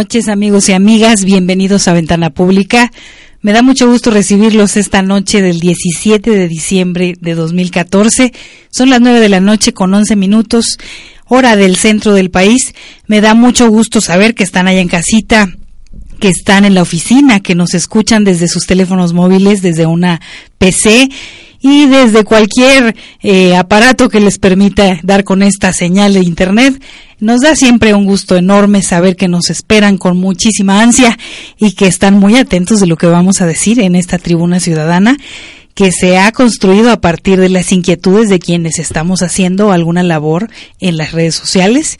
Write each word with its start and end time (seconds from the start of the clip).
Noches 0.00 0.28
amigos 0.28 0.66
y 0.70 0.72
amigas, 0.72 1.26
bienvenidos 1.26 1.86
a 1.86 1.92
Ventana 1.92 2.30
Pública. 2.30 2.90
Me 3.42 3.52
da 3.52 3.60
mucho 3.60 3.86
gusto 3.86 4.10
recibirlos 4.10 4.78
esta 4.78 5.02
noche 5.02 5.42
del 5.42 5.60
17 5.60 6.30
de 6.30 6.48
diciembre 6.48 7.16
de 7.20 7.34
2014. 7.34 8.32
Son 8.70 8.88
las 8.88 9.02
9 9.02 9.20
de 9.20 9.28
la 9.28 9.40
noche 9.40 9.74
con 9.74 9.92
11 9.92 10.16
minutos, 10.16 10.78
hora 11.26 11.54
del 11.54 11.76
centro 11.76 12.14
del 12.14 12.30
país. 12.30 12.74
Me 13.08 13.20
da 13.20 13.34
mucho 13.34 13.68
gusto 13.68 14.00
saber 14.00 14.34
que 14.34 14.42
están 14.42 14.68
allá 14.68 14.80
en 14.80 14.88
casita, 14.88 15.52
que 16.18 16.28
están 16.28 16.64
en 16.64 16.72
la 16.72 16.80
oficina, 16.80 17.40
que 17.40 17.54
nos 17.54 17.74
escuchan 17.74 18.24
desde 18.24 18.48
sus 18.48 18.64
teléfonos 18.64 19.12
móviles, 19.12 19.60
desde 19.60 19.84
una 19.84 20.22
PC 20.56 21.10
y 21.60 21.86
desde 21.86 22.24
cualquier 22.24 22.96
eh, 23.22 23.56
aparato 23.56 24.08
que 24.08 24.20
les 24.20 24.38
permita 24.38 24.98
dar 25.02 25.24
con 25.24 25.42
esta 25.42 25.72
señal 25.72 26.14
de 26.14 26.20
Internet. 26.20 26.82
Nos 27.18 27.42
da 27.42 27.54
siempre 27.54 27.94
un 27.94 28.06
gusto 28.06 28.36
enorme 28.36 28.82
saber 28.82 29.14
que 29.14 29.28
nos 29.28 29.50
esperan 29.50 29.98
con 29.98 30.16
muchísima 30.16 30.80
ansia 30.82 31.18
y 31.58 31.72
que 31.72 31.86
están 31.86 32.18
muy 32.18 32.36
atentos 32.36 32.80
de 32.80 32.86
lo 32.86 32.96
que 32.96 33.06
vamos 33.06 33.42
a 33.42 33.46
decir 33.46 33.78
en 33.80 33.94
esta 33.94 34.18
tribuna 34.18 34.58
ciudadana 34.58 35.18
que 35.74 35.92
se 35.92 36.18
ha 36.18 36.32
construido 36.32 36.90
a 36.90 37.00
partir 37.00 37.38
de 37.38 37.50
las 37.50 37.72
inquietudes 37.72 38.30
de 38.30 38.38
quienes 38.38 38.78
estamos 38.78 39.22
haciendo 39.22 39.70
alguna 39.70 40.02
labor 40.02 40.48
en 40.80 40.96
las 40.96 41.12
redes 41.12 41.34
sociales 41.34 41.98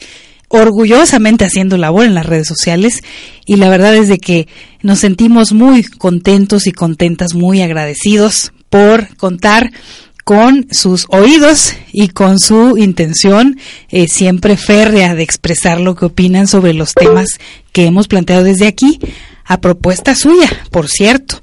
orgullosamente 0.51 1.45
haciendo 1.45 1.77
labor 1.77 2.05
en 2.05 2.13
las 2.13 2.25
redes 2.25 2.47
sociales 2.47 3.01
y 3.45 3.55
la 3.55 3.69
verdad 3.69 3.95
es 3.95 4.09
de 4.09 4.17
que 4.17 4.47
nos 4.81 4.99
sentimos 4.99 5.53
muy 5.53 5.83
contentos 5.83 6.67
y 6.67 6.73
contentas, 6.73 7.33
muy 7.33 7.61
agradecidos 7.61 8.51
por 8.71 9.15
contar 9.17 9.69
con 10.23 10.67
sus 10.71 11.05
oídos 11.09 11.73
y 11.91 12.07
con 12.07 12.39
su 12.39 12.77
intención 12.77 13.59
eh, 13.89 14.07
siempre 14.07 14.55
férrea 14.55 15.13
de 15.13 15.23
expresar 15.23 15.79
lo 15.79 15.95
que 15.95 16.05
opinan 16.05 16.47
sobre 16.47 16.73
los 16.73 16.93
temas 16.93 17.39
que 17.73 17.85
hemos 17.85 18.07
planteado 18.07 18.43
desde 18.43 18.67
aquí, 18.67 18.99
a 19.45 19.59
propuesta 19.59 20.15
suya, 20.15 20.49
por 20.71 20.87
cierto. 20.87 21.41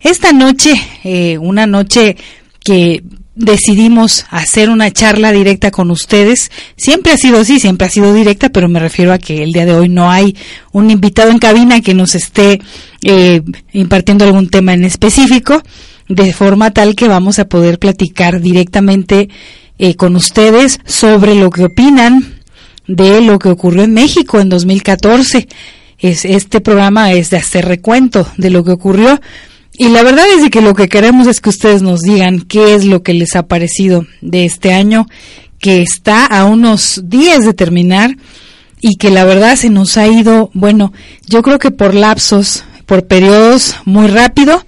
Esta 0.00 0.32
noche, 0.32 0.72
eh, 1.04 1.38
una 1.38 1.66
noche 1.66 2.16
que 2.64 3.02
decidimos 3.34 4.26
hacer 4.30 4.70
una 4.70 4.90
charla 4.90 5.32
directa 5.32 5.70
con 5.70 5.90
ustedes. 5.90 6.50
Siempre 6.76 7.12
ha 7.12 7.16
sido 7.16 7.40
así, 7.40 7.60
siempre 7.60 7.86
ha 7.86 7.90
sido 7.90 8.12
directa, 8.14 8.50
pero 8.50 8.68
me 8.68 8.80
refiero 8.80 9.12
a 9.12 9.18
que 9.18 9.42
el 9.42 9.52
día 9.52 9.66
de 9.66 9.74
hoy 9.74 9.88
no 9.88 10.10
hay 10.10 10.36
un 10.72 10.90
invitado 10.90 11.30
en 11.30 11.38
cabina 11.38 11.80
que 11.80 11.94
nos 11.94 12.14
esté 12.14 12.60
eh, 13.02 13.42
impartiendo 13.72 14.24
algún 14.24 14.48
tema 14.48 14.74
en 14.74 14.84
específico, 14.84 15.62
de 16.08 16.32
forma 16.32 16.72
tal 16.72 16.94
que 16.94 17.08
vamos 17.08 17.38
a 17.38 17.46
poder 17.46 17.78
platicar 17.78 18.40
directamente 18.40 19.28
eh, 19.78 19.94
con 19.94 20.16
ustedes 20.16 20.80
sobre 20.84 21.34
lo 21.34 21.50
que 21.50 21.64
opinan 21.64 22.40
de 22.86 23.20
lo 23.20 23.38
que 23.38 23.48
ocurrió 23.48 23.84
en 23.84 23.94
México 23.94 24.40
en 24.40 24.48
2014. 24.48 25.48
Es, 25.98 26.24
este 26.24 26.60
programa 26.60 27.12
es 27.12 27.30
de 27.30 27.36
hacer 27.36 27.64
recuento 27.64 28.26
de 28.36 28.50
lo 28.50 28.64
que 28.64 28.72
ocurrió. 28.72 29.20
Y 29.74 29.88
la 29.88 30.02
verdad 30.02 30.26
es 30.36 30.48
que 30.50 30.60
lo 30.60 30.74
que 30.74 30.88
queremos 30.88 31.26
es 31.26 31.40
que 31.40 31.48
ustedes 31.48 31.82
nos 31.82 32.00
digan 32.00 32.40
qué 32.40 32.74
es 32.74 32.84
lo 32.84 33.02
que 33.02 33.14
les 33.14 33.34
ha 33.36 33.46
parecido 33.46 34.06
de 34.20 34.44
este 34.44 34.72
año 34.72 35.06
que 35.58 35.80
está 35.80 36.26
a 36.26 36.44
unos 36.44 37.02
días 37.04 37.44
de 37.44 37.54
terminar 37.54 38.16
y 38.80 38.96
que 38.96 39.10
la 39.10 39.24
verdad 39.24 39.56
se 39.56 39.70
nos 39.70 39.96
ha 39.96 40.08
ido, 40.08 40.50
bueno, 40.52 40.92
yo 41.26 41.40
creo 41.42 41.58
que 41.58 41.70
por 41.70 41.94
lapsos, 41.94 42.64
por 42.84 43.06
periodos 43.06 43.76
muy 43.84 44.08
rápido 44.08 44.66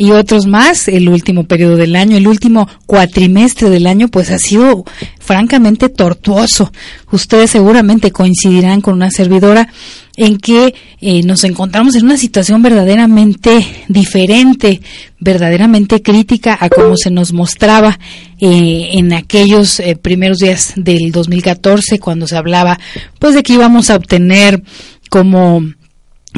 y 0.00 0.12
otros 0.12 0.46
más, 0.46 0.88
el 0.88 1.10
último 1.10 1.44
periodo 1.44 1.76
del 1.76 1.94
año, 1.94 2.16
el 2.16 2.26
último 2.26 2.66
cuatrimestre 2.86 3.68
del 3.68 3.86
año, 3.86 4.08
pues 4.08 4.30
ha 4.30 4.38
sido 4.38 4.86
francamente 5.18 5.90
tortuoso. 5.90 6.72
Ustedes 7.12 7.50
seguramente 7.50 8.10
coincidirán 8.10 8.80
con 8.80 8.94
una 8.94 9.10
servidora 9.10 9.68
en 10.16 10.38
que 10.38 10.74
eh, 11.02 11.22
nos 11.22 11.44
encontramos 11.44 11.96
en 11.96 12.06
una 12.06 12.16
situación 12.16 12.62
verdaderamente 12.62 13.66
diferente, 13.88 14.80
verdaderamente 15.18 16.00
crítica 16.00 16.56
a 16.58 16.70
como 16.70 16.96
se 16.96 17.10
nos 17.10 17.34
mostraba 17.34 17.98
eh, 18.40 18.92
en 18.92 19.12
aquellos 19.12 19.80
eh, 19.80 19.96
primeros 19.96 20.38
días 20.38 20.72
del 20.76 21.12
2014 21.12 21.98
cuando 21.98 22.26
se 22.26 22.38
hablaba 22.38 22.80
pues 23.18 23.34
de 23.34 23.42
que 23.42 23.52
íbamos 23.52 23.90
a 23.90 23.96
obtener 23.96 24.62
como 25.10 25.62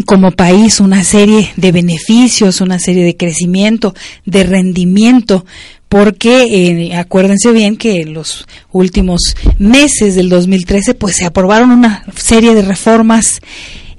como 0.06 0.33
país 0.33 0.81
una 0.81 1.05
serie 1.05 1.53
de 1.56 1.73
beneficios, 1.73 2.61
una 2.61 2.79
serie 2.79 3.05
de 3.05 3.17
crecimiento, 3.17 3.94
de 4.25 4.44
rendimiento, 4.44 5.44
porque 5.89 6.44
eh, 6.44 6.97
acuérdense 6.97 7.53
bien 7.53 7.77
que 7.77 8.00
en 8.00 8.15
los 8.15 8.47
últimos 8.71 9.37
meses 9.59 10.15
del 10.15 10.31
2013 10.31 10.94
pues 10.94 11.17
se 11.17 11.27
aprobaron 11.27 11.71
una 11.71 12.05
serie 12.17 12.55
de 12.55 12.62
reformas 12.62 13.41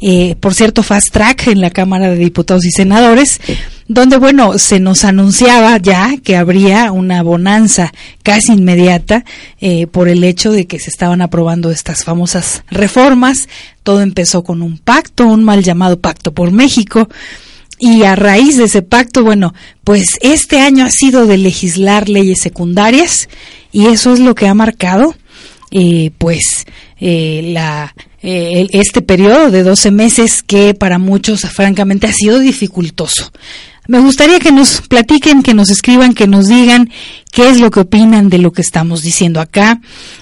eh, 0.06 0.36
por 0.40 0.54
cierto 0.54 0.84
fast 0.84 1.12
track 1.12 1.48
en 1.48 1.62
la 1.62 1.70
Cámara 1.70 2.10
de 2.10 2.18
Diputados 2.18 2.66
y 2.66 2.72
Senadores 2.72 3.40
donde 3.88 4.18
bueno 4.18 4.58
se 4.58 4.80
nos 4.80 5.04
anunciaba 5.04 5.78
ya 5.78 6.16
que 6.24 6.36
habría 6.36 6.92
una 6.92 7.22
bonanza 7.22 7.92
casi 8.24 8.54
inmediata 8.54 9.26
eh, 9.60 9.88
por 9.88 10.10
el 10.10 10.24
hecho 10.24 10.52
de 10.52 10.68
que 10.68 10.80
se 10.80 10.90
estaban 10.90 11.22
aprobando 11.22 11.72
estas 11.72 12.04
famosas 12.04 12.64
reformas. 12.70 13.50
Todo 13.84 14.02
empezó 14.02 14.44
con 14.44 14.62
un 14.62 14.78
pacto 14.78 15.28
un 15.28 15.44
mal 15.44 15.64
llamado 15.64 16.00
pacto 16.00 16.34
por 16.34 16.52
México. 16.52 17.10
Y 17.80 18.04
a 18.04 18.16
raíz 18.16 18.58
de 18.58 18.66
ese 18.66 18.82
pacto, 18.82 19.24
bueno, 19.24 19.54
pues 19.84 20.06
este 20.22 20.62
año 20.62 20.86
ha 20.86 20.92
sido 20.92 21.26
de 21.26 21.38
legislar 21.38 22.08
leyes 22.08 22.40
secundarias 22.40 23.28
y 23.74 23.88
eso 23.88 24.14
es 24.14 24.20
lo 24.20 24.36
que 24.36 24.48
ha 24.48 24.54
marcado, 24.54 25.16
eh, 25.72 26.12
pues, 26.18 26.66
eh, 27.02 27.42
la, 27.52 27.94
eh, 28.24 28.68
este 28.72 29.02
periodo 29.02 29.52
de 29.52 29.64
12 29.64 29.92
meses 29.92 30.42
que 30.42 30.74
para 30.74 30.98
muchos 30.98 31.42
francamente 31.42 32.08
ha 32.08 32.14
sido 32.14 32.40
dificultoso. 32.40 33.32
Me 33.88 34.00
gustaría 34.00 34.40
que 34.40 34.52
nos 34.52 34.82
platiquen, 34.82 35.44
que 35.44 35.54
nos 35.54 35.70
escriban, 35.70 36.14
que 36.14 36.26
nos 36.26 36.48
digan 36.48 36.90
qué 37.32 37.50
es 37.50 37.60
lo 37.60 37.70
que 37.70 37.82
opinan 37.82 38.30
de 38.30 38.38
lo 38.38 38.54
que 38.54 38.62
estamos 38.62 39.02
diciendo 39.04 39.42
acá. 39.42 39.82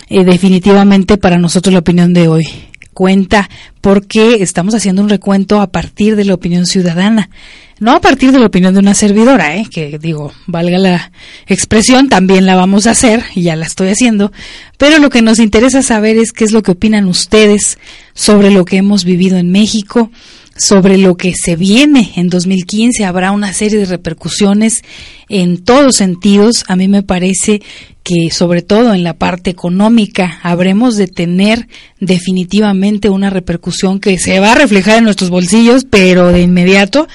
definitivamente 0.09 1.17
para 1.17 1.37
nosotros 1.37 1.71
la 1.71 1.79
opinión 1.79 2.13
de 2.13 2.27
hoy 2.27 2.70
cuenta 3.01 3.49
porque 3.81 4.43
estamos 4.43 4.75
haciendo 4.75 5.01
un 5.01 5.09
recuento 5.09 5.59
a 5.59 5.71
partir 5.71 6.15
de 6.15 6.23
la 6.23 6.35
opinión 6.35 6.67
ciudadana, 6.67 7.31
no 7.79 7.93
a 7.93 7.99
partir 7.99 8.31
de 8.31 8.37
la 8.37 8.45
opinión 8.45 8.75
de 8.75 8.79
una 8.79 8.93
servidora, 8.93 9.57
¿eh? 9.57 9.65
que 9.71 9.97
digo, 9.97 10.31
valga 10.45 10.77
la 10.77 11.11
expresión, 11.47 12.09
también 12.09 12.45
la 12.45 12.53
vamos 12.53 12.85
a 12.85 12.91
hacer 12.91 13.23
y 13.33 13.41
ya 13.41 13.55
la 13.55 13.65
estoy 13.65 13.87
haciendo, 13.87 14.31
pero 14.77 14.99
lo 14.99 15.09
que 15.09 15.23
nos 15.23 15.39
interesa 15.39 15.81
saber 15.81 16.15
es 16.15 16.31
qué 16.31 16.43
es 16.43 16.51
lo 16.51 16.61
que 16.61 16.73
opinan 16.73 17.07
ustedes 17.07 17.79
sobre 18.13 18.51
lo 18.51 18.65
que 18.65 18.77
hemos 18.77 19.03
vivido 19.03 19.39
en 19.39 19.51
México, 19.51 20.11
sobre 20.55 20.97
lo 20.97 21.15
que 21.17 21.33
se 21.33 21.55
viene 21.55 22.11
en 22.15 22.29
2015. 22.29 23.05
Habrá 23.05 23.31
una 23.31 23.53
serie 23.53 23.79
de 23.79 23.85
repercusiones 23.85 24.83
en 25.29 25.63
todos 25.63 25.95
sentidos. 25.95 26.63
A 26.67 26.75
mí 26.75 26.87
me 26.87 27.03
parece 27.03 27.61
que 28.03 28.31
sobre 28.31 28.61
todo 28.61 28.93
en 28.93 29.03
la 29.03 29.13
parte 29.13 29.49
económica 29.49 30.39
habremos 30.43 30.95
de 30.97 31.07
tener 31.07 31.67
definitivamente 31.99 33.09
una 33.09 33.29
repercusión 33.29 33.99
que 33.99 34.17
se 34.17 34.39
va 34.39 34.53
a 34.53 34.55
reflejar 34.55 34.97
en 34.97 35.05
nuestros 35.05 35.29
bolsillos, 35.29 35.85
pero 35.89 36.31
de 36.31 36.41
inmediato 36.41 37.07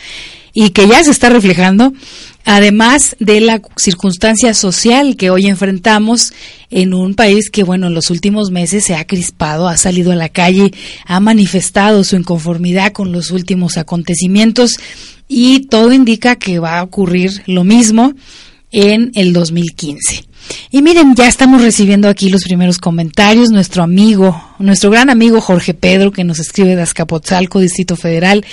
y 0.59 0.71
que 0.71 0.88
ya 0.88 1.05
se 1.05 1.11
está 1.11 1.29
reflejando 1.29 1.93
además 2.46 3.16
de 3.19 3.40
la 3.40 3.60
circunstancia 3.76 4.54
social 4.54 5.16
que 5.16 5.31
hoy 5.31 5.46
enfrentamos 5.46 6.32
en 6.70 6.94
un 6.94 7.14
país 7.14 7.50
que, 7.50 7.64
bueno, 7.64 7.88
en 7.88 7.94
los 7.94 8.08
últimos 8.10 8.50
meses 8.50 8.84
se 8.84 8.94
ha 8.94 9.06
crispado, 9.06 9.69
ha 9.69 9.76
salido 9.76 10.12
a 10.12 10.16
la 10.16 10.28
calle, 10.28 10.72
ha 11.04 11.20
manifestado 11.20 12.04
su 12.04 12.16
inconformidad 12.16 12.93
con 12.93 13.12
los 13.12 13.32
últimos 13.32 13.76
acontecimientos 13.76 14.76
y 15.28 15.66
todo 15.66 15.93
indica 15.93 16.37
que 16.37 16.60
va 16.60 16.78
a 16.78 16.84
ocurrir 16.84 17.43
lo 17.46 17.64
mismo 17.64 18.14
en 18.70 19.10
el 19.14 19.32
2015. 19.32 20.25
Y 20.70 20.82
miren, 20.82 21.16
ya 21.16 21.26
estamos 21.26 21.62
recibiendo 21.62 22.08
aquí 22.08 22.28
los 22.28 22.44
primeros 22.44 22.78
comentarios. 22.78 23.50
Nuestro 23.50 23.82
amigo, 23.82 24.40
nuestro 24.60 24.90
gran 24.90 25.10
amigo 25.10 25.40
Jorge 25.40 25.75
Pedro, 25.75 26.12
que 26.12 26.22
nos 26.22 26.38
escribe 26.38 26.76
de 26.76 26.82
Azcapotzalco, 26.82 27.58
Distrito 27.58 27.96
Federal, 27.96 28.44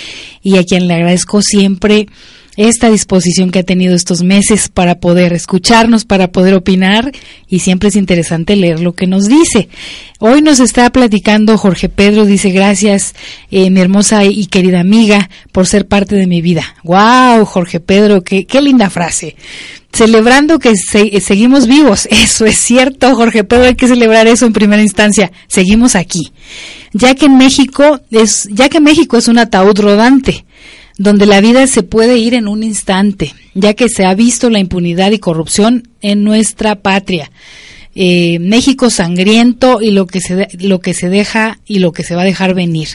y 0.42 0.56
a 0.56 0.64
quien 0.64 0.88
le 0.88 0.94
agradezco 0.94 1.42
siempre 1.42 2.08
esta 2.56 2.88
disposición 2.88 3.50
que 3.50 3.60
ha 3.60 3.64
tenido 3.64 3.94
estos 3.94 4.22
meses 4.22 4.68
para 4.68 5.00
poder 5.00 5.32
escucharnos, 5.32 6.04
para 6.04 6.30
poder 6.30 6.54
opinar 6.54 7.12
y 7.48 7.60
siempre 7.60 7.88
es 7.88 7.96
interesante 7.96 8.56
leer 8.56 8.80
lo 8.80 8.94
que 8.94 9.06
nos 9.06 9.26
dice. 9.26 9.68
Hoy 10.20 10.42
nos 10.42 10.60
está 10.60 10.90
platicando 10.90 11.58
Jorge 11.58 11.88
Pedro, 11.88 12.24
dice 12.24 12.50
gracias 12.50 13.14
eh, 13.50 13.70
mi 13.70 13.80
hermosa 13.80 14.24
y 14.24 14.46
querida 14.46 14.80
amiga 14.80 15.28
por 15.52 15.66
ser 15.66 15.86
parte 15.86 16.14
de 16.14 16.26
mi 16.26 16.40
vida. 16.40 16.76
¡Wow, 16.84 17.44
Jorge 17.44 17.80
Pedro! 17.80 18.22
¡Qué, 18.22 18.46
qué 18.46 18.62
linda 18.62 18.90
frase! 18.90 19.36
Celebrando 19.92 20.58
que 20.58 20.74
seguimos 20.74 21.68
vivos, 21.68 22.08
eso 22.10 22.46
es 22.46 22.58
cierto, 22.58 23.14
Jorge 23.14 23.44
Pedro, 23.44 23.66
hay 23.66 23.76
que 23.76 23.86
celebrar 23.86 24.26
eso 24.26 24.44
en 24.46 24.52
primera 24.52 24.82
instancia. 24.82 25.30
Seguimos 25.46 25.94
aquí, 25.94 26.32
ya 26.92 27.14
que 27.14 27.26
en 27.26 27.36
México 27.36 28.00
es, 28.10 28.48
ya 28.50 28.68
que 28.68 28.80
México 28.80 29.16
es 29.16 29.28
un 29.28 29.38
ataúd 29.38 29.78
rodante 29.78 30.44
donde 30.96 31.26
la 31.26 31.40
vida 31.40 31.66
se 31.66 31.82
puede 31.82 32.18
ir 32.18 32.34
en 32.34 32.48
un 32.48 32.62
instante, 32.62 33.34
ya 33.54 33.74
que 33.74 33.88
se 33.88 34.04
ha 34.04 34.14
visto 34.14 34.50
la 34.50 34.60
impunidad 34.60 35.12
y 35.12 35.18
corrupción 35.18 35.88
en 36.02 36.24
nuestra 36.24 36.76
patria. 36.76 37.30
Eh, 37.96 38.38
México 38.40 38.90
sangriento 38.90 39.80
y 39.80 39.90
lo 39.90 40.06
que, 40.06 40.20
se, 40.20 40.48
lo 40.60 40.80
que 40.80 40.94
se 40.94 41.08
deja 41.08 41.60
y 41.66 41.78
lo 41.78 41.92
que 41.92 42.02
se 42.02 42.14
va 42.14 42.22
a 42.22 42.26
dejar 42.26 42.54
venir, 42.54 42.88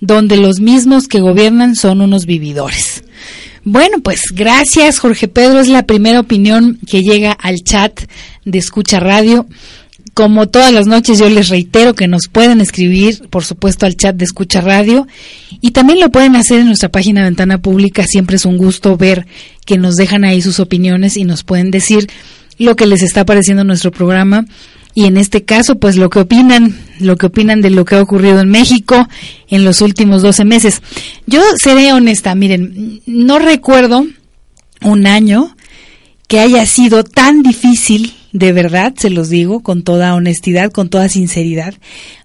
donde 0.00 0.36
los 0.36 0.60
mismos 0.60 1.06
que 1.06 1.20
gobiernan 1.20 1.76
son 1.76 2.00
unos 2.00 2.26
vividores. 2.26 3.04
Bueno, 3.64 3.98
pues 4.02 4.22
gracias 4.34 4.98
Jorge 4.98 5.28
Pedro, 5.28 5.60
es 5.60 5.68
la 5.68 5.86
primera 5.86 6.18
opinión 6.18 6.80
que 6.88 7.02
llega 7.02 7.30
al 7.30 7.62
chat 7.62 8.00
de 8.44 8.58
Escucha 8.58 8.98
Radio. 8.98 9.46
Como 10.14 10.48
todas 10.48 10.72
las 10.72 10.86
noches 10.86 11.18
yo 11.18 11.30
les 11.30 11.48
reitero 11.48 11.94
que 11.94 12.06
nos 12.06 12.28
pueden 12.28 12.60
escribir, 12.60 13.28
por 13.30 13.44
supuesto, 13.44 13.86
al 13.86 13.96
chat 13.96 14.14
de 14.14 14.24
Escucha 14.24 14.60
Radio 14.60 15.06
y 15.60 15.70
también 15.70 16.00
lo 16.00 16.10
pueden 16.10 16.36
hacer 16.36 16.60
en 16.60 16.66
nuestra 16.66 16.90
página 16.90 17.24
Ventana 17.24 17.58
Pública. 17.58 18.04
Siempre 18.06 18.36
es 18.36 18.44
un 18.44 18.58
gusto 18.58 18.96
ver 18.96 19.26
que 19.64 19.78
nos 19.78 19.96
dejan 19.96 20.24
ahí 20.24 20.42
sus 20.42 20.60
opiniones 20.60 21.16
y 21.16 21.24
nos 21.24 21.44
pueden 21.44 21.70
decir 21.70 22.10
lo 22.58 22.76
que 22.76 22.86
les 22.86 23.02
está 23.02 23.24
pareciendo 23.24 23.64
nuestro 23.64 23.90
programa 23.90 24.44
y 24.94 25.06
en 25.06 25.16
este 25.16 25.44
caso, 25.44 25.78
pues 25.78 25.96
lo 25.96 26.10
que 26.10 26.20
opinan, 26.20 26.78
lo 27.00 27.16
que 27.16 27.26
opinan 27.26 27.62
de 27.62 27.70
lo 27.70 27.84
que 27.84 27.94
ha 27.94 28.02
ocurrido 28.02 28.40
en 28.40 28.50
México 28.50 29.08
en 29.48 29.64
los 29.64 29.80
últimos 29.80 30.22
12 30.22 30.44
meses. 30.44 30.82
Yo 31.26 31.42
seré 31.56 31.92
honesta, 31.92 32.34
miren, 32.34 33.00
no 33.06 33.38
recuerdo 33.38 34.06
un 34.82 35.06
año 35.06 35.56
que 36.28 36.40
haya 36.40 36.66
sido 36.66 37.04
tan 37.04 37.42
difícil 37.42 38.14
de 38.32 38.52
verdad, 38.52 38.94
se 38.96 39.10
los 39.10 39.28
digo 39.28 39.60
con 39.60 39.82
toda 39.82 40.14
honestidad, 40.14 40.72
con 40.72 40.88
toda 40.88 41.08
sinceridad. 41.08 41.74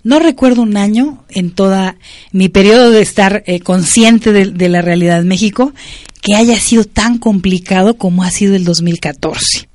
No 0.03 0.19
recuerdo 0.19 0.61
un 0.61 0.77
año 0.77 1.23
en 1.29 1.51
toda 1.51 1.97
mi 2.31 2.47
periodo 2.47 2.91
de 2.91 3.01
estar 3.01 3.43
eh, 3.45 3.59
consciente 3.59 4.31
de, 4.31 4.69
la 4.69 4.81
realidad 4.81 5.19
de 5.19 5.27
México 5.27 5.73
que 6.21 6.35
haya 6.35 6.57
sido 6.59 6.85
tan 6.85 7.17
complicado 7.17 7.97
como 7.97 8.23
ha 8.23 8.31
sido 8.31 8.55
el 8.55 8.63
2014. 8.63 9.67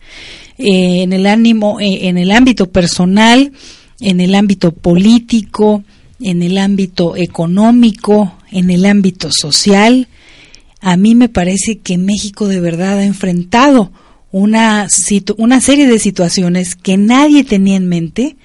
Eh, 0.59 1.03
en 1.03 1.13
el 1.13 1.27
ánimo, 1.27 1.81
eh, 1.81 2.09
en 2.09 2.17
el 2.17 2.31
ámbito 2.31 2.71
personal, 2.71 3.53
en 4.01 4.21
el 4.21 4.35
ámbito 4.35 4.73
político, 4.73 5.85
en 6.19 6.43
el 6.43 6.57
ámbito 6.57 7.15
económico, 7.17 8.35
en 8.51 8.71
el 8.71 8.87
ámbito 8.87 9.31
social, 9.31 10.09
a 10.81 10.97
mí 10.97 11.15
me 11.15 11.29
parece 11.29 11.79
que 11.79 11.99
México 11.99 12.49
de 12.49 12.61
verdad 12.61 12.99
ha 12.99 13.05
enfrentado 13.05 13.93
una, 14.33 14.89
una 15.37 15.61
serie 15.61 15.87
de 15.87 15.99
situaciones 15.99 16.75
que 16.75 16.97
nadie 16.97 17.45
tenía 17.45 17.77
en 17.77 17.89
mente, 17.89 18.37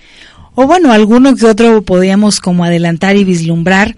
o 0.54 0.68
bueno, 0.68 0.92
alguno 0.92 1.36
que 1.36 1.46
otro 1.46 1.82
podíamos 1.84 2.40
como 2.40 2.64
adelantar 2.64 3.16
y 3.16 3.24
vislumbrar 3.24 3.96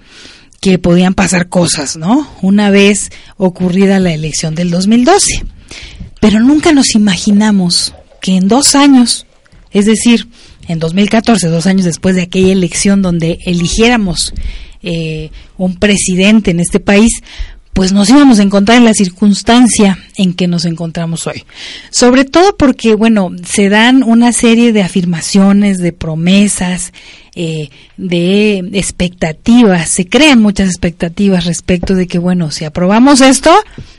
que 0.62 0.77
podían 0.77 1.13
pasar 1.13 1.50
cosas, 1.50 1.98
¿no? 1.98 2.29
Una 2.41 2.69
vez 2.69 3.12
ocurrida 3.38 4.00
la 4.00 4.13
elección 4.13 4.55
del 4.55 4.69
2012. 4.69 5.46
Pero 6.19 6.39
nunca 6.41 6.74
nos 6.74 6.96
imaginamos 6.96 7.93
que 8.22 8.36
en 8.36 8.48
dos 8.48 8.75
años, 8.75 9.25
es 9.72 9.86
decir, 9.86 10.27
en 10.67 10.79
2014, 10.79 11.48
dos 11.48 11.65
años 11.65 11.86
después 11.86 12.15
de 12.15 12.24
aquella 12.24 12.51
elección 12.51 13.01
donde 13.01 13.39
eligiéramos 13.46 14.34
eh, 14.84 15.31
un 15.58 15.77
presidente 15.77 16.51
en 16.51 16.60
este 16.60 16.79
país, 16.79 17.12
pues 17.79 17.93
nos 17.93 18.09
íbamos 18.09 18.39
a 18.39 18.43
encontrar 18.43 18.77
en 18.77 18.83
la 18.83 18.93
circunstancia 18.93 19.98
en 20.17 20.33
que 20.33 20.50
nos 20.50 20.65
encontramos 20.65 21.25
hoy. 21.27 21.45
Sobre 21.91 22.25
todo 22.25 22.57
porque, 22.57 22.93
bueno, 22.93 23.31
se 23.45 23.69
dan 23.69 24.03
una 24.03 24.33
serie 24.33 24.74
de 24.74 24.83
afirmaciones, 24.83 25.77
de 25.77 25.93
promesas, 25.93 26.91
eh, 27.36 27.69
de 27.95 28.69
expectativas, 28.74 29.88
se 29.88 30.09
crean 30.09 30.41
muchas 30.41 30.67
expectativas 30.67 31.45
respecto 31.45 31.95
de 31.95 32.05
que, 32.05 32.17
bueno, 32.17 32.51
si 32.51 32.65
aprobamos 32.65 33.21
esto, 33.21 33.55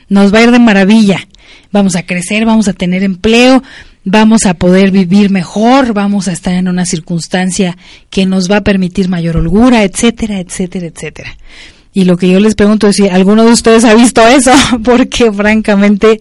nos 0.09 0.31
va 0.31 0.37
a 0.37 0.43
ir 0.43 0.51
de 0.51 0.59
maravilla, 0.59 1.27
vamos 1.71 1.95
a 1.95 2.03
crecer, 2.03 2.45
vamos 2.45 2.67
a 2.67 2.73
tener 2.73 3.01
empleo, 3.01 3.63
vamos 4.05 4.45
a 4.45 4.53
poder 4.53 4.91
vivir 4.91 5.31
mejor, 5.31 5.93
vamos 5.93 6.27
a 6.27 6.33
estar 6.33 6.53
en 6.53 6.67
una 6.67 6.85
circunstancia 6.85 7.79
que 8.11 8.27
nos 8.27 8.47
va 8.47 8.57
a 8.57 8.63
permitir 8.63 9.09
mayor 9.09 9.37
holgura, 9.37 9.83
etcétera, 9.83 10.39
etcétera, 10.39 10.85
etcétera. 10.85 11.35
Y 11.93 12.05
lo 12.05 12.17
que 12.17 12.29
yo 12.29 12.39
les 12.39 12.55
pregunto 12.55 12.87
es 12.87 12.95
si 12.95 13.07
alguno 13.07 13.43
de 13.43 13.51
ustedes 13.51 13.83
ha 13.85 13.93
visto 13.93 14.25
eso, 14.27 14.51
porque 14.83 15.31
francamente 15.31 16.19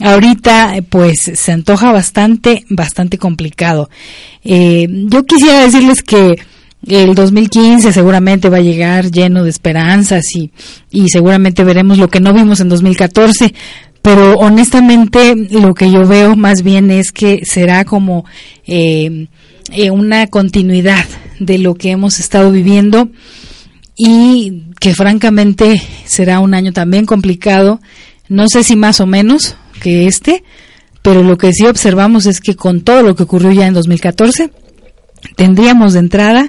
ahorita 0.00 0.76
pues 0.88 1.18
se 1.34 1.52
antoja 1.52 1.92
bastante, 1.92 2.64
bastante 2.68 3.18
complicado. 3.18 3.90
Eh, 4.42 4.88
yo 4.90 5.24
quisiera 5.24 5.60
decirles 5.60 6.02
que 6.02 6.36
el 6.86 7.14
2015 7.14 7.92
seguramente 7.92 8.50
va 8.50 8.58
a 8.58 8.62
llegar 8.62 9.10
lleno 9.10 9.44
de 9.44 9.50
esperanzas 9.50 10.24
y, 10.34 10.50
y 10.90 11.08
seguramente 11.08 11.64
veremos 11.64 11.98
lo 11.98 12.08
que 12.08 12.20
no 12.20 12.34
vimos 12.34 12.60
en 12.60 12.68
2014, 12.68 13.54
pero 14.02 14.34
honestamente 14.34 15.34
lo 15.34 15.72
que 15.74 15.90
yo 15.90 16.06
veo 16.06 16.36
más 16.36 16.62
bien 16.62 16.90
es 16.90 17.10
que 17.10 17.42
será 17.46 17.84
como 17.84 18.26
eh, 18.66 19.28
eh, 19.72 19.90
una 19.90 20.26
continuidad 20.26 21.06
de 21.38 21.58
lo 21.58 21.74
que 21.74 21.90
hemos 21.90 22.20
estado 22.20 22.50
viviendo 22.52 23.08
y 23.96 24.64
que 24.80 24.94
francamente 24.94 25.80
será 26.04 26.40
un 26.40 26.54
año 26.54 26.72
también 26.72 27.06
complicado, 27.06 27.80
no 28.28 28.48
sé 28.48 28.64
si 28.64 28.76
más 28.76 29.00
o 29.00 29.06
menos 29.06 29.56
que 29.80 30.06
este, 30.06 30.44
pero 31.02 31.22
lo 31.22 31.36
que 31.38 31.52
sí 31.52 31.66
observamos 31.66 32.26
es 32.26 32.40
que 32.40 32.56
con 32.56 32.80
todo 32.80 33.02
lo 33.02 33.14
que 33.14 33.24
ocurrió 33.24 33.52
ya 33.52 33.66
en 33.66 33.74
2014, 33.74 34.50
tendríamos 35.36 35.92
de 35.92 35.98
entrada 36.00 36.46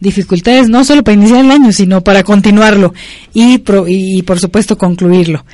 dificultades 0.00 0.68
no 0.68 0.84
solo 0.84 1.02
para 1.02 1.16
iniciar 1.16 1.44
el 1.44 1.50
año, 1.50 1.72
sino 1.72 2.02
para 2.02 2.22
continuarlo 2.22 2.92
y, 3.32 3.62
y 3.88 4.22
por 4.22 4.38
supuesto 4.38 4.76
concluirlo. 4.76 5.44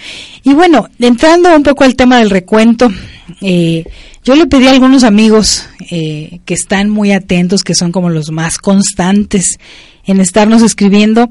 Y 0.42 0.52
bueno, 0.52 0.88
entrando 0.98 1.54
un 1.54 1.62
poco 1.62 1.84
al 1.84 1.94
tema 1.94 2.18
del 2.18 2.30
recuento, 2.30 2.90
eh, 3.40 3.84
yo 4.24 4.34
le 4.34 4.46
pedí 4.46 4.66
a 4.66 4.72
algunos 4.72 5.04
amigos 5.04 5.68
eh, 5.90 6.40
que 6.44 6.54
están 6.54 6.90
muy 6.90 7.12
atentos, 7.12 7.62
que 7.62 7.74
son 7.74 7.92
como 7.92 8.10
los 8.10 8.30
más 8.30 8.58
constantes 8.58 9.58
en 10.04 10.20
estarnos 10.20 10.62
escribiendo, 10.62 11.30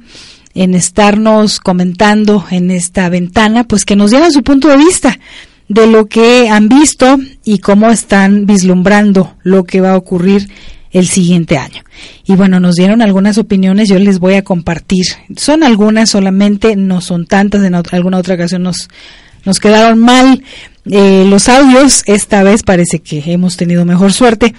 en 0.54 0.74
estarnos 0.76 1.60
comentando 1.60 2.46
en 2.50 2.72
esta 2.72 3.10
ventana, 3.10 3.64
pues 3.64 3.86
que 3.86 3.96
nos 3.96 4.12
dieran 4.12 4.32
su 4.32 4.44
punto 4.44 4.68
de 4.68 4.78
vista 4.78 5.20
de 5.68 5.86
lo 5.88 6.08
que 6.08 6.50
han 6.50 6.68
visto 6.68 7.18
y 7.46 7.60
cómo 7.60 7.90
están 7.90 8.46
vislumbrando 8.46 9.36
lo 9.44 9.64
que 9.64 9.82
va 9.82 9.92
a 9.92 9.98
ocurrir 9.98 10.50
el 10.92 11.08
siguiente 11.08 11.58
año. 11.58 11.84
Y 12.26 12.36
bueno, 12.36 12.60
nos 12.60 12.76
dieron 12.76 13.02
algunas 13.02 13.38
opiniones, 13.38 13.90
yo 13.90 14.00
les 14.00 14.20
voy 14.20 14.34
a 14.34 14.44
compartir. 14.44 15.06
Son 15.38 15.64
algunas 15.64 16.10
solamente, 16.10 16.76
no 16.76 17.02
son 17.02 17.28
tantas, 17.28 17.64
en 17.64 17.76
alguna 17.76 18.18
otra 18.18 18.36
ocasión 18.36 18.64
nos, 18.64 18.90
nos 19.46 19.60
quedaron 19.60 20.00
mal 20.00 20.44
eh, 20.92 21.26
los 21.28 21.50
audios, 21.50 22.04
esta 22.06 22.44
vez 22.44 22.64
parece 22.64 23.00
que 23.00 23.24
hemos 23.26 23.58
tenido 23.58 23.86
mejor 23.86 24.14
suerte. 24.14 24.54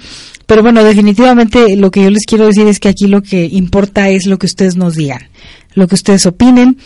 Pero 0.47 0.63
bueno, 0.63 0.83
definitivamente 0.83 1.77
lo 1.77 1.91
que 1.91 2.03
yo 2.03 2.11
les 2.11 2.25
quiero 2.27 2.47
decir 2.47 2.67
es 2.67 2.81
que 2.81 2.89
aquí 2.89 3.07
lo 3.07 3.23
que 3.23 3.45
importa 3.45 4.09
es 4.09 4.27
lo 4.27 4.39
que 4.39 4.47
ustedes 4.47 4.77
nos 4.77 4.97
digan, 4.97 5.29
lo 5.75 5.87
que 5.87 5.95
ustedes 5.95 6.27
opinen 6.27 6.79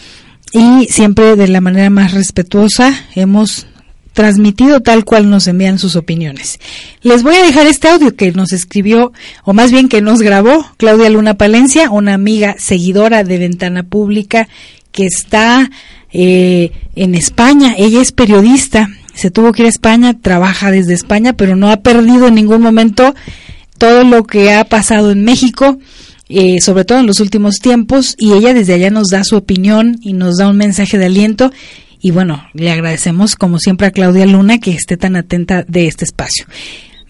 y 0.52 0.86
siempre 0.90 1.34
de 1.34 1.48
la 1.48 1.60
manera 1.60 1.90
más 1.90 2.12
respetuosa 2.12 2.94
hemos 3.14 3.66
transmitido 4.12 4.80
tal 4.80 5.04
cual 5.04 5.28
nos 5.28 5.48
envían 5.48 5.78
sus 5.78 5.96
opiniones. 5.96 6.60
Les 7.02 7.22
voy 7.22 7.34
a 7.34 7.42
dejar 7.42 7.66
este 7.66 7.88
audio 7.88 8.14
que 8.14 8.30
nos 8.32 8.52
escribió, 8.52 9.12
o 9.44 9.52
más 9.52 9.72
bien 9.72 9.88
que 9.88 10.00
nos 10.00 10.22
grabó 10.22 10.64
Claudia 10.76 11.10
Luna 11.10 11.34
Palencia, 11.34 11.90
una 11.90 12.14
amiga 12.14 12.54
seguidora 12.58 13.24
de 13.24 13.38
Ventana 13.38 13.82
Pública 13.82 14.48
que 14.92 15.06
está 15.06 15.70
eh, 16.12 16.70
en 16.94 17.16
España. 17.16 17.74
Ella 17.76 18.00
es 18.00 18.12
periodista, 18.12 18.88
se 19.14 19.30
tuvo 19.30 19.52
que 19.52 19.62
ir 19.62 19.66
a 19.66 19.70
España, 19.70 20.18
trabaja 20.20 20.70
desde 20.70 20.94
España, 20.94 21.32
pero 21.32 21.56
no 21.56 21.70
ha 21.70 21.78
perdido 21.78 22.28
en 22.28 22.34
ningún 22.34 22.62
momento 22.62 23.14
todo 23.78 24.04
lo 24.04 24.24
que 24.24 24.52
ha 24.52 24.64
pasado 24.64 25.10
en 25.10 25.24
México, 25.24 25.78
eh, 26.28 26.60
sobre 26.60 26.84
todo 26.84 26.98
en 26.98 27.06
los 27.06 27.20
últimos 27.20 27.56
tiempos, 27.56 28.14
y 28.18 28.32
ella 28.32 28.54
desde 28.54 28.74
allá 28.74 28.90
nos 28.90 29.08
da 29.08 29.24
su 29.24 29.36
opinión 29.36 29.98
y 30.02 30.12
nos 30.12 30.38
da 30.38 30.48
un 30.48 30.56
mensaje 30.56 30.98
de 30.98 31.06
aliento. 31.06 31.52
Y 32.00 32.10
bueno, 32.10 32.44
le 32.52 32.70
agradecemos 32.70 33.34
como 33.34 33.58
siempre 33.58 33.86
a 33.86 33.90
Claudia 33.90 34.26
Luna 34.26 34.58
que 34.58 34.72
esté 34.72 34.96
tan 34.96 35.16
atenta 35.16 35.64
de 35.66 35.86
este 35.86 36.04
espacio. 36.04 36.46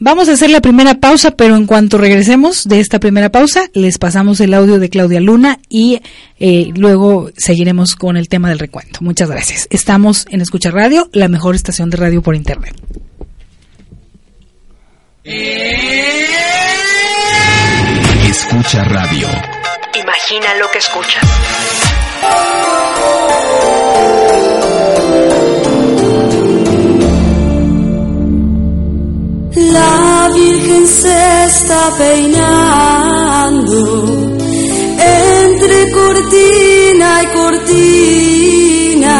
Vamos 0.01 0.29
a 0.29 0.33
hacer 0.33 0.51
la 0.51 0.61
primera 0.61 0.95
pausa, 0.95 1.31
pero 1.31 1.57
en 1.57 1.67
cuanto 1.67 1.99
regresemos 1.99 2.67
de 2.67 2.81
esta 2.81 2.99
primera 2.99 3.31
pausa, 3.31 3.69
les 3.75 3.99
pasamos 3.99 4.41
el 4.41 4.53
audio 4.53 4.79
de 4.79 4.89
Claudia 4.89 5.21
Luna 5.21 5.59
y 5.69 6.01
eh, 6.41 6.71
luego 6.75 7.31
seguiremos 7.37 7.95
con 7.95 8.17
el 8.17 8.29
tema 8.29 8.49
del 8.49 8.59
recuento. 8.59 8.99
Muchas 9.03 9.31
gracias. 9.31 9.67
Estamos 9.71 10.27
en 10.31 10.41
Escucha 10.41 10.71
Radio, 10.71 11.09
la 11.13 11.29
mejor 11.29 11.55
estación 11.55 11.91
de 11.91 11.97
radio 11.97 12.23
por 12.23 12.35
Internet. 12.35 12.75
Escucha 18.29 18.85
radio. 18.85 19.29
Imagina 19.95 20.55
lo 20.57 20.71
que 20.71 20.79
escuchas. 20.79 21.25
Virgen 30.65 30.87
se 30.87 31.45
está 31.45 31.93
peinando 31.99 33.77
entre 34.99 35.93
cortina 35.93 37.23
y 37.23 37.27
cortina. 37.37 39.19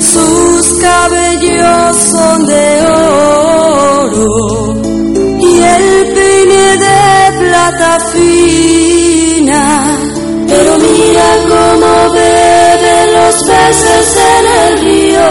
Sus 0.00 0.72
cabellos 0.80 1.96
son 1.96 2.46
de 2.46 2.86
oro 4.06 4.80
y 5.40 5.58
el 5.60 6.12
peine 6.14 6.76
de 6.86 7.38
plata 7.40 7.90
fina. 8.12 9.62
Pero 10.48 10.72
mira 10.78 11.28
cómo 11.50 11.92
beben 12.14 13.06
los 13.12 13.36
peces 13.44 14.08
en 14.16 14.44
el 14.62 14.72
río, 14.80 15.28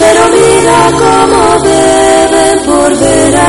pero 0.00 0.22
mira 0.36 0.78
cómo 0.98 1.37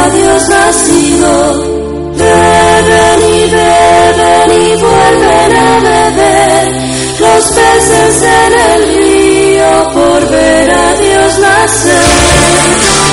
Dios 0.09 0.49
nacido. 0.49 1.79
Beben 2.15 3.19
y 3.21 3.49
beben 3.49 4.49
y 4.51 4.81
vuelven 4.81 5.55
a 5.55 5.79
beber 5.79 6.65
los 7.19 7.47
peces 7.49 8.23
en 8.23 8.53
el 8.71 8.81
río 8.95 9.91
por 9.93 10.29
ver 10.29 10.69
a 10.69 10.93
Dios 10.95 11.39
nacer. 11.39 13.08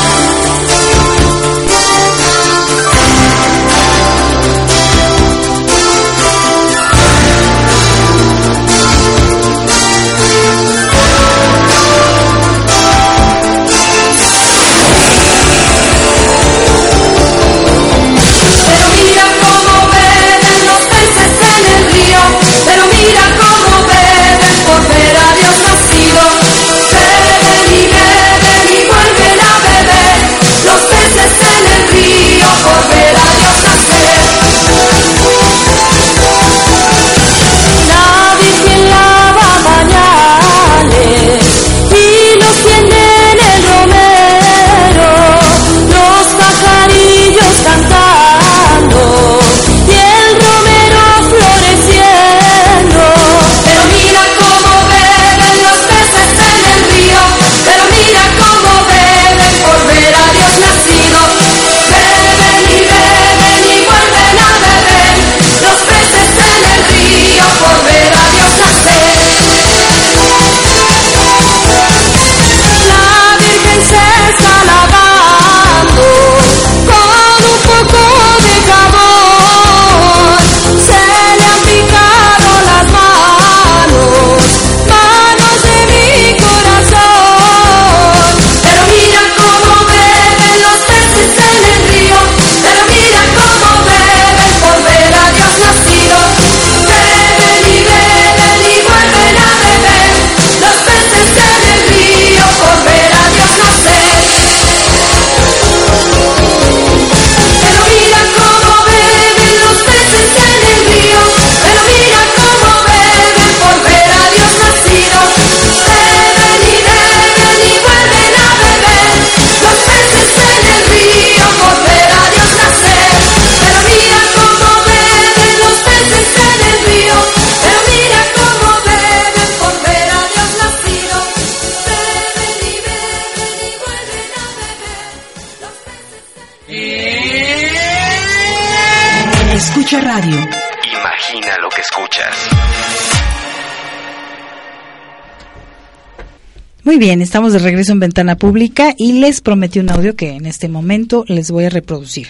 Bien, 146.99 147.21
estamos 147.21 147.53
de 147.53 147.59
regreso 147.59 147.93
en 147.93 148.00
Ventana 148.00 148.37
Pública 148.37 148.95
y 148.97 149.21
les 149.21 149.43
prometí 149.43 149.79
un 149.81 149.91
audio 149.91 150.17
que 150.17 150.35
en 150.35 150.47
este 150.47 150.67
momento 150.67 151.25
les 151.29 151.50
voy 151.50 151.67
a 151.67 151.69
reproducir. 151.69 152.26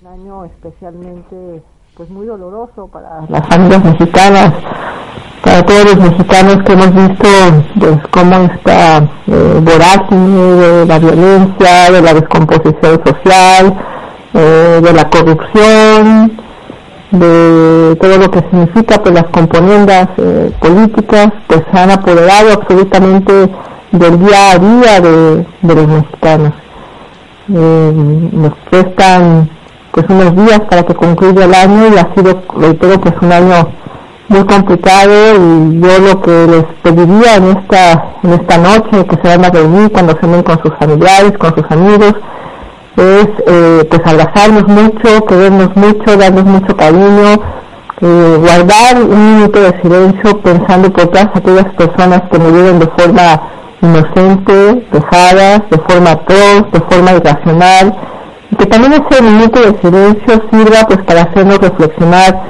Un 0.00 0.06
año 0.08 0.44
especialmente 0.46 1.62
pues 1.96 2.10
muy 2.10 2.26
doloroso 2.26 2.88
para 2.88 3.24
las 3.28 3.46
familias 3.46 3.84
mexicanas, 3.84 4.52
para 5.40 5.64
todos 5.64 5.84
los 5.84 6.10
mexicanos 6.10 6.56
que 6.64 6.72
hemos 6.72 6.94
visto 6.94 7.28
pues 7.78 7.98
cómo 8.10 8.42
está 8.42 8.98
eh, 9.28 9.60
de 9.62 10.84
la 10.84 10.98
violencia, 10.98 11.92
de 11.92 12.02
la 12.02 12.12
descomposición 12.12 13.00
social, 13.06 13.76
eh, 14.34 14.80
de 14.82 14.92
la 14.92 15.08
corrupción, 15.08 16.45
de 17.18 17.96
todo 17.96 18.18
lo 18.18 18.30
que 18.30 18.40
significa 18.50 18.98
pues 19.02 19.14
las 19.14 19.26
componendas 19.26 20.08
eh, 20.18 20.50
políticas 20.60 21.28
pues 21.46 21.62
han 21.72 21.90
apoderado 21.90 22.52
absolutamente 22.52 23.32
del 23.92 24.18
día 24.18 24.50
a 24.52 24.58
día 24.58 25.00
de, 25.00 25.46
de 25.62 25.74
los 25.74 25.88
mexicanos. 25.88 26.52
Eh, 27.52 27.92
nos 28.32 28.52
restan 28.70 29.48
pues 29.92 30.06
unos 30.08 30.34
días 30.36 30.60
para 30.68 30.82
que 30.82 30.94
concluya 30.94 31.44
el 31.44 31.54
año 31.54 31.94
y 31.94 31.98
ha 31.98 32.14
sido, 32.14 32.42
reitero, 32.58 33.00
pues 33.00 33.14
un 33.22 33.32
año 33.32 33.68
muy 34.28 34.44
complicado 34.44 35.12
y 35.36 35.80
yo 35.80 35.98
lo 36.00 36.20
que 36.20 36.46
les 36.46 36.64
pediría 36.82 37.36
en 37.36 37.56
esta, 37.56 38.04
en 38.22 38.32
esta 38.32 38.58
noche 38.58 39.06
que 39.06 39.16
se 39.16 39.36
van 39.36 39.44
a 39.44 39.50
reunir 39.50 39.92
cuando 39.92 40.16
se 40.20 40.26
ven 40.26 40.42
con 40.42 40.60
sus 40.62 40.74
familiares, 40.78 41.32
con 41.38 41.54
sus 41.54 41.64
amigos, 41.70 42.14
es 42.96 43.28
eh, 43.46 43.88
pues 43.90 44.00
abrazarnos 44.04 44.66
mucho, 44.68 45.24
querernos 45.26 45.76
mucho, 45.76 46.16
darnos 46.16 46.44
mucho 46.44 46.76
cariño, 46.76 47.40
eh, 48.00 48.36
guardar 48.38 49.02
un 49.02 49.36
minuto 49.36 49.60
de 49.60 49.80
silencio 49.82 50.40
pensando 50.40 50.90
por 50.90 51.06
todas 51.08 51.28
aquellas 51.34 51.66
personas 51.74 52.22
que 52.30 52.38
murieron 52.38 52.78
de 52.78 52.86
forma 52.86 53.40
inocente, 53.82 54.86
dejadas, 54.92 55.62
de 55.70 55.78
forma 55.88 56.10
atroz, 56.12 56.72
de 56.72 56.80
forma 56.90 57.12
irracional, 57.12 57.94
y 58.50 58.56
que 58.56 58.66
también 58.66 58.94
ese 58.94 59.22
minuto 59.22 59.60
de 59.60 59.78
silencio 59.80 60.42
sirva 60.50 60.86
pues 60.86 61.02
para 61.04 61.22
hacernos 61.22 61.58
reflexionar 61.58 62.42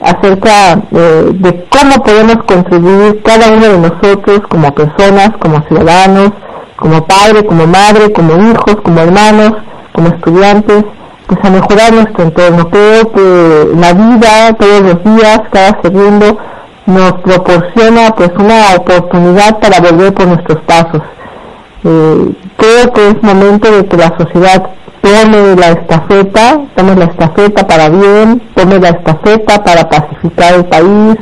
acerca 0.00 0.80
eh, 0.92 1.30
de 1.34 1.66
cómo 1.68 2.02
podemos 2.02 2.36
contribuir 2.44 3.22
cada 3.22 3.50
uno 3.50 3.66
de 3.66 3.78
nosotros 3.78 4.40
como 4.48 4.74
personas, 4.74 5.30
como 5.40 5.62
ciudadanos, 5.68 6.30
como 6.76 7.06
padre, 7.06 7.44
como 7.44 7.66
madre, 7.66 8.10
como 8.12 8.32
hijos, 8.50 8.76
como 8.82 9.00
hermanos, 9.00 9.52
como 9.92 10.08
estudiantes, 10.08 10.84
pues 11.26 11.40
a 11.44 11.50
mejorar 11.50 11.92
nuestro 11.92 12.24
entorno. 12.24 12.70
Creo 12.70 13.12
que 13.12 13.68
la 13.76 13.92
vida 13.92 14.52
todos 14.58 14.80
los 14.82 15.04
días, 15.04 15.40
cada 15.52 15.80
segundo, 15.82 16.38
nos 16.86 17.12
proporciona 17.22 18.10
pues 18.16 18.30
una 18.38 18.74
oportunidad 18.76 19.58
para 19.60 19.80
volver 19.80 20.12
por 20.14 20.26
nuestros 20.26 20.60
pasos. 20.62 21.02
Eh, 21.84 22.32
creo 22.56 22.92
que 22.92 23.08
es 23.08 23.22
momento 23.22 23.70
de 23.70 23.86
que 23.86 23.96
la 23.96 24.14
sociedad 24.18 24.70
tome 25.00 25.56
la 25.56 25.68
estafeta, 25.70 26.60
tome 26.76 26.96
la 26.96 27.04
estafeta 27.04 27.66
para 27.66 27.88
bien, 27.88 28.42
tome 28.54 28.78
la 28.78 28.90
estafeta 28.90 29.62
para 29.62 29.88
pacificar 29.88 30.54
el 30.54 30.64
país, 30.66 31.16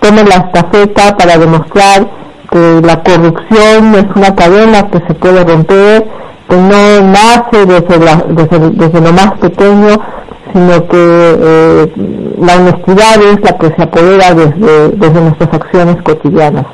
tome 0.00 0.22
la 0.24 0.36
estafeta 0.36 1.16
para 1.16 1.36
demostrar 1.36 2.06
que 2.50 2.80
la 2.82 3.02
corrupción 3.02 3.94
es 3.94 4.06
una 4.14 4.34
cadena 4.34 4.88
que 4.88 4.98
se 5.06 5.14
puede 5.14 5.44
romper, 5.44 6.06
que 6.48 6.56
no 6.56 7.00
nace 7.12 7.66
desde, 7.66 7.98
la, 7.98 8.24
desde, 8.28 8.70
desde 8.70 9.00
lo 9.00 9.12
más 9.12 9.32
pequeño, 9.38 10.00
sino 10.52 10.88
que 10.88 11.36
eh, 11.40 11.92
la 12.40 12.56
honestidad 12.56 13.22
es 13.22 13.40
la 13.42 13.58
que 13.58 13.74
se 13.74 13.82
apodera 13.82 14.34
desde, 14.34 14.88
desde 14.90 15.20
nuestras 15.20 15.52
acciones 15.52 15.96
cotidianas. 16.02 16.64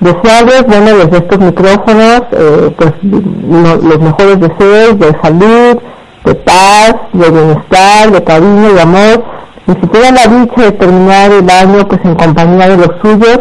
Desearles, 0.00 0.66
bueno, 0.66 0.96
desde 0.96 1.18
estos 1.18 1.38
micrófonos, 1.38 2.22
eh, 2.32 2.74
pues 2.76 2.92
lo, 3.02 3.76
los 3.76 4.00
mejores 4.00 4.40
deseos 4.40 4.98
de 4.98 5.16
salud, 5.22 5.78
de 6.24 6.34
paz, 6.34 6.94
de 7.12 7.30
bienestar, 7.30 8.10
de 8.10 8.24
cariño, 8.24 8.72
de 8.72 8.80
amor, 8.80 9.24
y 9.66 9.72
si 9.72 9.86
tienen 9.88 10.14
la 10.14 10.26
dicha 10.26 10.62
de 10.62 10.72
terminar 10.72 11.30
el 11.30 11.48
año 11.48 11.86
pues 11.86 12.00
en 12.04 12.14
compañía 12.14 12.68
de 12.68 12.76
los 12.78 12.90
suyos, 13.00 13.40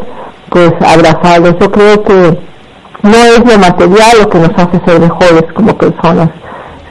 pues 0.49 0.71
abrazarlos. 0.86 1.55
Yo 1.60 1.71
creo 1.71 2.03
que 2.03 2.38
no 3.04 3.18
es 3.18 3.40
lo 3.40 3.60
material 3.60 4.18
lo 4.22 4.30
que 4.30 4.40
nos 4.40 4.52
hace 4.52 4.80
ser 4.86 5.00
mejores 5.00 5.44
como 5.56 5.76
personas, 5.78 6.30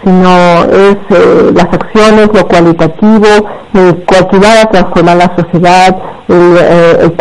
sino 0.03 0.65
es 0.65 0.97
eh, 1.11 1.53
las 1.55 1.67
acciones, 1.67 2.31
lo 2.33 2.47
cualitativo, 2.49 3.27
el 3.75 4.05
coadyuvar 4.05 4.59
a 4.59 4.71
transformar 4.71 5.17
la 5.17 5.33
sociedad, 5.37 5.97
el, 6.29 6.57
eh, 6.59 6.99
el 7.03 7.15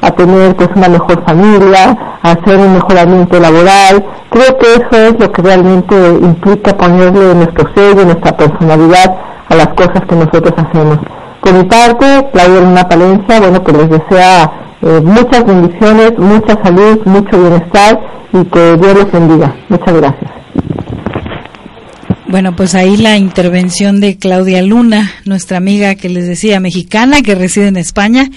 a, 0.00 0.10
tener 0.12 0.56
pues 0.56 0.70
una 0.74 0.88
mejor 0.88 1.24
familia, 1.24 2.18
a 2.22 2.30
hacer 2.32 2.56
un 2.56 2.74
mejoramiento 2.74 3.38
laboral. 3.38 4.04
Creo 4.30 4.58
que 4.58 4.74
eso 4.74 5.02
es 5.08 5.20
lo 5.20 5.30
que 5.30 5.42
realmente 5.42 5.94
implica 6.20 6.76
ponerle 6.76 7.34
nuestro 7.34 7.68
sello, 7.74 8.04
nuestra 8.04 8.36
personalidad 8.36 9.16
a 9.48 9.54
las 9.54 9.68
cosas 9.68 10.02
que 10.08 10.16
nosotros 10.16 10.52
hacemos. 10.56 10.98
Por 11.40 11.52
mi 11.52 11.64
parte, 11.64 12.28
Claudia 12.32 12.60
Luna 12.60 12.88
Palencia, 12.88 13.40
bueno, 13.40 13.62
pues 13.62 13.76
les 13.76 13.90
desea 13.90 14.50
eh, 14.82 15.00
muchas 15.02 15.44
bendiciones, 15.44 16.18
mucha 16.18 16.62
salud, 16.62 17.00
mucho 17.04 17.40
bienestar 17.40 18.00
y 18.32 18.44
que 18.44 18.76
Dios 18.76 18.94
los 18.94 19.12
bendiga. 19.12 19.56
Muchas 19.68 19.94
gracias. 19.94 20.30
Bueno, 22.28 22.54
pues 22.54 22.74
ahí 22.74 22.98
la 22.98 23.16
intervención 23.16 24.00
de 24.00 24.18
Claudia 24.18 24.60
Luna, 24.60 25.10
nuestra 25.24 25.56
amiga 25.56 25.94
que 25.94 26.10
les 26.10 26.26
decía 26.26 26.60
mexicana 26.60 27.22
que 27.22 27.34
reside 27.34 27.68
en 27.68 27.78
España 27.78 28.30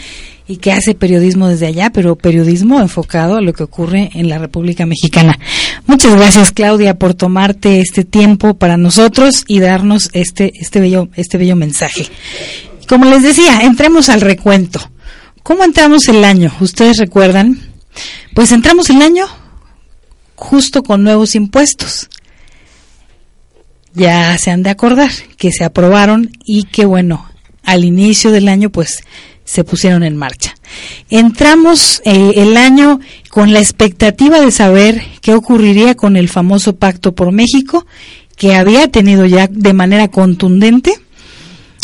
y 0.48 0.58
que 0.58 0.72
hace 0.72 0.96
periodismo 0.96 1.50
desde 1.50 1.68
allá, 1.68 1.92
pero 1.92 2.16
periodismo 2.16 2.80
enfocado 2.80 3.36
a 3.36 3.42
lo 3.42 3.52
que 3.54 3.64
ocurre 3.64 4.10
en 4.14 4.30
la 4.30 4.38
República 4.38 4.86
Mexicana. 4.86 5.38
Muchas 5.88 6.16
gracias 6.16 6.52
Claudia 6.52 6.98
por 6.98 7.14
tomarte 7.14 7.82
este 7.82 8.06
tiempo 8.06 8.54
para 8.54 8.78
nosotros 8.78 9.44
y 9.48 9.60
darnos 9.60 10.10
este 10.14 10.54
este 10.56 10.80
bello 10.80 11.10
este 11.16 11.38
bello 11.38 11.56
mensaje. 11.56 12.08
Como 12.88 13.06
les 13.06 13.24
decía, 13.24 13.62
entremos 13.62 14.10
al 14.10 14.22
recuento. 14.22 14.91
¿Cómo 15.44 15.64
entramos 15.64 16.08
el 16.08 16.24
año? 16.24 16.52
¿Ustedes 16.60 16.98
recuerdan? 16.98 17.60
Pues 18.34 18.52
entramos 18.52 18.90
el 18.90 19.02
año 19.02 19.28
justo 20.36 20.82
con 20.84 21.04
nuevos 21.04 21.36
impuestos 21.36 22.10
ya 23.94 24.38
se 24.38 24.52
han 24.52 24.64
de 24.64 24.70
acordar 24.70 25.12
que 25.38 25.52
se 25.52 25.64
aprobaron 25.64 26.32
y 26.46 26.64
que 26.64 26.86
bueno, 26.86 27.30
al 27.64 27.84
inicio 27.84 28.32
del 28.32 28.48
año 28.48 28.70
pues 28.70 29.04
se 29.44 29.64
pusieron 29.64 30.04
en 30.04 30.16
marcha. 30.16 30.56
Entramos 31.10 32.02
eh, 32.06 32.34
el 32.36 32.56
año 32.56 33.00
con 33.30 33.52
la 33.52 33.60
expectativa 33.60 34.40
de 34.40 34.52
saber 34.52 35.04
qué 35.22 35.34
ocurriría 35.34 35.96
con 35.96 36.16
el 36.16 36.30
famoso 36.30 36.78
Pacto 36.78 37.14
por 37.14 37.32
México, 37.32 37.86
que 38.38 38.56
había 38.56 38.88
tenido 38.88 39.26
ya 39.26 39.48
de 39.48 39.74
manera 39.74 40.08
contundente 40.08 40.94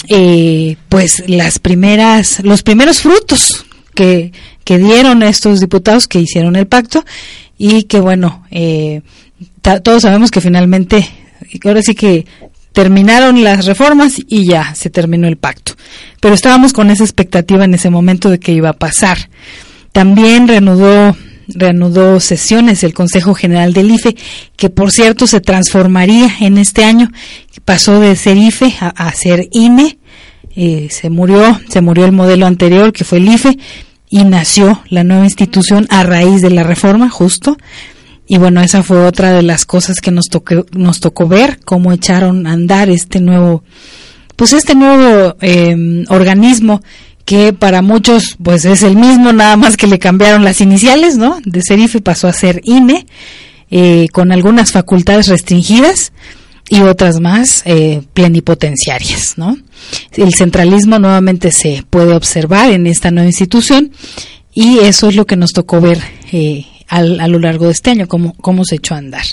eh, 0.10 0.78
pues 0.90 1.24
las 1.28 1.60
primeras, 1.60 2.44
los 2.44 2.64
primeros 2.64 3.02
frutos 3.02 3.66
que, 3.94 4.32
que 4.64 4.78
dieron 4.78 5.24
estos 5.24 5.60
diputados 5.60 6.08
que 6.08 6.20
hicieron 6.20 6.56
el 6.56 6.68
pacto 6.68 7.04
y 7.58 7.84
que 7.84 8.00
bueno, 8.00 8.46
eh, 8.52 9.02
todos 9.84 10.04
sabemos 10.04 10.32
que 10.32 10.42
finalmente 10.42 11.10
ahora 11.66 11.82
sí 11.82 11.96
que 11.96 12.26
terminaron 12.74 13.44
las 13.44 13.66
reformas 13.66 14.16
y 14.28 14.48
ya 14.48 14.76
se 14.76 14.90
terminó 14.90 15.28
el 15.28 15.38
pacto. 15.38 15.74
Pero 16.22 16.36
estábamos 16.36 16.74
con 16.74 16.92
esa 16.92 17.04
expectativa 17.04 17.66
en 17.66 17.74
ese 17.74 17.90
momento 17.90 18.30
de 18.30 18.40
que 18.40 18.52
iba 18.52 18.70
a 18.70 18.74
pasar. 18.74 19.30
También 19.92 20.48
reanudó 20.48 21.18
reanudó 21.48 22.20
sesiones 22.20 22.84
el 22.84 22.94
Consejo 22.94 23.34
General 23.34 23.74
del 23.74 23.92
IFE, 23.92 24.16
que 24.56 24.70
por 24.70 24.92
cierto 24.92 25.28
se 25.28 25.42
transformaría 25.42 26.30
en 26.40 26.58
este 26.58 26.84
año, 26.84 27.12
pasó 27.66 28.00
de 28.00 28.16
ser 28.16 28.38
IFE 28.38 28.76
a, 28.80 29.12
ser 29.14 29.48
INE, 29.52 29.98
eh, 30.56 30.88
se 30.90 31.10
murió, 31.10 31.60
se 31.70 31.82
murió 31.82 32.06
el 32.06 32.12
modelo 32.12 32.46
anterior 32.46 32.94
que 32.94 33.04
fue 33.04 33.20
el 33.20 33.30
IFE 33.30 33.58
y 34.10 34.24
nació 34.24 34.82
la 34.90 35.04
nueva 35.04 35.26
institución 35.26 35.86
a 35.90 36.04
raíz 36.04 36.42
de 36.42 36.50
la 36.50 36.64
reforma, 36.64 37.10
justo. 37.10 37.58
Y 38.26 38.38
bueno, 38.38 38.62
esa 38.62 38.84
fue 38.84 39.06
otra 39.06 39.32
de 39.32 39.42
las 39.42 39.66
cosas 39.66 40.02
que 40.02 40.12
nos 40.12 40.26
tocó, 40.26 40.66
nos 40.74 41.00
tocó 41.00 41.28
ver, 41.28 41.60
cómo 41.64 41.94
echaron 41.94 42.46
a 42.46 42.54
andar 42.54 42.90
este 42.90 43.22
nuevo, 43.22 43.64
pues 44.36 44.54
este 44.54 44.76
nuevo 44.76 45.36
eh, 45.42 46.06
organismo 46.10 46.82
que 47.28 47.52
para 47.52 47.82
muchos 47.82 48.38
pues 48.42 48.64
es 48.64 48.84
el 48.84 48.96
mismo, 48.96 49.34
nada 49.34 49.58
más 49.58 49.76
que 49.76 49.86
le 49.86 50.00
cambiaron 50.00 50.46
las 50.46 50.62
iniciales, 50.62 51.18
¿no? 51.18 51.40
De 51.44 51.62
ser 51.62 51.78
IFE 51.78 52.00
pasó 52.00 52.30
a 52.30 52.34
ser 52.34 52.62
INE, 52.64 53.06
eh, 53.70 54.08
con 54.14 54.32
algunas 54.32 54.72
facultades 54.72 55.28
restringidas 55.28 56.14
y 56.70 56.84
otras 56.84 57.20
más 57.20 57.64
eh, 57.66 58.02
plenipotenciarias, 58.14 59.38
¿no? 59.38 59.58
El 60.14 60.34
centralismo 60.36 61.00
nuevamente 61.00 61.52
se 61.52 61.84
puede 61.90 62.16
observar 62.16 62.72
en 62.72 62.88
esta 62.88 63.12
nueva 63.12 63.28
institución 63.28 63.92
y 64.54 64.80
eso 64.80 65.10
es 65.10 65.18
lo 65.18 65.26
que 65.26 65.36
nos 65.36 65.52
tocó 65.52 65.82
ver 65.82 66.00
eh, 66.32 66.66
a 66.88 67.02
lo 67.04 67.40
largo 67.40 67.66
de 67.66 67.74
este 67.74 67.90
año, 67.90 68.08
cómo, 68.08 68.36
cómo 68.38 68.64
se 68.64 68.76
echó 68.76 68.96
a 68.96 69.00
andar. 69.00 69.26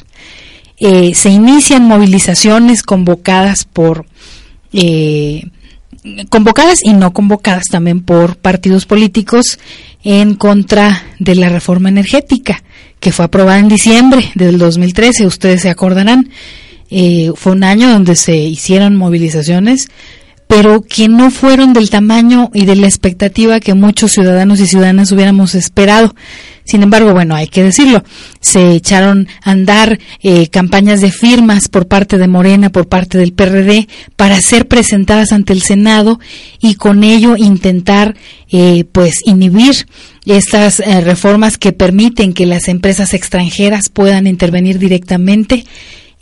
eh, 0.80 1.14
se 1.14 1.30
inician 1.30 1.85
movilizaciones 1.85 2.83
convocadas 2.83 3.64
por 3.64 4.07
convocadas 6.29 6.81
y 6.83 6.93
no 6.93 7.12
convocadas 7.12 7.64
también 7.71 8.03
por 8.03 8.37
partidos 8.37 8.87
políticos 8.87 9.59
en 10.03 10.35
contra 10.35 11.03
de 11.19 11.35
la 11.35 11.49
reforma 11.49 11.88
energética 11.88 12.62
que 13.05 13.12
fue 13.12 13.27
aprobada 13.27 13.59
en 13.59 13.69
diciembre 13.69 14.33
del 14.35 14.57
2013, 14.57 15.27
ustedes 15.27 15.61
se 15.61 15.69
acordarán. 15.69 16.31
Eh, 16.90 17.33
fue 17.35 17.53
un 17.53 17.62
año 17.62 17.90
donde 17.90 18.17
se 18.17 18.35
hicieron 18.35 18.97
movilizaciones 18.97 19.88
pero 20.46 20.83
que 20.83 21.09
no 21.09 21.30
fueron 21.30 21.72
del 21.72 21.90
tamaño 21.90 22.50
y 22.52 22.66
de 22.66 22.76
la 22.76 22.87
expectativa 22.87 23.61
que 23.61 23.74
muchos 23.74 24.12
ciudadanos 24.12 24.61
y 24.61 24.66
ciudadanas 24.66 25.11
hubiéramos 25.12 25.54
esperado. 25.54 26.14
Sin 26.64 26.83
embargo, 26.83 27.12
bueno, 27.12 27.35
hay 27.35 27.46
que 27.46 27.62
decirlo, 27.62 28.02
se 28.40 28.72
echaron 28.72 29.28
a 29.42 29.50
andar 29.50 29.98
eh, 30.22 30.48
campañas 30.48 31.02
de 31.02 31.11
firmas 31.11 31.68
por 31.68 31.88
parte 31.88 32.16
de 32.16 32.26
Morena, 32.26 32.70
por 32.70 32.88
parte 32.88 33.18
del 33.18 33.35
PRD, 33.35 33.87
para 34.16 34.40
ser 34.40 34.66
presentadas 34.66 35.33
ante 35.33 35.52
el 35.52 35.61
Senado 35.61 36.20
y 36.61 36.76
con 36.76 37.04
ello 37.04 37.37
intentar, 37.37 38.16
eh, 38.50 38.85
pues, 38.92 39.20
inhibir 39.26 39.87
estas 40.24 40.80
eh, 40.80 41.02
reformas 41.02 41.59
que 41.59 41.72
permiten 41.72 42.33
que 42.33 42.46
las 42.46 42.68
empresas 42.68 43.12
extranjeras 43.12 43.90
puedan 43.90 44.26
intervenir 44.26 44.78
directamente 44.78 45.66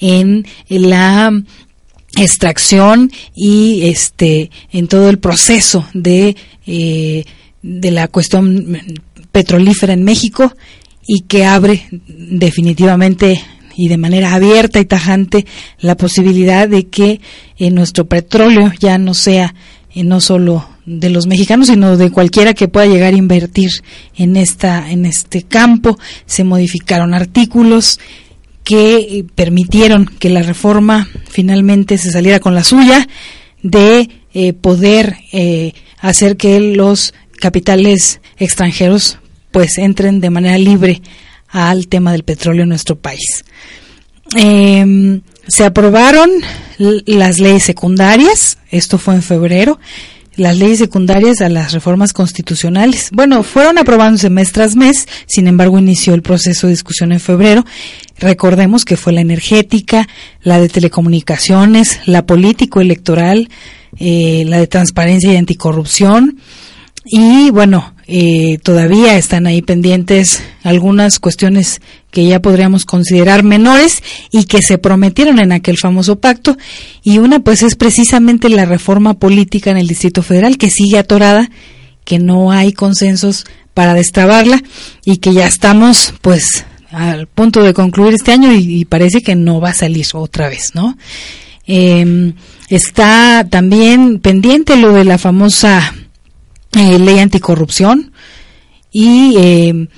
en 0.00 0.44
la 0.68 1.32
extracción 2.16 3.10
y 3.34 3.86
este 3.86 4.50
en 4.70 4.88
todo 4.88 5.08
el 5.08 5.18
proceso 5.18 5.86
de 5.94 6.36
eh, 6.66 7.24
de 7.62 7.90
la 7.90 8.08
cuestión 8.08 8.78
petrolífera 9.30 9.92
en 9.92 10.04
México 10.04 10.52
y 11.06 11.22
que 11.22 11.44
abre 11.44 11.88
definitivamente 11.90 13.42
y 13.76 13.88
de 13.88 13.96
manera 13.96 14.34
abierta 14.34 14.80
y 14.80 14.84
tajante 14.84 15.46
la 15.80 15.96
posibilidad 15.96 16.68
de 16.68 16.88
que 16.88 17.20
eh, 17.56 17.70
nuestro 17.70 18.06
petróleo 18.06 18.72
ya 18.78 18.98
no 18.98 19.14
sea 19.14 19.54
eh, 19.94 20.04
no 20.04 20.20
solo 20.20 20.68
de 20.84 21.10
los 21.10 21.26
mexicanos 21.26 21.68
sino 21.68 21.96
de 21.96 22.10
cualquiera 22.10 22.54
que 22.54 22.68
pueda 22.68 22.86
llegar 22.86 23.14
a 23.14 23.16
invertir 23.16 23.70
en 24.16 24.36
esta 24.36 24.90
en 24.90 25.06
este 25.06 25.44
campo. 25.44 25.98
Se 26.26 26.44
modificaron 26.44 27.14
artículos 27.14 27.98
que 28.64 28.96
eh, 28.96 29.24
permitieron 29.34 30.06
que 30.06 30.30
la 30.30 30.42
reforma 30.42 31.08
finalmente 31.28 31.98
se 31.98 32.10
saliera 32.10 32.40
con 32.40 32.54
la 32.54 32.64
suya 32.64 33.08
de 33.62 34.08
eh, 34.34 34.52
poder 34.52 35.16
eh, 35.32 35.72
hacer 35.98 36.36
que 36.36 36.58
los 36.60 37.14
capitales 37.40 38.20
extranjeros 38.38 39.18
pues 39.50 39.78
entren 39.78 40.20
de 40.20 40.30
manera 40.30 40.58
libre 40.58 41.02
al 41.48 41.88
tema 41.88 42.12
del 42.12 42.24
petróleo 42.24 42.62
en 42.62 42.70
nuestro 42.70 42.98
país. 42.98 43.44
Em, 44.34 45.20
se 45.46 45.64
aprobaron 45.64 46.30
las 46.78 47.38
leyes 47.38 47.64
secundarias, 47.64 48.58
esto 48.70 48.96
fue 48.96 49.14
en 49.14 49.22
febrero, 49.22 49.78
las 50.36 50.56
leyes 50.56 50.78
secundarias 50.78 51.40
a 51.40 51.48
las 51.48 51.72
reformas 51.72 52.12
constitucionales. 52.12 53.10
Bueno, 53.12 53.42
fueron 53.42 53.78
aprobados 53.78 54.28
mes 54.30 54.52
tras 54.52 54.76
mes, 54.76 55.06
sin 55.26 55.46
embargo 55.46 55.78
inició 55.78 56.14
el 56.14 56.22
proceso 56.22 56.66
de 56.66 56.72
discusión 56.72 57.12
en 57.12 57.20
febrero. 57.20 57.64
Recordemos 58.18 58.84
que 58.84 58.96
fue 58.96 59.12
la 59.12 59.20
energética, 59.20 60.08
la 60.42 60.60
de 60.60 60.68
telecomunicaciones, 60.68 62.00
la 62.06 62.24
político-electoral, 62.24 63.48
eh, 63.98 64.44
la 64.46 64.58
de 64.58 64.66
transparencia 64.66 65.32
y 65.32 65.36
anticorrupción. 65.36 66.38
Y 67.04 67.50
bueno, 67.50 67.94
eh, 68.06 68.58
todavía 68.62 69.16
están 69.18 69.46
ahí 69.46 69.60
pendientes 69.60 70.42
algunas 70.62 71.18
cuestiones 71.18 71.80
que 72.10 72.26
ya 72.26 72.40
podríamos 72.40 72.84
considerar 72.84 73.42
menores 73.42 74.02
y 74.30 74.44
que 74.44 74.62
se 74.62 74.78
prometieron 74.78 75.40
en 75.40 75.50
aquel 75.50 75.78
famoso 75.78 76.20
pacto 76.20 76.56
y 77.02 77.18
una 77.18 77.40
pues 77.40 77.62
es 77.62 77.74
precisamente 77.74 78.48
la 78.48 78.66
reforma 78.66 79.14
política 79.14 79.70
en 79.70 79.78
el 79.78 79.88
Distrito 79.88 80.22
Federal 80.22 80.58
que 80.58 80.70
sigue 80.70 80.98
atorada, 80.98 81.50
que 82.04 82.18
no 82.18 82.52
hay 82.52 82.72
consensos 82.72 83.46
para 83.74 83.94
destrabarla 83.94 84.62
y 85.04 85.16
que 85.16 85.32
ya 85.32 85.46
estamos 85.46 86.14
pues 86.20 86.64
al 86.90 87.26
punto 87.26 87.62
de 87.62 87.72
concluir 87.72 88.14
este 88.14 88.32
año 88.32 88.52
y, 88.52 88.84
parece 88.84 89.22
que 89.22 89.34
no 89.34 89.60
va 89.60 89.70
a 89.70 89.74
salir 89.74 90.06
otra 90.12 90.48
vez, 90.48 90.72
¿no? 90.74 90.98
Em, 91.66 92.34
está 92.68 93.46
también 93.48 94.18
pendiente 94.18 94.76
lo 94.76 94.92
de 94.92 95.04
la 95.04 95.16
famosa 95.16 95.94
eh, 96.76 96.98
ley 96.98 97.18
anticorrupción 97.18 98.12
y 98.90 99.34
eh, 99.36 99.88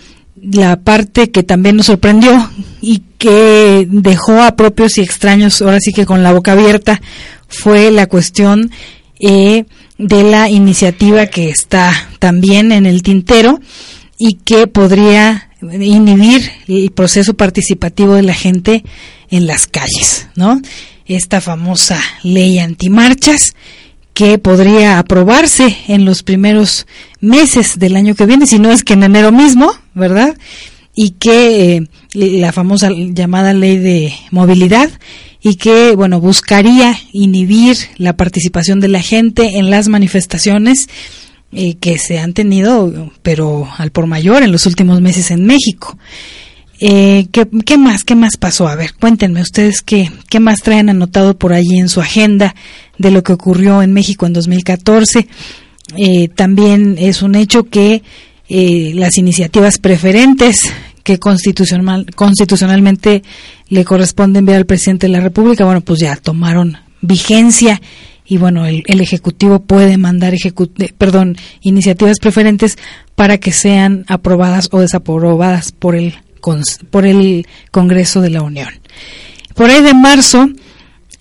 la 0.40 0.76
parte 0.76 1.30
que 1.30 1.42
también 1.42 1.76
nos 1.76 1.86
sorprendió 1.86 2.50
y 2.80 3.02
que 3.18 3.86
dejó 3.90 4.42
a 4.42 4.56
propios 4.56 4.98
y 4.98 5.02
extraños 5.02 5.62
ahora 5.62 5.78
sí 5.80 5.92
que 5.92 6.06
con 6.06 6.22
la 6.22 6.32
boca 6.32 6.52
abierta 6.52 7.00
fue 7.48 7.90
la 7.90 8.06
cuestión 8.06 8.70
eh, 9.20 9.64
de 9.98 10.22
la 10.24 10.50
iniciativa 10.50 11.26
que 11.26 11.48
está 11.48 11.92
también 12.18 12.72
en 12.72 12.86
el 12.86 13.02
tintero 13.02 13.60
y 14.18 14.34
que 14.34 14.66
podría 14.66 15.50
inhibir 15.62 16.50
el 16.68 16.90
proceso 16.90 17.34
participativo 17.34 18.14
de 18.14 18.22
la 18.22 18.34
gente 18.34 18.84
en 19.30 19.46
las 19.46 19.66
calles, 19.66 20.28
¿no? 20.34 20.60
Esta 21.06 21.40
famosa 21.40 22.00
ley 22.22 22.58
antimarchas 22.58 23.54
que 24.14 24.38
podría 24.38 25.00
aprobarse 25.00 25.76
en 25.88 26.04
los 26.04 26.22
primeros 26.22 26.86
meses 27.20 27.78
del 27.78 27.96
año 27.96 28.14
que 28.14 28.26
viene, 28.26 28.46
si 28.46 28.60
no 28.60 28.70
es 28.70 28.84
que 28.84 28.94
en 28.94 29.02
enero 29.02 29.32
mismo, 29.32 29.72
¿verdad? 29.92 30.38
Y 30.94 31.10
que 31.10 31.76
eh, 31.76 31.88
la 32.14 32.52
famosa 32.52 32.90
llamada 32.92 33.52
ley 33.52 33.76
de 33.76 34.14
movilidad 34.30 34.88
y 35.42 35.56
que, 35.56 35.96
bueno, 35.96 36.20
buscaría 36.20 36.96
inhibir 37.12 37.76
la 37.98 38.16
participación 38.16 38.78
de 38.78 38.88
la 38.88 39.02
gente 39.02 39.58
en 39.58 39.68
las 39.68 39.88
manifestaciones 39.88 40.88
eh, 41.52 41.74
que 41.74 41.98
se 41.98 42.20
han 42.20 42.34
tenido, 42.34 43.10
pero 43.22 43.68
al 43.76 43.90
por 43.90 44.06
mayor 44.06 44.44
en 44.44 44.52
los 44.52 44.64
últimos 44.66 45.00
meses 45.00 45.32
en 45.32 45.44
México. 45.44 45.98
Eh, 46.78 47.26
¿qué, 47.32 47.48
¿qué, 47.64 47.78
más? 47.78 48.04
¿Qué 48.04 48.14
más 48.14 48.36
pasó? 48.36 48.68
A 48.68 48.76
ver, 48.76 48.94
cuéntenme 48.94 49.40
ustedes 49.40 49.82
qué, 49.82 50.10
qué 50.28 50.38
más 50.38 50.60
traen 50.60 50.88
anotado 50.88 51.36
por 51.36 51.52
allí 51.52 51.78
en 51.78 51.88
su 51.88 52.00
agenda 52.00 52.54
de 52.98 53.10
lo 53.10 53.22
que 53.22 53.32
ocurrió 53.32 53.82
en 53.82 53.92
México 53.92 54.26
en 54.26 54.32
2014. 54.32 55.28
Eh, 55.96 56.28
también 56.28 56.96
es 56.98 57.22
un 57.22 57.34
hecho 57.34 57.64
que 57.64 58.02
eh, 58.48 58.92
las 58.94 59.18
iniciativas 59.18 59.78
preferentes 59.78 60.72
que 61.02 61.18
constitucional, 61.18 62.06
constitucionalmente 62.14 63.22
le 63.68 63.84
corresponden 63.84 64.46
ver 64.46 64.56
al 64.56 64.66
presidente 64.66 65.06
de 65.06 65.12
la 65.12 65.20
República, 65.20 65.64
bueno, 65.64 65.82
pues 65.82 66.00
ya 66.00 66.16
tomaron 66.16 66.78
vigencia 67.00 67.80
y 68.26 68.38
bueno, 68.38 68.64
el, 68.64 68.82
el 68.86 69.00
Ejecutivo 69.00 69.60
puede 69.60 69.98
mandar 69.98 70.34
perdón, 70.96 71.36
iniciativas 71.60 72.18
preferentes 72.18 72.78
para 73.14 73.38
que 73.38 73.52
sean 73.52 74.04
aprobadas 74.08 74.68
o 74.72 74.80
desaprobadas 74.80 75.72
por 75.72 75.94
el, 75.94 76.14
por 76.90 77.06
el 77.06 77.46
Congreso 77.70 78.22
de 78.22 78.30
la 78.30 78.42
Unión. 78.42 78.70
Por 79.54 79.70
ahí 79.70 79.82
de 79.82 79.94
marzo, 79.94 80.48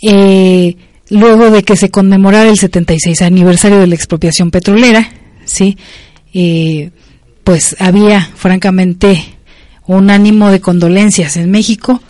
eh, 0.01 0.77
luego 1.09 1.51
de 1.51 1.63
que 1.63 1.75
se 1.75 1.89
conmemorara 1.89 2.49
el 2.49 2.57
76 2.57 3.21
aniversario 3.21 3.79
de 3.79 3.87
la 3.87 3.95
expropiación 3.95 4.51
petrolera, 4.51 5.09
sí, 5.45 5.77
eh, 6.33 6.91
pues 7.43 7.75
había 7.79 8.21
francamente 8.35 9.23
un 9.85 10.09
ánimo 10.09 10.49
de 10.49 10.61
condolencias 10.61 11.37
en 11.37 11.51
México 11.51 12.01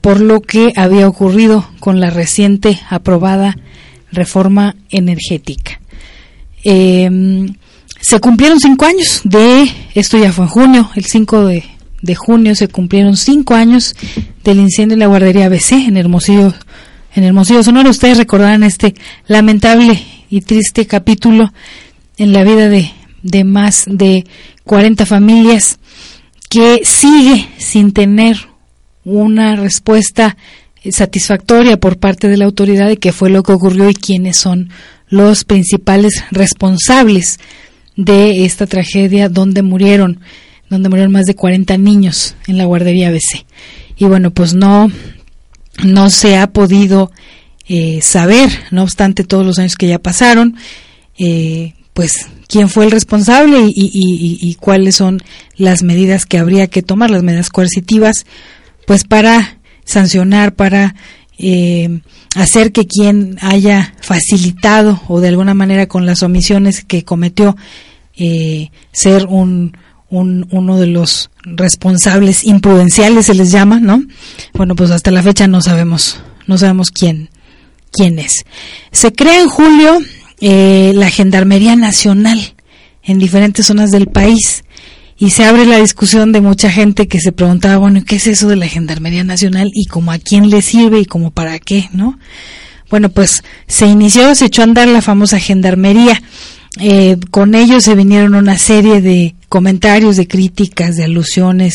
por 0.00 0.20
lo 0.20 0.40
que 0.40 0.72
había 0.76 1.08
ocurrido 1.08 1.68
con 1.80 2.00
la 2.00 2.10
reciente 2.10 2.80
aprobada 2.88 3.56
reforma 4.10 4.76
energética. 4.90 5.80
Em, 6.64 7.54
se 8.00 8.20
cumplieron 8.20 8.60
cinco 8.60 8.86
años 8.86 9.20
de, 9.24 9.70
esto 9.94 10.18
ya 10.18 10.32
fue 10.32 10.44
en 10.44 10.50
junio, 10.50 10.90
el 10.94 11.04
5 11.04 11.46
de, 11.46 12.14
junio 12.14 12.54
se 12.54 12.68
cumplieron 12.68 13.16
cinco 13.16 13.54
años 13.54 13.96
del 14.44 14.60
incendio 14.60 14.94
en 14.94 15.00
la 15.00 15.06
guardería 15.08 15.46
ABC 15.46 15.72
en 15.72 15.96
Hermosillo, 15.96 16.54
en 17.14 17.24
Hermosillo 17.24 17.62
Sonora. 17.62 17.90
Ustedes 17.90 18.18
recordarán 18.18 18.62
este 18.62 18.94
lamentable 19.26 20.00
y 20.30 20.40
triste 20.42 20.86
capítulo 20.86 21.52
en 22.16 22.32
la 22.32 22.44
vida 22.44 22.68
de, 22.68 22.90
de 23.22 23.44
más 23.44 23.84
de 23.86 24.26
40 24.64 25.06
familias 25.06 25.78
que 26.48 26.80
sigue 26.84 27.48
sin 27.58 27.92
tener 27.92 28.36
una 29.04 29.56
respuesta 29.56 30.36
satisfactoria 30.90 31.78
por 31.78 31.98
parte 31.98 32.28
de 32.28 32.36
la 32.36 32.44
autoridad 32.44 32.88
de 32.88 32.98
qué 32.98 33.12
fue 33.12 33.30
lo 33.30 33.42
que 33.42 33.52
ocurrió 33.52 33.90
y 33.90 33.94
quiénes 33.94 34.36
son 34.36 34.70
los 35.08 35.44
principales 35.44 36.24
responsables 36.30 37.38
de 37.96 38.44
esta 38.44 38.66
tragedia 38.66 39.28
donde 39.28 39.62
murieron, 39.62 40.20
donde 40.70 40.88
murieron 40.88 41.12
más 41.12 41.26
de 41.26 41.34
40 41.34 41.76
niños 41.78 42.36
en 42.46 42.58
la 42.58 42.64
guardería 42.64 43.08
ABC. 43.08 43.44
Y 43.96 44.04
bueno, 44.04 44.30
pues 44.30 44.54
no 44.54 44.90
no 45.84 46.10
se 46.10 46.36
ha 46.36 46.48
podido 46.48 47.10
eh, 47.68 48.00
saber, 48.02 48.50
no 48.70 48.82
obstante 48.82 49.24
todos 49.24 49.44
los 49.44 49.58
años 49.58 49.76
que 49.76 49.88
ya 49.88 49.98
pasaron, 49.98 50.56
eh, 51.18 51.74
pues 51.92 52.26
quién 52.48 52.68
fue 52.68 52.84
el 52.84 52.90
responsable 52.90 53.58
y, 53.66 54.56
cuáles 54.60 54.96
son 54.96 55.22
las 55.56 55.82
medidas 55.82 56.26
que 56.26 56.38
habría 56.38 56.66
que 56.68 56.82
tomar, 56.82 57.10
las 57.10 57.22
medidas 57.22 57.50
coercitivas, 57.50 58.24
pues 58.86 59.04
para 59.04 59.58
sancionar, 59.84 60.54
para 60.54 60.94
eh, 61.38 62.00
hacer 62.34 62.72
que 62.72 62.86
quien 62.86 63.36
haya 63.40 63.94
facilitado 64.00 65.00
o 65.08 65.20
de 65.20 65.28
alguna 65.28 65.54
manera 65.54 65.86
con 65.86 66.06
las 66.06 66.22
omisiones 66.22 66.84
que 66.84 67.04
cometió 67.04 67.56
eh, 68.16 68.70
ser 68.92 69.26
un, 69.26 69.76
un, 70.10 70.46
uno 70.50 70.78
de 70.78 70.86
los 70.86 71.30
responsables 71.42 72.44
imprudenciales 72.44 73.26
se 73.26 73.34
les 73.34 73.50
llama, 73.50 73.80
¿no? 73.80 74.02
Bueno, 74.54 74.74
pues 74.74 74.90
hasta 74.90 75.10
la 75.10 75.22
fecha 75.22 75.46
no 75.46 75.60
sabemos, 75.60 76.20
no 76.46 76.58
sabemos 76.58 76.90
quién, 76.90 77.30
quién 77.90 78.18
es. 78.18 78.44
Se 78.90 79.12
crea 79.12 79.40
en 79.40 79.48
julio 79.48 79.98
eh, 80.40 80.92
la 80.94 81.10
Gendarmería 81.10 81.76
Nacional 81.76 82.54
en 83.02 83.18
diferentes 83.18 83.66
zonas 83.66 83.90
del 83.90 84.06
país 84.06 84.64
y 85.18 85.30
se 85.30 85.44
abre 85.44 85.66
la 85.66 85.78
discusión 85.78 86.30
de 86.32 86.40
mucha 86.40 86.70
gente 86.70 87.08
que 87.08 87.20
se 87.20 87.32
preguntaba, 87.32 87.78
bueno, 87.78 88.02
¿qué 88.06 88.16
es 88.16 88.26
eso 88.26 88.48
de 88.48 88.56
la 88.56 88.68
Gendarmería 88.68 89.24
Nacional 89.24 89.70
y 89.74 89.86
cómo 89.86 90.12
a 90.12 90.18
quién 90.18 90.48
le 90.48 90.62
sirve 90.62 91.00
y 91.00 91.06
cómo 91.06 91.32
para 91.32 91.58
qué, 91.58 91.88
¿no? 91.92 92.18
Bueno, 92.88 93.10
pues 93.10 93.42
se 93.66 93.86
inició, 93.86 94.34
se 94.34 94.46
echó 94.46 94.62
a 94.62 94.64
andar 94.64 94.88
la 94.88 95.02
famosa 95.02 95.38
Gendarmería. 95.38 96.22
Eh, 96.80 97.16
con 97.30 97.54
ello 97.54 97.80
se 97.80 97.94
vinieron 97.94 98.34
una 98.34 98.56
serie 98.56 99.00
de 99.00 99.34
comentarios, 99.48 100.16
de 100.16 100.28
críticas, 100.28 100.96
de 100.96 101.04
alusiones 101.04 101.74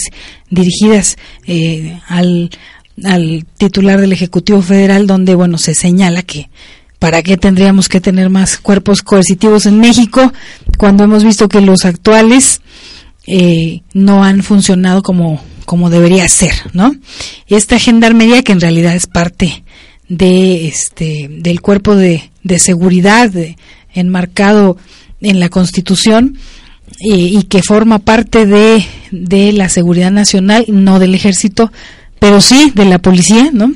dirigidas 0.49 1.17
eh, 1.47 1.99
al, 2.07 2.49
al 3.03 3.45
titular 3.57 3.99
del 3.99 4.13
Ejecutivo 4.13 4.61
Federal, 4.61 5.07
donde, 5.07 5.35
bueno, 5.35 5.57
se 5.57 5.73
señala 5.73 6.21
que 6.21 6.49
¿para 7.03 7.21
qué 7.21 7.35
tendríamos 7.35 7.89
que 7.89 7.99
tener 7.99 8.29
más 8.29 8.57
cuerpos 8.57 9.01
coercitivos 9.01 9.65
en 9.65 9.77
México 9.77 10.31
cuando 10.77 11.03
hemos 11.03 11.25
visto 11.25 11.49
que 11.49 11.59
los 11.59 11.83
actuales 11.83 12.61
eh, 13.27 13.81
no 13.93 14.23
han 14.23 14.41
funcionado 14.41 15.03
como, 15.03 15.43
como 15.65 15.89
debería 15.89 16.29
ser, 16.29 16.53
¿no? 16.71 16.95
Esta 17.47 17.77
gendarmería 17.77 18.41
que 18.41 18.53
en 18.53 18.61
realidad 18.61 18.95
es 18.95 19.07
parte 19.07 19.65
de 20.07 20.67
este 20.67 21.27
del 21.29 21.59
cuerpo 21.59 21.97
de, 21.97 22.31
de 22.43 22.57
seguridad 22.57 23.31
enmarcado 23.93 24.77
en 25.19 25.41
la 25.41 25.49
Constitución 25.49 26.37
y, 26.99 27.37
y, 27.37 27.43
que 27.43 27.61
forma 27.61 27.99
parte 27.99 28.45
de, 28.45 28.85
de 29.11 29.51
la 29.51 29.69
seguridad 29.69 30.11
nacional, 30.11 30.65
no 30.67 30.99
del 30.99 31.15
ejército, 31.15 31.71
pero 32.19 32.39
sí 32.39 32.71
de 32.73 32.85
la 32.85 32.99
policía, 32.99 33.49
¿no? 33.51 33.73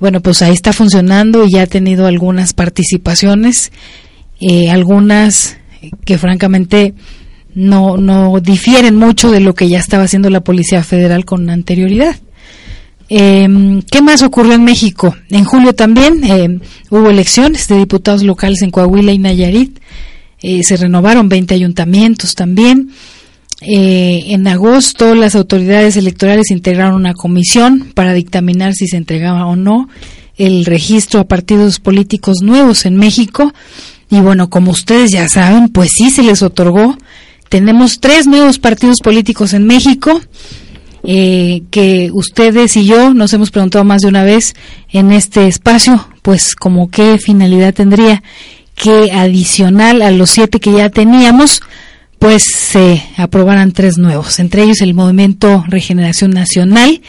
Bueno, 0.00 0.20
pues 0.20 0.42
ahí 0.42 0.52
está 0.52 0.72
funcionando 0.72 1.44
y 1.44 1.52
ya 1.52 1.62
ha 1.62 1.66
tenido 1.66 2.06
algunas 2.06 2.52
participaciones, 2.52 3.72
eh, 4.40 4.70
algunas 4.70 5.56
que 6.04 6.18
francamente 6.18 6.94
no, 7.54 7.96
no 7.96 8.40
difieren 8.40 8.96
mucho 8.96 9.30
de 9.30 9.40
lo 9.40 9.54
que 9.54 9.68
ya 9.68 9.78
estaba 9.78 10.04
haciendo 10.04 10.30
la 10.30 10.42
Policía 10.42 10.82
Federal 10.82 11.24
con 11.24 11.48
anterioridad. 11.48 12.16
Eh, 13.08 13.82
¿Qué 13.90 14.02
más 14.02 14.22
ocurrió 14.22 14.54
en 14.54 14.64
México? 14.64 15.14
En 15.30 15.44
julio 15.44 15.74
también 15.74 16.24
eh, 16.24 16.58
hubo 16.90 17.10
elecciones 17.10 17.68
de 17.68 17.76
diputados 17.76 18.22
locales 18.22 18.62
en 18.62 18.70
Coahuila 18.70 19.12
y 19.12 19.18
Nayarit. 19.18 19.78
Eh, 20.46 20.62
se 20.62 20.76
renovaron 20.76 21.28
20 21.28 21.54
ayuntamientos 21.54 22.34
también. 22.34 22.90
Eh, 23.62 24.24
en 24.28 24.46
agosto 24.46 25.14
las 25.14 25.34
autoridades 25.34 25.96
electorales 25.96 26.50
integraron 26.50 26.94
una 26.96 27.14
comisión 27.14 27.92
para 27.94 28.12
dictaminar 28.12 28.74
si 28.74 28.86
se 28.86 28.98
entregaba 28.98 29.46
o 29.46 29.56
no 29.56 29.88
el 30.36 30.66
registro 30.66 31.20
a 31.20 31.24
partidos 31.24 31.80
políticos 31.80 32.42
nuevos 32.42 32.84
en 32.84 32.96
México. 32.96 33.54
Y 34.10 34.20
bueno, 34.20 34.50
como 34.50 34.70
ustedes 34.70 35.12
ya 35.12 35.28
saben, 35.28 35.68
pues 35.68 35.92
sí 35.96 36.10
se 36.10 36.22
les 36.22 36.42
otorgó 36.42 36.96
tenemos 37.54 38.00
tres 38.00 38.26
nuevos 38.26 38.58
partidos 38.58 38.98
políticos 39.00 39.52
en 39.52 39.64
México 39.64 40.20
eh, 41.04 41.62
que 41.70 42.10
ustedes 42.12 42.76
y 42.76 42.84
yo 42.84 43.14
nos 43.14 43.32
hemos 43.32 43.52
preguntado 43.52 43.84
más 43.84 44.02
de 44.02 44.08
una 44.08 44.24
vez 44.24 44.54
en 44.90 45.12
este 45.12 45.46
espacio, 45.46 46.08
pues 46.22 46.56
como 46.56 46.90
qué 46.90 47.16
finalidad 47.18 47.72
tendría 47.72 48.24
que 48.74 49.10
adicional 49.12 50.02
a 50.02 50.10
los 50.10 50.30
siete 50.30 50.60
que 50.60 50.72
ya 50.72 50.90
teníamos, 50.90 51.62
pues 52.18 52.44
se 52.44 53.02
aprobaran 53.16 53.72
tres 53.72 53.98
nuevos, 53.98 54.38
entre 54.38 54.62
ellos 54.62 54.80
el 54.80 54.94
Movimiento 54.94 55.64
Regeneración 55.68 56.30
Nacional, 56.30 57.02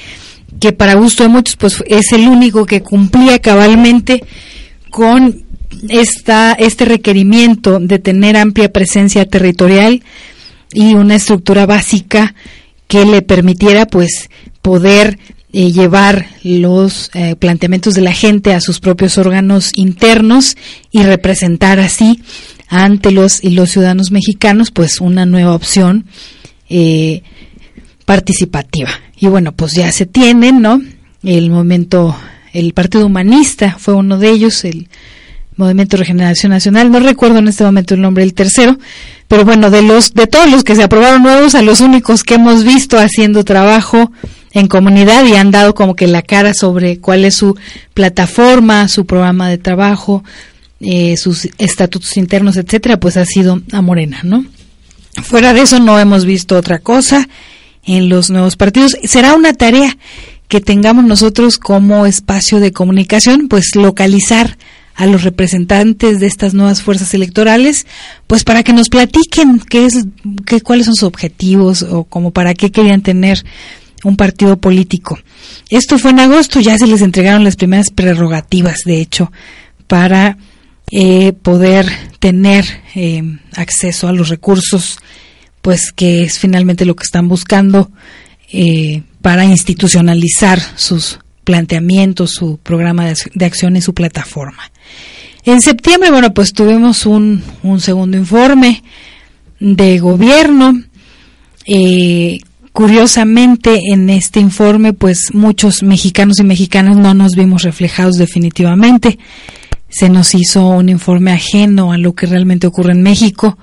que 0.59 0.73
para 0.73 0.95
gusto 0.95 1.23
de 1.23 1.29
muchos 1.29 1.55
pues 1.55 1.83
es 1.87 2.11
el 2.11 2.27
único 2.27 2.65
que 2.65 2.81
cumplía 2.81 3.39
cabalmente 3.39 4.23
con 4.89 5.43
esta, 5.89 6.53
este 6.53 6.85
requerimiento 6.85 7.79
de 7.79 7.99
tener 7.99 8.37
amplia 8.37 8.71
presencia 8.71 9.25
territorial 9.25 10.03
y 10.73 10.93
una 10.93 11.15
estructura 11.15 11.65
básica 11.65 12.35
que 12.87 13.05
le 13.05 13.21
permitiera 13.21 13.85
pues 13.85 14.29
poder 14.61 15.17
eh, 15.57 15.71
llevar 15.71 16.27
los 16.43 17.09
eh, 17.13 17.37
planteamientos 17.37 17.93
de 17.93 18.01
la 18.01 18.11
gente 18.11 18.53
a 18.53 18.59
sus 18.59 18.81
propios 18.81 19.17
órganos 19.17 19.71
internos 19.75 20.57
y 20.91 21.01
representar 21.03 21.79
así 21.79 22.21
ante 22.67 23.11
los 23.11 23.41
y 23.41 23.51
los 23.51 23.69
ciudadanos 23.69 24.11
mexicanos 24.11 24.71
pues 24.71 24.99
una 24.99 25.25
nueva 25.25 25.55
opción 25.55 26.07
eh, 26.67 27.23
participativa. 28.03 28.89
Y 29.15 29.27
bueno 29.27 29.53
pues 29.53 29.71
ya 29.71 29.89
se 29.93 30.05
tienen 30.05 30.61
no 30.61 30.81
el 31.23 31.49
momento 31.49 32.17
el 32.51 32.73
Partido 32.73 33.05
Humanista 33.05 33.77
fue 33.79 33.93
uno 33.93 34.17
de 34.17 34.31
ellos 34.31 34.65
el 34.65 34.89
Movimiento 35.55 35.95
Regeneración 35.95 36.49
Nacional, 36.49 36.91
no 36.91 36.99
recuerdo 36.99 37.37
en 37.37 37.47
este 37.47 37.63
momento 37.63 37.93
el 37.93 38.01
nombre 38.01 38.25
del 38.25 38.33
tercero, 38.33 38.77
pero 39.29 39.45
bueno, 39.45 39.69
de 39.69 39.83
los 39.83 40.13
de 40.13 40.27
todos 40.27 40.51
los 40.51 40.65
que 40.65 40.75
se 40.75 40.83
aprobaron 40.83 41.23
nuevos 41.23 41.55
a 41.55 41.61
los 41.61 41.79
únicos 41.79 42.25
que 42.25 42.33
hemos 42.33 42.65
visto 42.65 42.99
haciendo 42.99 43.45
trabajo 43.45 44.11
en 44.55 44.67
comunidad 44.67 45.25
y 45.25 45.35
han 45.35 45.51
dado 45.51 45.75
como 45.75 45.95
que 45.95 46.07
la 46.07 46.21
cara 46.21 46.53
sobre 46.53 46.99
cuál 46.99 47.25
es 47.25 47.35
su 47.35 47.57
plataforma, 47.93 48.87
su 48.87 49.05
programa 49.05 49.49
de 49.49 49.57
trabajo, 49.57 50.23
eh, 50.79 51.17
sus 51.17 51.49
estatutos 51.57 52.15
internos, 52.15 52.55
etcétera, 52.55 52.97
pues 52.97 53.17
ha 53.17 53.25
sido 53.25 53.61
a 53.73 53.81
Morena, 53.81 54.21
¿no? 54.23 54.45
Fuera 55.23 55.53
de 55.53 55.61
eso 55.61 55.79
no 55.79 55.99
hemos 55.99 56.23
visto 56.23 56.57
otra 56.57 56.79
cosa 56.79 57.27
en 57.83 58.07
los 58.07 58.29
nuevos 58.29 58.55
partidos. 58.55 58.95
Será 59.03 59.35
una 59.35 59.53
tarea 59.53 59.97
que 60.47 60.61
tengamos 60.61 61.03
nosotros 61.03 61.57
como 61.57 62.05
espacio 62.05 62.61
de 62.61 62.71
comunicación, 62.71 63.49
pues 63.49 63.75
localizar 63.75 64.57
a 64.95 65.05
los 65.05 65.23
representantes 65.23 66.21
de 66.21 66.27
estas 66.27 66.53
nuevas 66.53 66.81
fuerzas 66.81 67.13
electorales, 67.13 67.85
pues 68.27 68.45
para 68.45 68.63
que 68.63 68.71
nos 68.71 68.87
platiquen 68.87 69.59
qué 69.59 69.85
es, 69.85 70.05
qué, 70.45 70.61
cuáles 70.61 70.85
son 70.85 70.95
sus 70.95 71.03
objetivos 71.03 71.83
o 71.83 72.05
como 72.05 72.31
para 72.31 72.53
qué 72.53 72.71
querían 72.71 73.01
tener 73.01 73.43
un 74.05 74.15
partido 74.15 74.57
político. 74.57 75.19
Esto 75.69 75.97
fue 75.99 76.11
en 76.11 76.21
agosto, 76.21 76.61
ya 76.61 76.77
se 76.77 76.87
les 76.87 77.01
entregaron 77.01 77.43
las 77.43 77.57
primeras 77.57 77.89
prerrogativas, 77.89 78.77
de 78.85 79.01
hecho, 79.01 79.31
para 79.87 80.37
eh, 80.91 81.33
poder 81.33 81.91
tener 82.19 82.65
eh, 82.95 83.23
acceso 83.55 84.07
a 84.07 84.13
los 84.13 84.29
recursos, 84.29 84.99
pues 85.61 85.91
que 85.91 86.23
es 86.23 86.39
finalmente 86.39 86.85
lo 86.85 86.95
que 86.95 87.03
están 87.03 87.27
buscando 87.27 87.91
eh, 88.51 89.01
para 89.21 89.43
institucionalizar 89.43 90.61
sus 90.75 91.19
planteamientos, 91.43 92.31
su 92.31 92.57
programa 92.57 93.05
de, 93.07 93.15
de 93.33 93.45
acción 93.45 93.75
y 93.75 93.81
su 93.81 93.93
plataforma. 93.93 94.71
En 95.43 95.61
septiembre, 95.61 96.09
bueno, 96.11 96.33
pues 96.33 96.53
tuvimos 96.53 97.05
un, 97.05 97.43
un 97.61 97.79
segundo 97.79 98.17
informe 98.17 98.83
de 99.59 99.99
gobierno. 99.99 100.73
Eh, 101.65 102.39
curiosamente, 102.75 103.79
en 103.93 104.09
este 104.09 104.41
informe, 104.41 104.91
pues 104.91 105.33
muchos 105.33 105.81
mexicanos 105.81 106.39
y 106.39 106.43
mexicanas 106.43 106.97
no 106.97 107.13
nos 107.13 107.31
vimos 107.31 107.63
reflejados 107.63 108.17
definitivamente. 108.17 109.17
Se 109.87 110.09
nos 110.09 110.35
hizo 110.35 110.67
un 110.67 110.89
informe 110.89 111.31
ajeno 111.31 111.93
a 111.93 111.97
lo 111.97 112.13
que 112.13 112.25
realmente 112.25 112.67
ocurre 112.67 112.91
en 112.91 113.01
México. 113.01 113.57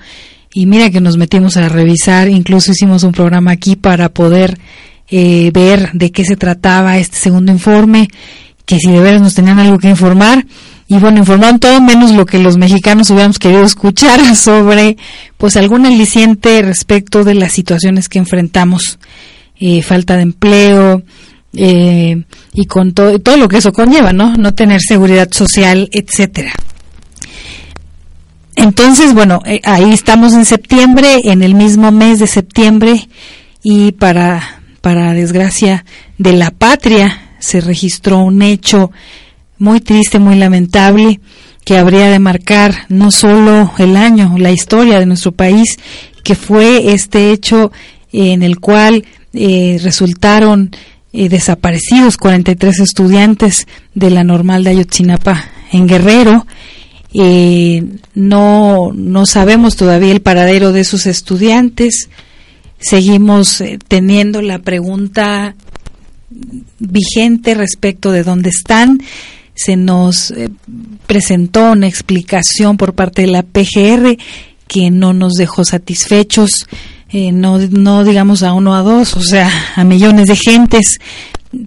Y 0.54 0.64
mira 0.64 0.88
que 0.88 1.02
nos 1.02 1.18
metimos 1.18 1.58
a 1.58 1.68
revisar, 1.68 2.30
incluso 2.30 2.72
hicimos 2.72 3.02
un 3.02 3.12
programa 3.12 3.50
aquí 3.50 3.76
para 3.76 4.08
poder 4.08 4.58
eh, 5.10 5.50
ver 5.52 5.90
de 5.92 6.10
qué 6.10 6.24
se 6.24 6.36
trataba 6.36 6.96
este 6.96 7.18
segundo 7.18 7.52
informe, 7.52 8.08
que 8.64 8.78
si 8.78 8.90
de 8.90 9.00
veras 9.00 9.20
nos 9.20 9.34
tenían 9.34 9.58
algo 9.58 9.78
que 9.78 9.90
informar 9.90 10.46
y 10.92 10.98
bueno, 10.98 11.20
informaron 11.20 11.58
todo 11.58 11.80
menos 11.80 12.10
lo 12.10 12.26
que 12.26 12.38
los 12.38 12.58
mexicanos 12.58 13.08
hubiéramos 13.08 13.38
querido 13.38 13.62
escuchar 13.62 14.36
sobre 14.36 14.98
pues 15.38 15.56
algún 15.56 15.86
aliciente 15.86 16.60
respecto 16.60 17.24
de 17.24 17.32
las 17.32 17.52
situaciones 17.52 18.10
que 18.10 18.18
enfrentamos, 18.18 18.98
eh, 19.58 19.80
falta 19.80 20.16
de 20.16 20.22
empleo 20.24 21.02
eh, 21.54 22.22
y 22.52 22.66
con 22.66 22.92
todo, 22.92 23.18
todo 23.20 23.38
lo 23.38 23.48
que 23.48 23.56
eso 23.56 23.72
conlleva, 23.72 24.12
¿no? 24.12 24.36
No 24.36 24.52
tener 24.52 24.82
seguridad 24.82 25.30
social, 25.32 25.88
etcétera. 25.92 26.52
Entonces, 28.54 29.14
bueno, 29.14 29.40
eh, 29.46 29.62
ahí 29.64 29.94
estamos 29.94 30.34
en 30.34 30.44
septiembre, 30.44 31.20
en 31.24 31.42
el 31.42 31.54
mismo 31.54 31.90
mes 31.90 32.18
de 32.18 32.26
septiembre, 32.26 33.08
y 33.62 33.92
para, 33.92 34.60
para 34.82 35.14
desgracia 35.14 35.86
de 36.18 36.34
la 36.34 36.50
patria, 36.50 37.30
se 37.38 37.62
registró 37.62 38.18
un 38.18 38.42
hecho 38.42 38.90
muy 39.62 39.80
triste, 39.80 40.18
muy 40.18 40.34
lamentable, 40.34 41.20
que 41.64 41.78
habría 41.78 42.10
de 42.10 42.18
marcar 42.18 42.84
no 42.88 43.12
solo 43.12 43.72
el 43.78 43.96
año, 43.96 44.34
la 44.36 44.50
historia 44.50 44.98
de 44.98 45.06
nuestro 45.06 45.30
país, 45.30 45.78
que 46.24 46.34
fue 46.34 46.92
este 46.92 47.30
hecho 47.30 47.70
en 48.12 48.42
el 48.42 48.58
cual 48.58 49.04
eh, 49.32 49.78
resultaron 49.80 50.72
eh, 51.12 51.28
desaparecidos, 51.28 52.16
43 52.16 52.80
estudiantes 52.80 53.68
de 53.94 54.10
la 54.10 54.24
normal 54.24 54.64
de 54.64 54.70
Ayotzinapa 54.70 55.44
en 55.70 55.86
Guerrero. 55.86 56.44
Eh, 57.14 57.84
no, 58.14 58.90
no 58.92 59.26
sabemos 59.26 59.76
todavía 59.76 60.10
el 60.10 60.22
paradero 60.22 60.72
de 60.72 60.80
esos 60.80 61.06
estudiantes. 61.06 62.08
Seguimos 62.80 63.60
eh, 63.60 63.78
teniendo 63.86 64.42
la 64.42 64.58
pregunta 64.58 65.54
vigente 66.80 67.54
respecto 67.54 68.10
de 68.10 68.24
dónde 68.24 68.50
están. 68.50 68.98
Se 69.54 69.76
nos 69.76 70.30
eh, 70.30 70.48
presentó 71.06 71.72
una 71.72 71.86
explicación 71.86 72.76
por 72.76 72.94
parte 72.94 73.22
de 73.22 73.28
la 73.28 73.42
PGR 73.42 74.16
que 74.66 74.90
no 74.90 75.12
nos 75.12 75.34
dejó 75.34 75.64
satisfechos, 75.64 76.66
eh, 77.10 77.32
no, 77.32 77.58
no 77.58 78.04
digamos 78.04 78.42
a 78.42 78.54
uno 78.54 78.74
a 78.74 78.82
dos, 78.82 79.14
o 79.14 79.22
sea, 79.22 79.50
a 79.76 79.84
millones 79.84 80.28
de 80.28 80.36
gentes. 80.36 80.98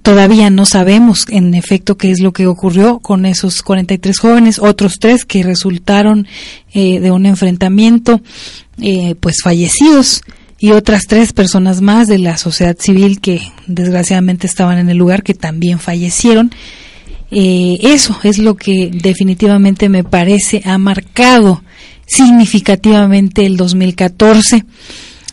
Todavía 0.02 0.50
no 0.50 0.66
sabemos 0.66 1.26
en 1.30 1.54
efecto 1.54 1.96
qué 1.96 2.10
es 2.10 2.20
lo 2.20 2.34
que 2.34 2.48
ocurrió 2.48 2.98
con 2.98 3.28
esos 3.28 3.62
43 3.62 4.18
jóvenes, 4.18 4.58
otros 4.58 4.96
tres 5.00 5.26
que 5.26 5.44
resultaron 5.44 6.28
eh, 6.74 7.00
de 7.00 7.12
un 7.12 7.28
enfrentamiento, 7.28 8.22
pues 9.20 9.38
fallecidos 9.44 10.24
y 10.60 10.72
otras 10.72 11.04
tres 11.08 11.34
personas 11.34 11.82
más 11.82 12.08
de 12.08 12.20
la 12.20 12.38
sociedad 12.38 12.76
civil 12.80 13.20
que 13.20 13.42
desgraciadamente 13.68 14.48
estaban 14.48 14.78
en 14.78 14.90
el 14.90 14.98
lugar 14.98 15.22
que 15.24 15.34
también 15.34 15.80
fallecieron. 15.80 16.52
Eh, 17.38 17.80
eso 17.82 18.18
es 18.24 18.38
lo 18.38 18.56
que 18.56 18.90
definitivamente 18.94 19.90
me 19.90 20.06
parece 20.06 20.62
ha 20.64 20.78
marcado 20.78 21.62
significativamente 22.06 23.46
el 23.46 23.58
2014. 23.58 24.64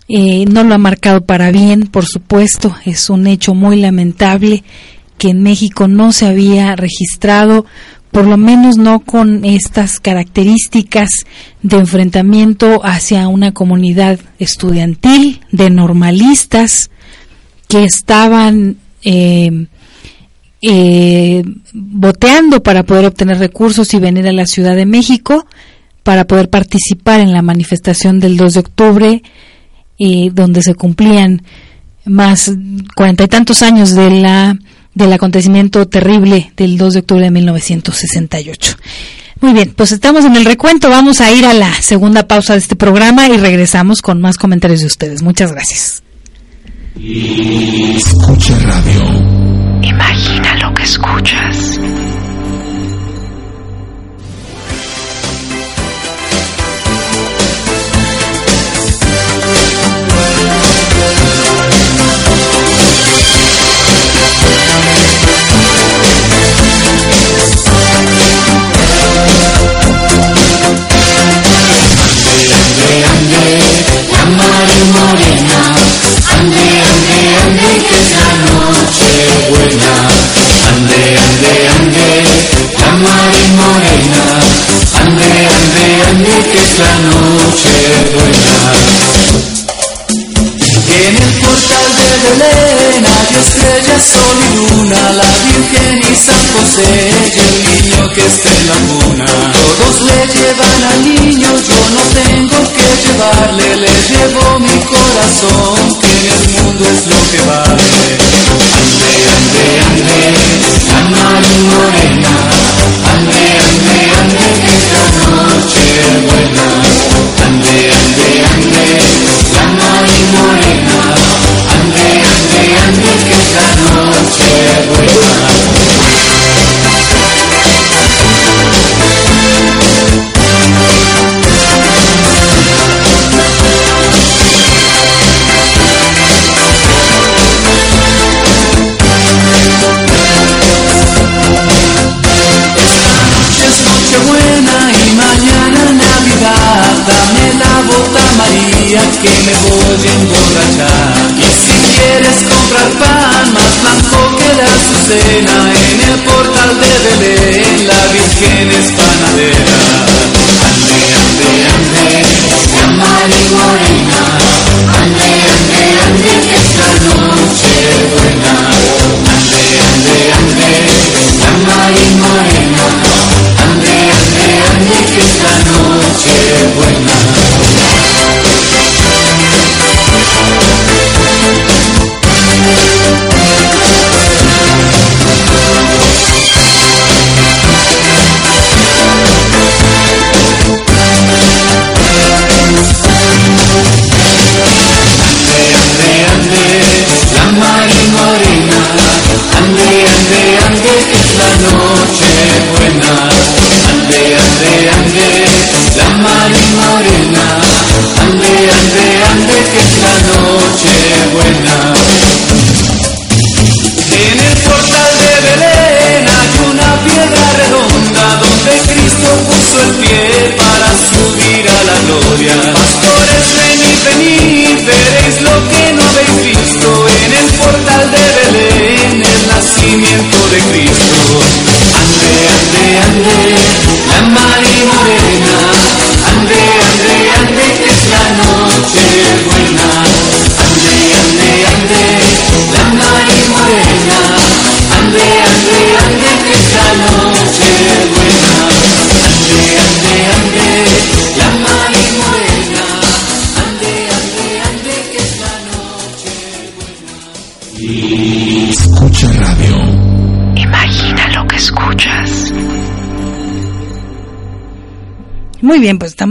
Eh, 0.09 0.45
no 0.47 0.65
lo 0.65 0.75
ha 0.75 0.79
marcado 0.79 1.25
para 1.25 1.53
bien, 1.53 1.87
por 1.87 2.05
supuesto, 2.05 2.75
es 2.85 3.09
un 3.09 3.29
hecho 3.29 3.55
muy 3.55 3.77
lamentable 3.77 4.65
que 5.17 5.29
en 5.29 5.45
México 5.45 5.87
no 5.87 6.11
se 6.11 6.27
había 6.27 6.75
registrado 6.75 7.67
por 8.11 8.27
lo 8.27 8.37
menos 8.37 8.79
no 8.79 8.99
con 8.99 9.45
estas 9.45 10.01
características 10.01 11.09
de 11.63 11.79
enfrentamiento 11.79 12.85
hacia 12.85 13.29
una 13.29 13.53
comunidad 13.53 14.19
estudiantil, 14.41 15.41
de 15.53 15.71
normalistas 15.71 16.91
que 17.69 17.85
estaban 17.85 18.79
eh, 19.05 19.67
eh, 20.63 21.43
boteando 21.73 22.63
para 22.63 22.85
poder 22.85 23.07
obtener 23.07 23.39
recursos 23.39 23.93
y 23.95 23.99
venir 23.99 24.29
a 24.29 24.33
la 24.33 24.47
Ciudad 24.47 24.77
de 24.77 24.87
México 24.87 25.45
para 26.05 26.25
poder 26.27 26.51
participar 26.51 27.21
en 27.21 27.33
la 27.33 27.43
manifestación 27.43 28.21
del 28.21 28.37
2 28.37 28.55
de 28.55 28.61
octubre, 28.61 29.23
eh, 29.99 30.31
donde 30.33 30.63
se 30.63 30.75
cumplían 30.75 31.43
más 32.05 32.53
cuarenta 32.97 33.25
y 33.25 33.29
tantos 33.29 33.63
años 33.63 33.95
de 33.95 34.11
la 34.11 34.57
del 34.95 35.13
acontecimiento 35.13 35.89
terrible 35.89 36.53
del 36.57 36.77
2 36.77 36.95
de 36.95 37.01
octubre 37.01 37.25
de 37.25 37.31
1968. 37.31 38.77
Muy 39.41 39.53
bien, 39.55 39.73
pues 39.75 39.91
estamos 39.91 40.25
en 40.25 40.37
el 40.37 40.45
recuento, 40.45 40.89
vamos 40.89 41.21
a 41.21 41.33
ir 41.33 41.45
a 41.45 41.55
la 41.55 41.73
segunda 41.81 42.29
pausa 42.29 42.53
de 42.53 42.61
este 42.61 42.77
programa 42.77 43.29
y 43.29 43.37
regresamos 43.37 44.01
con 44.03 44.21
más 44.21 44.37
comentarios 44.37 44.81
de 44.81 44.87
ustedes. 44.87 45.23
Muchas 45.23 45.51
gracias. 45.51 46.03
Escucha 46.95 48.59
radio. 48.59 49.62
Imagina 49.83 50.55
lo 50.63 50.73
que 50.75 50.85
escuchas. 50.85 51.79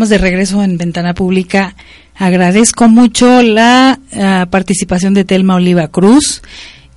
De 0.10 0.18
regreso 0.18 0.64
en 0.64 0.78
Ventana 0.78 1.14
Pública. 1.14 1.76
Agradezco 2.16 2.88
mucho 2.88 3.42
la 3.42 4.00
uh, 4.14 4.50
participación 4.50 5.14
de 5.14 5.26
Telma 5.26 5.56
Oliva 5.56 5.88
Cruz, 5.90 6.42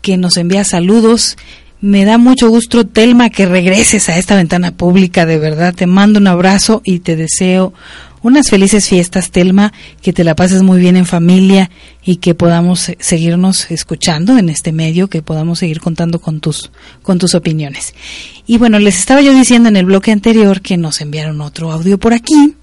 que 0.02 0.16
nos 0.16 0.36
envía 0.36 0.64
saludos. 0.64 1.36
Me 1.80 2.04
da 2.04 2.18
mucho 2.18 2.48
gusto, 2.48 2.86
Telma, 2.86 3.30
que 3.30 3.46
regreses 3.46 4.08
a 4.08 4.16
esta 4.16 4.36
ventana 4.36 4.76
pública, 4.76 5.26
de 5.26 5.38
verdad. 5.38 5.74
Te 5.74 5.86
mando 5.86 6.18
un 6.18 6.26
abrazo 6.26 6.82
y 6.84 7.00
te 7.00 7.16
deseo 7.16 7.74
unas 8.22 8.48
felices 8.48 8.88
fiestas, 8.88 9.30
Telma, 9.30 9.72
que 10.00 10.14
te 10.14 10.24
la 10.24 10.34
pases 10.34 10.62
muy 10.62 10.80
bien 10.80 10.96
en 10.96 11.04
familia 11.04 11.70
y 12.02 12.16
que 12.16 12.34
podamos 12.34 12.90
seguirnos 12.98 13.70
escuchando 13.70 14.38
en 14.38 14.48
este 14.48 14.72
medio, 14.72 15.08
que 15.08 15.20
podamos 15.20 15.58
seguir 15.58 15.80
contando 15.80 16.20
con 16.20 16.40
tus, 16.40 16.70
con 17.02 17.18
tus 17.18 17.34
opiniones. 17.34 17.92
Y 18.46 18.56
bueno, 18.56 18.78
les 18.78 18.98
estaba 18.98 19.20
yo 19.20 19.34
diciendo 19.34 19.68
en 19.68 19.76
el 19.76 19.84
bloque 19.84 20.10
anterior 20.10 20.62
que 20.62 20.78
nos 20.78 21.02
enviaron 21.02 21.42
otro 21.42 21.70
audio 21.70 21.98
por 21.98 22.14
aquí 22.14 22.54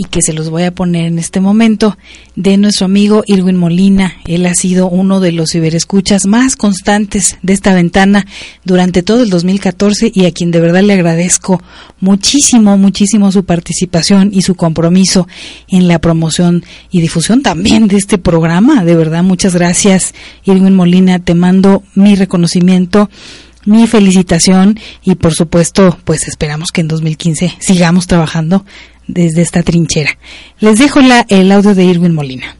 y 0.00 0.04
que 0.04 0.22
se 0.22 0.32
los 0.32 0.48
voy 0.48 0.62
a 0.62 0.74
poner 0.74 1.04
en 1.04 1.18
este 1.18 1.40
momento 1.40 1.98
de 2.34 2.56
nuestro 2.56 2.86
amigo 2.86 3.22
Irwin 3.26 3.56
Molina. 3.56 4.14
Él 4.24 4.46
ha 4.46 4.54
sido 4.54 4.88
uno 4.88 5.20
de 5.20 5.30
los 5.30 5.50
ciberescuchas 5.50 6.24
más 6.24 6.56
constantes 6.56 7.36
de 7.42 7.52
esta 7.52 7.74
ventana 7.74 8.26
durante 8.64 9.02
todo 9.02 9.22
el 9.22 9.28
2014 9.28 10.10
y 10.14 10.24
a 10.24 10.32
quien 10.32 10.52
de 10.52 10.60
verdad 10.60 10.80
le 10.80 10.94
agradezco 10.94 11.62
muchísimo, 12.00 12.78
muchísimo 12.78 13.30
su 13.30 13.44
participación 13.44 14.30
y 14.32 14.40
su 14.40 14.54
compromiso 14.54 15.28
en 15.68 15.86
la 15.86 15.98
promoción 15.98 16.64
y 16.90 17.02
difusión 17.02 17.42
también 17.42 17.86
de 17.86 17.98
este 17.98 18.16
programa. 18.16 18.82
De 18.86 18.96
verdad, 18.96 19.22
muchas 19.22 19.54
gracias 19.54 20.14
Irwin 20.44 20.76
Molina. 20.76 21.18
Te 21.18 21.34
mando 21.34 21.82
mi 21.94 22.14
reconocimiento 22.14 23.10
mi 23.66 23.86
felicitación 23.86 24.78
y 25.04 25.16
por 25.16 25.34
supuesto 25.34 25.98
pues 26.04 26.26
esperamos 26.26 26.72
que 26.72 26.80
en 26.80 26.88
2015 26.88 27.56
sigamos 27.60 28.06
trabajando 28.06 28.64
desde 29.12 29.42
esta 29.42 29.62
trinchera. 29.62 30.10
Les 30.58 30.78
dejo 30.78 31.00
la, 31.00 31.26
el 31.28 31.50
audio 31.52 31.74
de 31.74 31.84
Irwin 31.84 32.14
Molina. 32.14 32.56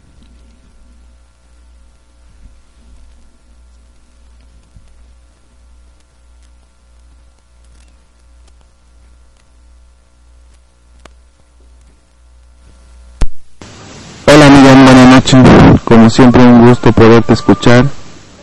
Hola 14.27 14.49
Miguel, 14.49 14.85
buenas 14.85 15.09
noches. 15.09 15.81
Como 15.85 16.09
siempre 16.09 16.45
un 16.45 16.67
gusto 16.67 16.93
poderte 16.93 17.33
escuchar 17.33 17.85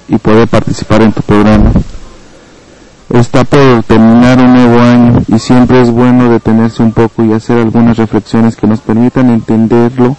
y 0.10 0.18
poder 0.18 0.48
participar 0.48 1.02
en 1.02 1.14
tu 1.14 1.22
programa. 1.22 1.72
Está 3.10 3.46
por 3.46 3.84
terminar 3.84 4.38
un 4.38 4.54
nuevo 4.54 4.82
año 4.82 5.24
y 5.30 5.40
siempre 5.40 5.82
es 5.82 5.90
bueno 5.90 6.30
detenerse 6.30 6.84
un 6.84 6.92
poco 6.92 7.24
y 7.24 7.32
hacer 7.32 7.60
algunas 7.60 7.96
reflexiones 7.96 8.58
que 8.58 8.68
nos 8.68 8.82
permitan 8.82 9.30
entenderlo 9.30 10.18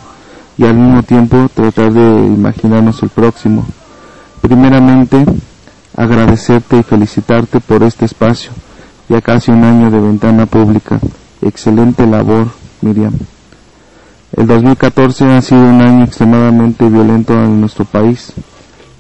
y 0.57 0.64
al 0.64 0.74
mismo 0.74 1.03
tiempo 1.03 1.51
tratar 1.53 1.93
de 1.93 2.01
imaginarnos 2.01 3.03
el 3.03 3.11
próximo. 3.11 3.66
Primeramente, 4.41 5.22
agradecerte 5.97 6.78
y 6.78 6.82
felicitarte 6.82 7.61
por 7.61 7.82
este 7.82 8.07
espacio, 8.07 8.53
ya 9.11 9.20
casi 9.20 9.51
un 9.51 9.64
año 9.64 9.91
de 9.91 10.01
ventana 10.01 10.47
pública. 10.47 10.99
Excelente 11.43 12.07
labor, 12.07 12.49
Miriam. 12.80 13.12
El 14.34 14.47
2014 14.47 15.26
ha 15.26 15.43
sido 15.43 15.61
un 15.61 15.82
año 15.82 16.05
extremadamente 16.05 16.89
violento 16.89 17.34
en 17.34 17.61
nuestro 17.61 17.84
país, 17.84 18.32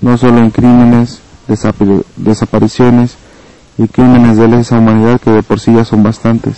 no 0.02 0.18
solo 0.18 0.40
en 0.40 0.50
crímenes, 0.50 1.20
desapariciones, 2.16 3.16
y 3.78 3.86
crímenes 3.86 4.36
de 4.36 4.48
lesa 4.48 4.78
humanidad 4.78 5.20
que 5.20 5.30
de 5.30 5.42
por 5.42 5.60
sí 5.60 5.72
ya 5.72 5.84
son 5.84 6.02
bastantes, 6.02 6.56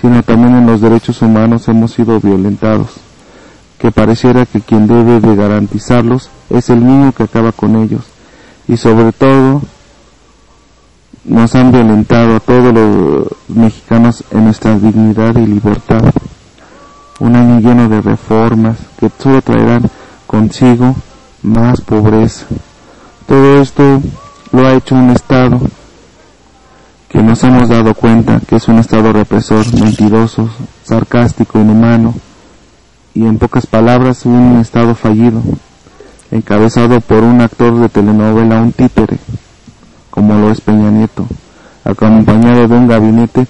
sino 0.00 0.22
también 0.22 0.56
en 0.56 0.66
los 0.66 0.80
derechos 0.80 1.20
humanos 1.20 1.68
hemos 1.68 1.92
sido 1.92 2.18
violentados, 2.20 2.88
que 3.78 3.92
pareciera 3.92 4.46
que 4.46 4.62
quien 4.62 4.86
debe 4.86 5.20
de 5.20 5.36
garantizarlos 5.36 6.30
es 6.48 6.70
el 6.70 6.84
niño 6.84 7.12
que 7.12 7.24
acaba 7.24 7.52
con 7.52 7.76
ellos, 7.76 8.02
y 8.66 8.78
sobre 8.78 9.12
todo 9.12 9.60
nos 11.24 11.54
han 11.54 11.70
violentado 11.70 12.36
a 12.36 12.40
todos 12.40 12.72
los 12.72 13.26
mexicanos 13.48 14.24
en 14.30 14.44
nuestra 14.44 14.78
dignidad 14.78 15.36
y 15.36 15.46
libertad. 15.46 16.12
Un 17.20 17.36
año 17.36 17.60
lleno 17.60 17.88
de 17.88 18.00
reformas 18.00 18.76
que 18.98 19.10
solo 19.18 19.40
traerán 19.40 19.88
consigo 20.26 20.94
más 21.42 21.80
pobreza. 21.80 22.46
Todo 23.26 23.62
esto 23.62 24.02
lo 24.52 24.66
ha 24.66 24.74
hecho 24.74 24.94
un 24.94 25.10
Estado 25.10 25.60
que 27.14 27.22
nos 27.22 27.44
hemos 27.44 27.68
dado 27.68 27.94
cuenta 27.94 28.40
que 28.40 28.56
es 28.56 28.66
un 28.66 28.80
Estado 28.80 29.12
represor, 29.12 29.64
mentiroso, 29.80 30.50
sarcástico, 30.82 31.60
inhumano 31.60 32.12
y 33.14 33.24
en 33.24 33.38
pocas 33.38 33.68
palabras 33.68 34.26
un 34.26 34.58
Estado 34.60 34.96
fallido, 34.96 35.40
encabezado 36.32 37.00
por 37.00 37.22
un 37.22 37.40
actor 37.40 37.78
de 37.78 37.88
telenovela, 37.88 38.60
un 38.60 38.72
títere, 38.72 39.18
como 40.10 40.34
lo 40.34 40.50
es 40.50 40.60
Peña 40.60 40.90
Nieto, 40.90 41.24
acompañado 41.84 42.66
de 42.66 42.74
un 42.74 42.88
gabinete 42.88 43.46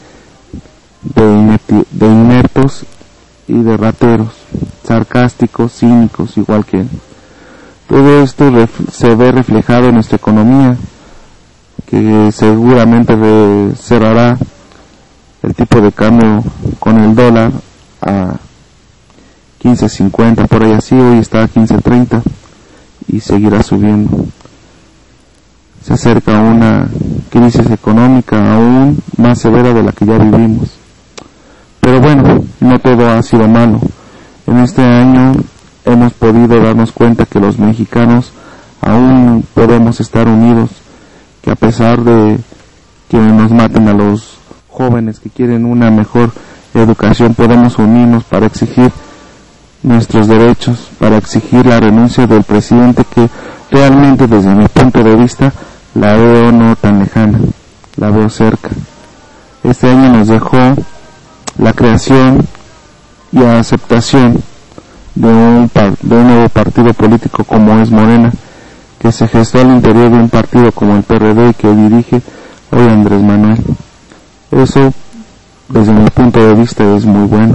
de, 1.14 2.06
inertos 2.06 2.84
y 3.48 3.62
de 3.62 3.78
rateros, 3.78 4.34
sarcásticos, 4.86 5.72
cínicos, 5.72 6.36
igual 6.36 6.66
que 6.66 6.80
él. 6.80 6.88
Todo 7.88 8.22
esto 8.22 8.52
se 8.92 9.14
ve 9.14 9.32
reflejado 9.32 9.88
en 9.88 9.94
nuestra 9.94 10.16
economía, 10.16 10.76
que 11.86 12.32
seguramente 12.32 13.14
cerrará 13.76 14.38
el 15.42 15.54
tipo 15.54 15.80
de 15.80 15.92
cambio 15.92 16.42
con 16.78 16.98
el 16.98 17.14
dólar 17.14 17.52
a 18.00 18.36
15.50 19.62 20.46
por 20.48 20.62
ahí 20.62 20.72
así, 20.72 20.94
hoy 20.94 21.18
está 21.18 21.42
a 21.42 21.48
15.30 21.48 22.22
y 23.08 23.20
seguirá 23.20 23.62
subiendo. 23.62 24.26
Se 25.82 25.94
acerca 25.94 26.40
una 26.40 26.88
crisis 27.30 27.70
económica 27.70 28.54
aún 28.54 28.98
más 29.18 29.38
severa 29.38 29.72
de 29.72 29.82
la 29.82 29.92
que 29.92 30.06
ya 30.06 30.18
vivimos. 30.18 30.70
Pero 31.80 32.00
bueno, 32.00 32.44
no 32.60 32.78
todo 32.78 33.08
ha 33.10 33.22
sido 33.22 33.46
malo. 33.46 33.80
En 34.46 34.58
este 34.58 34.82
año 34.82 35.32
hemos 35.84 36.12
podido 36.14 36.60
darnos 36.60 36.92
cuenta 36.92 37.26
que 37.26 37.40
los 37.40 37.58
mexicanos 37.58 38.32
aún 38.80 39.44
podemos 39.54 40.00
estar 40.00 40.26
unidos 40.26 40.70
que 41.44 41.50
a 41.50 41.56
pesar 41.56 42.02
de 42.02 42.38
que 43.10 43.18
nos 43.18 43.50
maten 43.52 43.86
a 43.88 43.92
los 43.92 44.38
jóvenes 44.70 45.20
que 45.20 45.28
quieren 45.28 45.66
una 45.66 45.90
mejor 45.90 46.32
educación, 46.72 47.34
podemos 47.34 47.78
unirnos 47.78 48.24
para 48.24 48.46
exigir 48.46 48.90
nuestros 49.82 50.26
derechos, 50.26 50.88
para 50.98 51.18
exigir 51.18 51.66
la 51.66 51.78
renuncia 51.78 52.26
del 52.26 52.44
presidente 52.44 53.04
que 53.04 53.28
realmente 53.70 54.26
desde 54.26 54.54
mi 54.54 54.66
punto 54.68 55.04
de 55.04 55.16
vista 55.16 55.52
la 55.94 56.14
veo 56.14 56.50
no 56.50 56.74
tan 56.76 57.00
lejana, 57.00 57.38
la 57.96 58.10
veo 58.10 58.30
cerca. 58.30 58.70
Este 59.62 59.90
año 59.90 60.12
nos 60.12 60.28
dejó 60.28 60.56
la 61.58 61.74
creación 61.74 62.46
y 63.32 63.42
aceptación 63.42 64.42
de 65.14 65.28
un, 65.28 65.70
de 66.00 66.16
un 66.16 66.26
nuevo 66.26 66.48
partido 66.48 66.94
político 66.94 67.44
como 67.44 67.78
es 67.80 67.90
Morena, 67.90 68.32
que 69.04 69.12
se 69.12 69.28
gestó 69.28 69.60
al 69.60 69.66
interior 69.66 70.10
de 70.10 70.16
un 70.16 70.30
partido 70.30 70.72
como 70.72 70.96
el 70.96 71.02
PRD 71.02 71.52
que 71.52 71.68
dirige 71.68 72.22
hoy 72.70 72.88
Andrés 72.88 73.22
Manuel. 73.22 73.62
Eso, 74.50 74.94
desde 75.68 75.92
mi 75.92 76.08
punto 76.08 76.40
de 76.40 76.54
vista, 76.54 76.82
es 76.96 77.04
muy 77.04 77.28
bueno. 77.28 77.54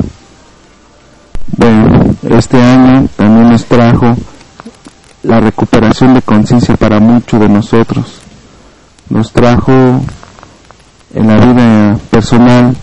Bueno, 1.58 2.14
este 2.30 2.62
año 2.62 3.08
también 3.16 3.50
nos 3.50 3.66
trajo 3.66 4.16
la 5.24 5.40
recuperación 5.40 6.14
de 6.14 6.22
conciencia 6.22 6.76
para 6.78 7.00
muchos 7.00 7.40
de 7.40 7.50
nosotros. 7.50 8.06
Nos 9.10 9.34
trajo 9.34 9.72
en 11.16 11.28
la 11.28 11.36
vida 11.44 11.98
personal 12.12 12.76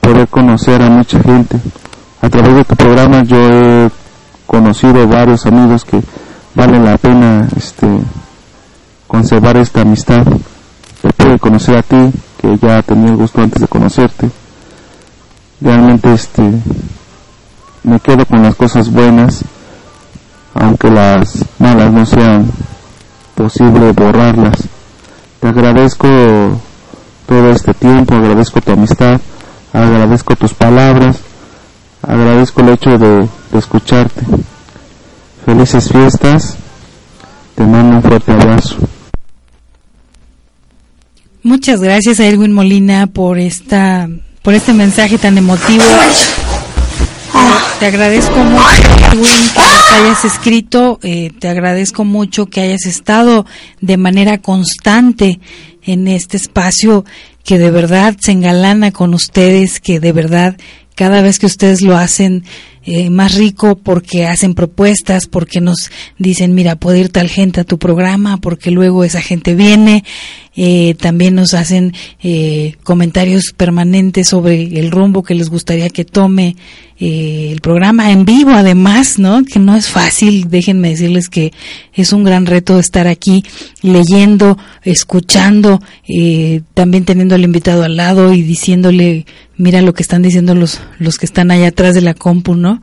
poder 0.00 0.26
conocer 0.26 0.82
a 0.82 0.90
mucha 0.90 1.22
gente. 1.22 1.60
A 2.20 2.28
través 2.28 2.56
de 2.56 2.64
tu 2.64 2.74
programa 2.74 3.22
yo 3.22 3.36
he 3.36 3.88
conocido 4.48 5.06
varios 5.06 5.46
amigos 5.46 5.84
que 5.84 6.02
vale 6.54 6.78
la 6.78 6.96
pena 6.98 7.48
este 7.56 7.86
conservar 9.06 9.56
esta 9.56 9.82
amistad. 9.82 10.24
Te 11.02 11.12
pude 11.12 11.38
conocer 11.38 11.78
a 11.78 11.82
ti, 11.82 12.10
que 12.40 12.56
ya 12.58 12.82
tenía 12.82 13.10
el 13.10 13.16
gusto 13.16 13.40
antes 13.40 13.60
de 13.60 13.68
conocerte. 13.68 14.30
Realmente 15.60 16.12
este 16.12 16.42
me 17.82 17.98
quedo 18.00 18.24
con 18.26 18.42
las 18.42 18.54
cosas 18.54 18.90
buenas, 18.90 19.42
aunque 20.54 20.90
las 20.90 21.44
malas 21.58 21.92
no 21.92 22.06
sean 22.06 22.50
posible 23.34 23.92
borrarlas. 23.92 24.68
Te 25.40 25.48
agradezco 25.48 26.08
todo 27.26 27.50
este 27.50 27.72
tiempo, 27.74 28.14
agradezco 28.14 28.60
tu 28.60 28.72
amistad, 28.72 29.20
agradezco 29.72 30.36
tus 30.36 30.52
palabras, 30.52 31.18
agradezco 32.02 32.60
el 32.60 32.68
hecho 32.70 32.90
de 32.98 33.28
escucharte. 33.52 34.22
Felices 35.44 35.90
fiestas. 35.90 36.56
Te 37.54 37.64
mando 37.64 37.96
un 37.96 38.02
fuerte 38.02 38.32
abrazo. 38.32 38.76
Muchas 41.42 41.80
gracias 41.80 42.20
a 42.20 42.26
Edwin 42.26 42.52
Molina 42.52 43.06
por 43.06 43.38
esta 43.38 44.08
por 44.42 44.54
este 44.54 44.72
mensaje 44.72 45.18
tan 45.18 45.38
emotivo. 45.38 45.84
te 47.78 47.86
agradezco 47.86 48.36
mucho, 48.36 48.62
Edwin, 49.12 49.24
que 49.54 49.94
hayas 49.94 50.24
escrito. 50.24 50.98
Eh, 51.02 51.30
te 51.38 51.48
agradezco 51.48 52.04
mucho 52.04 52.46
que 52.46 52.60
hayas 52.60 52.86
estado 52.86 53.46
de 53.80 53.96
manera 53.96 54.38
constante 54.38 55.40
en 55.82 56.08
este 56.08 56.36
espacio 56.36 57.04
que 57.44 57.58
de 57.58 57.70
verdad 57.70 58.16
se 58.20 58.32
engalana 58.32 58.92
con 58.92 59.14
ustedes, 59.14 59.80
que 59.80 59.98
de 59.98 60.12
verdad 60.12 60.56
cada 60.94 61.22
vez 61.22 61.38
que 61.38 61.46
ustedes 61.46 61.80
lo 61.80 61.96
hacen 61.96 62.44
eh, 62.82 63.10
más 63.10 63.34
rico 63.34 63.76
porque 63.76 64.26
hacen 64.26 64.54
propuestas, 64.54 65.26
porque 65.26 65.60
nos 65.60 65.90
dicen, 66.18 66.54
mira, 66.54 66.76
puede 66.76 67.00
ir 67.00 67.08
tal 67.10 67.28
gente 67.28 67.60
a 67.60 67.64
tu 67.64 67.78
programa, 67.78 68.38
porque 68.38 68.70
luego 68.70 69.04
esa 69.04 69.20
gente 69.20 69.54
viene, 69.54 70.02
eh, 70.56 70.94
también 70.94 71.34
nos 71.34 71.52
hacen 71.54 71.92
eh, 72.22 72.76
comentarios 72.82 73.52
permanentes 73.56 74.28
sobre 74.28 74.62
el 74.80 74.90
rumbo 74.90 75.22
que 75.22 75.34
les 75.34 75.50
gustaría 75.50 75.90
que 75.90 76.04
tome 76.04 76.56
el 77.00 77.60
programa 77.62 78.12
en 78.12 78.26
vivo, 78.26 78.50
además, 78.50 79.18
¿no? 79.18 79.42
Que 79.44 79.58
no 79.58 79.74
es 79.74 79.88
fácil, 79.88 80.50
déjenme 80.50 80.90
decirles 80.90 81.30
que 81.30 81.52
es 81.94 82.12
un 82.12 82.24
gran 82.24 82.44
reto 82.44 82.78
estar 82.78 83.06
aquí 83.06 83.42
leyendo, 83.80 84.58
escuchando, 84.82 85.80
también 86.74 87.06
teniendo 87.06 87.34
al 87.34 87.44
invitado 87.44 87.84
al 87.84 87.96
lado 87.96 88.34
y 88.34 88.42
diciéndole 88.42 89.24
mira 89.56 89.82
lo 89.82 89.94
que 89.94 90.02
están 90.02 90.22
diciendo 90.22 90.54
los, 90.54 90.80
los 90.98 91.18
que 91.18 91.26
están 91.26 91.50
allá 91.50 91.68
atrás 91.68 91.94
de 91.94 92.00
la 92.02 92.14
compu, 92.14 92.54
¿no? 92.54 92.80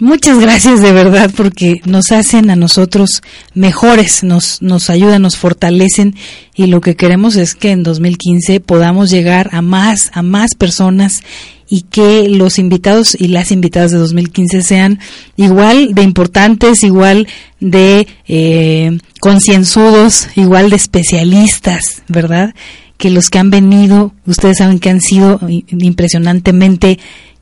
Muchas 0.00 0.38
gracias 0.38 0.80
de 0.80 0.92
verdad 0.92 1.30
porque 1.36 1.80
nos 1.84 2.12
hacen 2.12 2.50
a 2.50 2.56
nosotros 2.56 3.20
mejores, 3.54 4.22
nos, 4.22 4.62
nos 4.62 4.90
ayudan, 4.90 5.22
nos 5.22 5.36
fortalecen 5.36 6.14
y 6.54 6.66
lo 6.66 6.80
que 6.80 6.94
queremos 6.94 7.34
es 7.34 7.56
que 7.56 7.72
en 7.72 7.82
2015 7.82 8.60
podamos 8.60 9.10
llegar 9.10 9.50
a 9.52 9.60
más, 9.60 10.12
a 10.14 10.22
más 10.22 10.54
personas 10.54 11.22
y 11.68 11.82
que 11.82 12.28
los 12.28 12.58
invitados 12.58 13.14
y 13.18 13.28
las 13.28 13.52
invitadas 13.52 13.90
de 13.90 13.98
2015 13.98 14.62
sean 14.62 14.98
igual 15.36 15.94
de 15.94 16.02
importantes, 16.02 16.82
igual 16.82 17.28
de 17.60 18.06
eh, 18.26 18.98
concienzudos, 19.20 20.28
igual 20.36 20.70
de 20.70 20.76
especialistas, 20.76 22.02
¿verdad? 22.08 22.54
que 22.98 23.10
los 23.10 23.30
que 23.30 23.38
han 23.38 23.50
venido, 23.50 24.12
ustedes 24.26 24.58
saben 24.58 24.80
que 24.80 24.90
han 24.90 25.00
sido 25.00 25.40
impresionantemente 25.68 26.98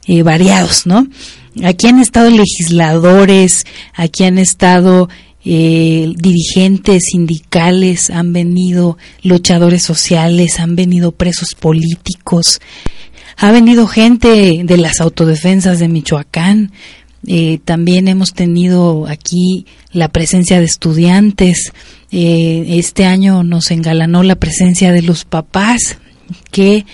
eh, 0.06 0.22
variados, 0.22 0.86
¿no? 0.86 1.08
Aquí 1.64 1.88
han 1.88 1.98
estado 1.98 2.28
legisladores, 2.28 3.64
aquí 3.94 4.24
han 4.24 4.36
estado 4.36 5.08
eh, 5.44 6.12
dirigentes 6.16 7.04
sindicales, 7.10 8.10
han 8.10 8.34
venido 8.34 8.98
luchadores 9.22 9.82
sociales, 9.82 10.60
han 10.60 10.76
venido 10.76 11.12
presos 11.12 11.54
políticos, 11.54 12.60
ha 13.36 13.52
venido 13.52 13.86
gente 13.86 14.62
de 14.64 14.76
las 14.76 15.00
autodefensas 15.00 15.78
de 15.78 15.88
Michoacán, 15.88 16.72
eh, 17.26 17.58
también 17.64 18.06
hemos 18.06 18.32
tenido 18.34 19.06
aquí 19.08 19.66
la 19.92 20.08
presencia 20.08 20.60
de 20.60 20.66
estudiantes. 20.66 21.72
Eh, 22.12 22.66
este 22.78 23.04
año 23.04 23.42
nos 23.42 23.70
engalanó 23.70 24.22
la 24.22 24.36
presencia 24.36 24.92
de 24.92 25.02
los 25.02 25.24
papás 25.24 25.98
que 26.52 26.86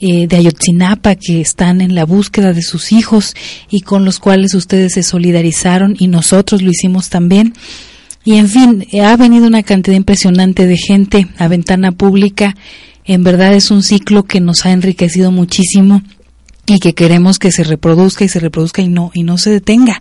eh, 0.00 0.26
de 0.26 0.36
Ayotzinapa 0.36 1.16
que 1.16 1.40
están 1.40 1.80
en 1.80 1.94
la 1.94 2.04
búsqueda 2.04 2.52
de 2.52 2.62
sus 2.62 2.92
hijos 2.92 3.34
y 3.68 3.80
con 3.80 4.04
los 4.04 4.18
cuales 4.18 4.54
ustedes 4.54 4.94
se 4.94 5.02
solidarizaron 5.02 5.96
y 5.98 6.06
nosotros 6.06 6.62
lo 6.62 6.70
hicimos 6.70 7.08
también. 7.08 7.54
Y 8.24 8.36
en 8.36 8.48
fin, 8.48 8.86
ha 9.02 9.16
venido 9.16 9.46
una 9.46 9.62
cantidad 9.62 9.96
impresionante 9.96 10.66
de 10.66 10.76
gente 10.76 11.26
a 11.38 11.48
ventana 11.48 11.90
pública. 11.92 12.54
En 13.10 13.24
verdad 13.24 13.54
es 13.54 13.72
un 13.72 13.82
ciclo 13.82 14.22
que 14.22 14.40
nos 14.40 14.64
ha 14.64 14.70
enriquecido 14.70 15.32
muchísimo 15.32 16.00
y 16.64 16.78
que 16.78 16.94
queremos 16.94 17.40
que 17.40 17.50
se 17.50 17.64
reproduzca 17.64 18.24
y 18.24 18.28
se 18.28 18.38
reproduzca 18.38 18.82
y 18.82 18.88
no 18.88 19.10
y 19.12 19.24
no 19.24 19.36
se 19.36 19.50
detenga 19.50 20.00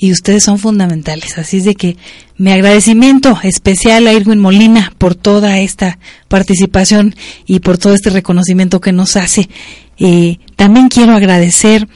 y 0.00 0.10
ustedes 0.10 0.42
son 0.42 0.58
fundamentales 0.58 1.38
así 1.38 1.58
es 1.58 1.64
de 1.64 1.76
que 1.76 1.96
mi 2.38 2.50
agradecimiento 2.50 3.38
especial 3.44 4.08
a 4.08 4.14
Irwin 4.14 4.40
Molina 4.40 4.92
por 4.98 5.14
toda 5.14 5.60
esta 5.60 6.00
participación 6.26 7.14
y 7.46 7.60
por 7.60 7.78
todo 7.78 7.94
este 7.94 8.10
reconocimiento 8.10 8.80
que 8.80 8.90
nos 8.90 9.14
hace 9.14 9.48
eh, 10.00 10.38
también 10.56 10.88
quiero 10.88 11.12
agradecer 11.12 11.86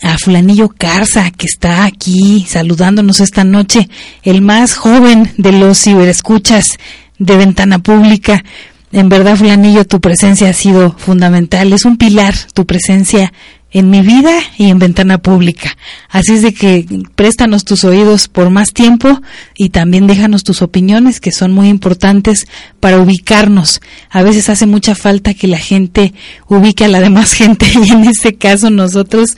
a 0.00 0.16
Fulanillo 0.16 0.70
Carza, 0.70 1.30
que 1.32 1.44
está 1.44 1.84
aquí 1.84 2.46
saludándonos 2.48 3.20
esta 3.20 3.44
noche, 3.44 3.90
el 4.22 4.40
más 4.40 4.74
joven 4.74 5.30
de 5.36 5.52
los 5.52 5.82
ciberescuchas 5.82 6.78
de 7.18 7.36
Ventana 7.36 7.80
Pública. 7.80 8.42
En 8.90 9.08
verdad, 9.08 9.36
Fulanillo, 9.36 9.84
tu 9.84 10.00
presencia 10.00 10.48
ha 10.48 10.54
sido 10.54 10.92
fundamental. 10.96 11.72
Es 11.72 11.84
un 11.84 11.98
pilar 11.98 12.34
tu 12.54 12.64
presencia 12.64 13.32
en 13.70 13.90
mi 13.90 14.00
vida 14.00 14.32
y 14.56 14.70
en 14.70 14.78
ventana 14.78 15.18
pública. 15.18 15.76
Así 16.08 16.32
es 16.32 16.42
de 16.42 16.54
que 16.54 16.86
préstanos 17.14 17.64
tus 17.64 17.84
oídos 17.84 18.28
por 18.28 18.48
más 18.48 18.72
tiempo 18.72 19.20
y 19.54 19.68
también 19.68 20.06
déjanos 20.06 20.42
tus 20.42 20.62
opiniones 20.62 21.20
que 21.20 21.32
son 21.32 21.52
muy 21.52 21.68
importantes 21.68 22.46
para 22.80 22.98
ubicarnos. 22.98 23.82
A 24.10 24.22
veces 24.22 24.48
hace 24.48 24.66
mucha 24.66 24.94
falta 24.94 25.34
que 25.34 25.48
la 25.48 25.58
gente 25.58 26.14
ubique 26.48 26.84
a 26.84 26.88
la 26.88 27.00
demás 27.00 27.32
gente 27.34 27.66
y 27.84 27.90
en 27.90 28.04
este 28.04 28.36
caso 28.36 28.70
nosotros 28.70 29.36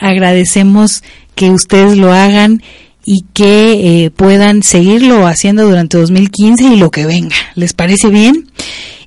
agradecemos 0.00 1.02
que 1.34 1.50
ustedes 1.50 1.98
lo 1.98 2.12
hagan 2.12 2.62
y 3.06 3.24
que 3.32 4.04
eh, 4.04 4.10
puedan 4.10 4.64
seguirlo 4.64 5.28
haciendo 5.28 5.64
durante 5.64 5.96
2015 5.96 6.64
y 6.64 6.76
lo 6.76 6.90
que 6.90 7.06
venga. 7.06 7.36
¿Les 7.54 7.72
parece 7.72 8.08
bien? 8.08 8.50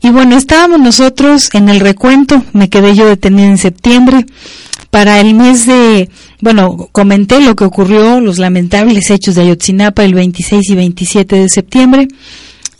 Y 0.01 0.09
bueno, 0.09 0.37
estábamos 0.37 0.79
nosotros 0.79 1.49
en 1.53 1.67
el 1.67 1.81
recuento, 1.81 2.41
me 2.53 2.69
quedé 2.69 2.95
yo 2.95 3.05
detenida 3.05 3.47
en 3.47 3.57
septiembre. 3.57 4.25
Para 4.89 5.19
el 5.19 5.35
mes 5.35 5.67
de, 5.67 6.09
bueno, 6.39 6.89
comenté 6.91 7.41
lo 7.41 7.55
que 7.55 7.65
ocurrió, 7.65 8.21
los 8.21 8.39
lamentables 8.39 9.11
hechos 9.11 9.35
de 9.35 9.41
Ayotzinapa 9.41 10.03
el 10.03 10.15
26 10.15 10.69
y 10.69 10.75
27 10.75 11.35
de 11.35 11.49
septiembre. 11.49 12.07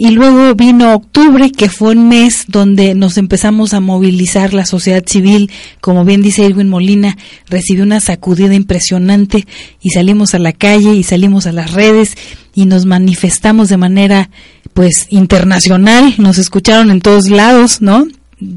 Y 0.02 0.12
luego 0.12 0.56
vino 0.56 0.94
octubre, 0.94 1.52
que 1.52 1.68
fue 1.68 1.92
un 1.92 2.08
mes 2.08 2.46
donde 2.48 2.96
nos 2.96 3.18
empezamos 3.18 3.74
a 3.74 3.82
movilizar 3.82 4.54
la 4.54 4.66
sociedad 4.66 5.04
civil. 5.06 5.52
Como 5.82 6.06
bien 6.06 6.22
dice 6.22 6.46
Irwin 6.46 6.70
Molina, 6.70 7.18
recibió 7.50 7.84
una 7.84 8.00
sacudida 8.00 8.56
impresionante 8.56 9.46
y 9.82 9.90
salimos 9.90 10.34
a 10.34 10.40
la 10.40 10.54
calle 10.54 10.96
y 10.96 11.04
salimos 11.04 11.48
a 11.48 11.52
las 11.52 11.74
redes 11.74 12.16
y 12.56 12.66
nos 12.66 12.86
manifestamos 12.86 13.68
de 13.68 13.76
manera 13.76 14.30
pues 14.74 15.08
internacional. 15.10 16.14
Nos 16.18 16.38
escucharon 16.38 16.92
en 16.92 17.02
todos 17.02 17.28
lados, 17.28 17.82
¿no? 17.82 18.08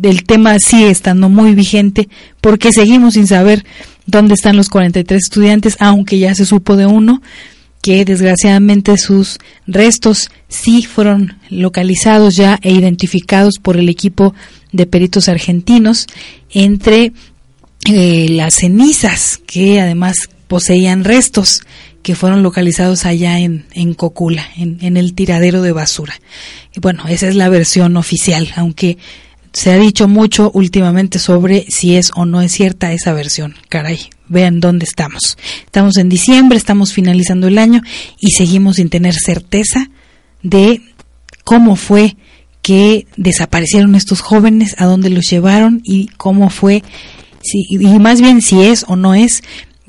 El 0.05 0.23
tema 0.23 0.61
sigue 0.61 0.91
estando 0.91 1.29
muy 1.29 1.57
vigente 1.57 2.09
porque 2.41 2.73
seguimos 2.73 3.15
sin 3.15 3.27
saber 3.27 3.65
dónde 4.07 4.35
están 4.35 4.57
los 4.57 4.69
43 4.69 5.21
estudiantes, 5.21 5.77
aunque 5.81 6.21
ya 6.21 6.37
se 6.37 6.47
supo 6.47 6.77
de 6.77 6.87
uno 6.87 7.21
que 7.83 8.05
desgraciadamente 8.05 8.97
sus 8.97 9.39
restos 9.67 10.31
sí 10.49 10.85
fueron 10.85 11.37
localizados 11.51 12.37
ya 12.37 12.59
e 12.63 12.73
identificados 12.73 13.55
por 13.61 13.77
el 13.77 13.89
equipo 13.89 14.35
de 14.71 14.87
peritos 14.87 15.29
argentinos 15.29 16.07
entre 16.51 17.13
eh, 17.91 18.29
las 18.31 18.55
cenizas 18.55 19.41
que 19.47 19.81
además 19.81 20.31
poseían 20.47 21.05
restos 21.05 21.63
que 22.03 22.15
fueron 22.15 22.43
localizados 22.43 23.05
allá 23.05 23.39
en, 23.39 23.67
en 23.73 23.95
Cocula, 23.95 24.47
en, 24.57 24.79
en 24.81 24.97
el 24.97 25.15
tiradero 25.15 25.63
de 25.63 25.73
basura. 25.73 26.15
Bueno, 26.81 27.05
esa 27.09 27.29
es 27.29 27.35
la 27.35 27.49
versión 27.49 27.97
oficial, 27.97 28.49
aunque 28.57 28.99
se 29.53 29.71
ha 29.71 29.79
dicho 29.79 30.09
mucho 30.09 30.51
últimamente 30.55 31.19
sobre 31.19 31.67
si 31.69 31.97
es 31.97 32.11
o 32.15 32.25
no 32.25 32.41
es 32.41 32.53
cierta 32.53 32.93
esa 32.93 33.13
versión. 33.13 33.55
Caray, 33.69 34.11
vean 34.29 34.61
dónde 34.61 34.85
estamos. 34.85 35.37
Estamos 35.65 35.97
en 35.99 36.09
diciembre, 36.09 36.57
estamos 36.57 36.93
finalizando 36.93 37.49
el 37.49 37.59
año 37.59 37.83
y 38.19 38.31
seguimos 38.31 38.77
sin 38.77 38.89
tener 38.89 39.15
certeza 39.15 39.91
de 40.43 40.81
cómo 41.45 41.77
fue 41.77 42.17
que 42.63 43.07
desaparecieron 43.17 43.95
estos 43.95 44.21
jóvenes, 44.21 44.77
a 44.79 44.87
dónde 44.87 45.11
los 45.11 45.29
llevaron 45.29 45.83
y 45.85 46.07
cómo 46.17 46.49
fue, 46.49 46.83
si, 47.43 47.67
y 47.69 47.99
más 47.99 48.21
bien 48.21 48.41
si 48.41 48.63
es 48.63 48.85
o 48.89 48.97
no 48.97 49.15
es 49.15 49.43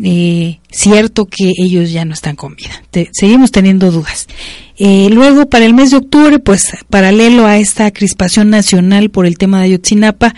eh, 0.06 0.60
cierto 0.70 1.28
que 1.28 1.54
ellos 1.58 1.94
ya 1.94 2.04
no 2.04 2.14
están 2.14 2.36
con 2.36 2.56
vida. 2.56 2.84
seguimos 3.14 3.52
teniendo 3.52 3.90
dudas. 3.90 4.28
Eh, 4.78 5.08
luego, 5.10 5.48
para 5.48 5.66
el 5.66 5.74
mes 5.74 5.92
de 5.92 5.98
octubre, 5.98 6.40
pues 6.40 6.74
paralelo 6.90 7.46
a 7.46 7.58
esta 7.58 7.90
crispación 7.92 8.50
nacional 8.50 9.10
por 9.12 9.26
el 9.26 9.38
tema 9.38 9.60
de 9.60 9.66
Ayotzinapa, 9.66 10.36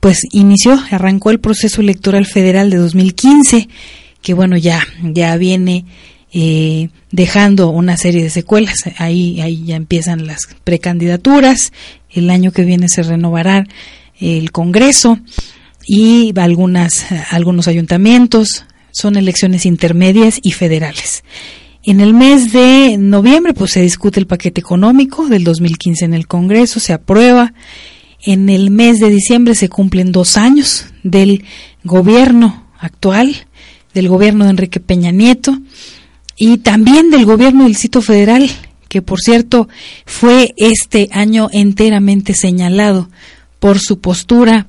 pues 0.00 0.22
inició, 0.32 0.80
arrancó 0.90 1.30
el 1.30 1.38
proceso 1.38 1.80
electoral 1.80 2.26
federal 2.26 2.70
de 2.70 2.78
2015, 2.78 3.68
que 4.20 4.34
bueno, 4.34 4.56
ya, 4.56 4.82
ya 5.04 5.36
viene 5.36 5.84
eh, 6.32 6.88
dejando 7.12 7.68
una 7.68 7.96
serie 7.96 8.24
de 8.24 8.30
secuelas. 8.30 8.78
Ahí, 8.98 9.40
ahí 9.40 9.62
ya 9.64 9.76
empiezan 9.76 10.26
las 10.26 10.48
precandidaturas. 10.64 11.72
El 12.10 12.30
año 12.30 12.50
que 12.50 12.64
viene 12.64 12.88
se 12.88 13.04
renovará 13.04 13.64
el 14.18 14.50
Congreso 14.50 15.20
y 15.86 16.32
algunas, 16.36 17.06
algunos 17.30 17.68
ayuntamientos. 17.68 18.64
Son 18.94 19.16
elecciones 19.16 19.66
intermedias 19.66 20.40
y 20.42 20.52
federales. 20.52 21.22
En 21.82 22.00
el 22.00 22.14
mes 22.14 22.52
de 22.52 22.96
noviembre 22.98 23.52
pues 23.52 23.72
se 23.72 23.82
discute 23.82 24.18
el 24.18 24.26
paquete 24.26 24.62
económico 24.62 25.28
del 25.28 25.44
2015 25.44 26.06
en 26.06 26.14
el 26.14 26.26
Congreso, 26.26 26.80
se 26.80 26.94
aprueba. 26.94 27.52
En 28.24 28.48
el 28.48 28.70
mes 28.70 29.00
de 29.00 29.10
diciembre 29.10 29.54
se 29.54 29.68
cumplen 29.68 30.10
dos 30.10 30.38
años 30.38 30.86
del 31.02 31.44
gobierno 31.82 32.64
actual 32.78 33.46
del 33.94 34.08
gobierno 34.08 34.44
de 34.44 34.50
Enrique 34.50 34.80
Peña 34.80 35.12
Nieto 35.12 35.56
y 36.36 36.58
también 36.58 37.10
del 37.10 37.24
gobierno 37.24 37.62
del 37.62 37.72
Distrito 37.72 38.02
Federal, 38.02 38.50
que 38.88 39.00
por 39.00 39.20
cierto 39.20 39.68
fue 40.04 40.52
este 40.56 41.08
año 41.12 41.48
enteramente 41.52 42.34
señalado 42.34 43.08
por 43.60 43.78
su 43.78 44.00
postura 44.00 44.66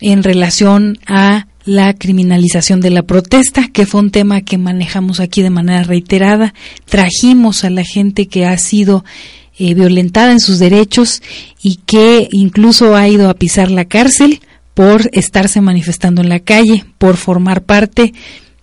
en 0.00 0.22
relación 0.22 0.98
a 1.06 1.46
la 1.64 1.94
criminalización 1.94 2.80
de 2.80 2.90
la 2.90 3.02
protesta, 3.02 3.68
que 3.72 3.86
fue 3.86 4.00
un 4.00 4.10
tema 4.10 4.40
que 4.40 4.58
manejamos 4.58 5.20
aquí 5.20 5.42
de 5.42 5.50
manera 5.50 5.82
reiterada. 5.82 6.54
Trajimos 6.86 7.64
a 7.64 7.70
la 7.70 7.84
gente 7.84 8.26
que 8.26 8.46
ha 8.46 8.56
sido 8.58 9.04
eh, 9.58 9.74
violentada 9.74 10.32
en 10.32 10.40
sus 10.40 10.58
derechos 10.58 11.22
y 11.62 11.76
que 11.86 12.28
incluso 12.32 12.96
ha 12.96 13.06
ido 13.08 13.28
a 13.28 13.34
pisar 13.34 13.70
la 13.70 13.84
cárcel 13.84 14.40
por 14.74 15.10
estarse 15.12 15.60
manifestando 15.60 16.22
en 16.22 16.28
la 16.28 16.40
calle, 16.40 16.84
por 16.98 17.16
formar 17.16 17.62
parte 17.62 18.12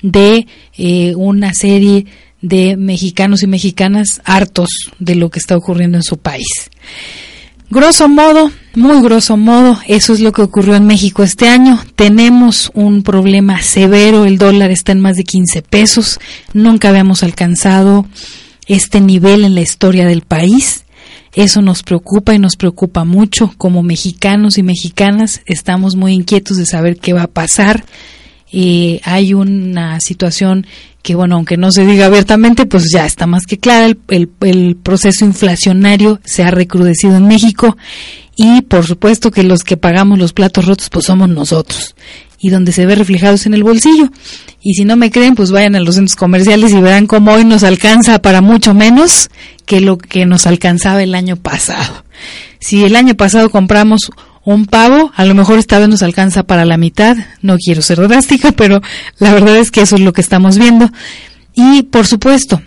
de 0.02 0.48
eh, 0.78 1.14
una 1.16 1.54
serie 1.54 2.06
de 2.42 2.78
mexicanos 2.78 3.44
y 3.44 3.48
mexicanas 3.48 4.22
hartos 4.24 4.70
de 4.98 5.16
lo 5.16 5.30
que 5.30 5.40
está 5.40 5.56
ocurriendo 5.58 5.98
en 5.98 6.04
su 6.04 6.18
país. 6.18 6.72
Grosso 7.72 8.10
modo, 8.10 8.52
muy 8.74 9.00
grosso 9.00 9.38
modo, 9.38 9.78
eso 9.88 10.14
es 10.14 10.22
lo 10.22 10.32
que 10.32 10.42
ocurrió 10.42 10.76
en 10.76 10.88
México 10.88 11.22
este 11.22 11.48
año. 11.48 11.80
Tenemos 11.96 12.72
un 12.74 13.04
problema 13.04 13.62
severo, 13.62 14.26
el 14.26 14.40
dólar 14.40 14.72
está 14.72 14.92
en 14.92 15.00
más 15.00 15.18
de 15.18 15.24
15 15.24 15.62
pesos, 15.62 16.20
nunca 16.52 16.90
habíamos 16.90 17.22
alcanzado 17.22 18.08
este 18.66 19.02
nivel 19.02 19.46
en 19.46 19.54
la 19.54 19.62
historia 19.62 20.08
del 20.08 20.22
país. 20.22 20.86
Eso 21.36 21.62
nos 21.62 21.84
preocupa 21.84 22.34
y 22.34 22.40
nos 22.40 22.56
preocupa 22.56 23.06
mucho. 23.06 23.54
Como 23.60 23.84
mexicanos 23.84 24.58
y 24.58 24.64
mexicanas 24.64 25.42
estamos 25.46 25.96
muy 25.96 26.14
inquietos 26.14 26.58
de 26.58 26.66
saber 26.66 26.98
qué 26.98 27.14
va 27.14 27.24
a 27.24 27.28
pasar. 27.28 27.86
Eh, 28.52 29.00
hay 29.04 29.34
una 29.34 30.00
situación 30.00 30.66
que, 31.02 31.16
bueno, 31.16 31.36
aunque 31.36 31.58
no 31.58 31.72
se 31.72 31.86
diga 31.86 32.08
abiertamente, 32.08 32.66
pues 32.66 32.92
ya 32.92 33.06
está 33.06 33.28
más 33.28 33.46
que 33.46 33.58
clara. 33.58 33.86
El, 33.86 34.30
el, 34.42 34.76
proceso 34.76 35.26
inflacionario 35.26 36.20
se 36.24 36.44
ha 36.44 36.52
recrudecido 36.52 37.16
en 37.16 37.28
México 37.28 37.78
y, 38.36 38.62
por 38.62 38.86
supuesto, 38.86 39.32
que 39.32 39.44
los 39.44 39.64
que 39.64 39.78
pagamos 39.78 40.18
los 40.20 40.34
platos 40.34 40.66
rotos, 40.66 40.90
pues 40.90 41.06
somos 41.06 41.30
nosotros. 41.30 41.96
Y 42.40 42.50
donde 42.50 42.72
se 42.72 42.86
ve 42.86 42.96
reflejados 42.96 43.46
en 43.46 43.54
el 43.54 43.64
bolsillo. 43.64 44.10
Y 44.62 44.74
si 44.74 44.86
no 44.86 44.96
me 44.96 45.12
creen, 45.12 45.36
pues 45.36 45.52
vayan 45.52 45.76
a 45.76 45.80
los 45.82 45.96
centros 45.96 46.16
comerciales 46.16 46.72
y 46.74 46.80
verán 46.80 47.06
cómo 47.06 47.34
hoy 47.34 47.46
nos 47.46 47.64
alcanza 47.64 48.22
para 48.22 48.42
mucho 48.42 48.74
menos 48.74 49.30
que 49.66 49.82
lo 49.82 49.98
que 49.98 50.26
nos 50.26 50.48
alcanzaba 50.48 51.04
el 51.04 51.16
año 51.16 51.36
pasado. 51.36 52.06
Si 52.60 52.84
el 52.84 52.96
año 52.96 53.16
pasado 53.16 53.50
compramos 53.50 54.10
un 54.44 54.66
pavo, 54.66 55.12
a 55.16 55.26
lo 55.26 55.36
mejor 55.36 55.60
esta 55.60 55.80
vez 55.80 55.90
nos 55.90 56.04
alcanza 56.04 56.44
para 56.44 56.66
la 56.66 56.78
mitad, 56.78 57.18
no 57.42 57.58
quiero 57.58 57.82
ser 57.82 58.00
drástica, 58.08 58.52
pero 58.56 58.82
la 59.18 59.34
verdad 59.34 59.58
es 59.58 59.72
que 59.72 59.82
eso 59.82 59.96
es 59.96 60.02
lo 60.02 60.14
que 60.14 60.22
estamos 60.22 60.58
viendo. 60.58 60.90
Y 61.54 61.84
por 61.84 62.08
supuesto, 62.08 62.62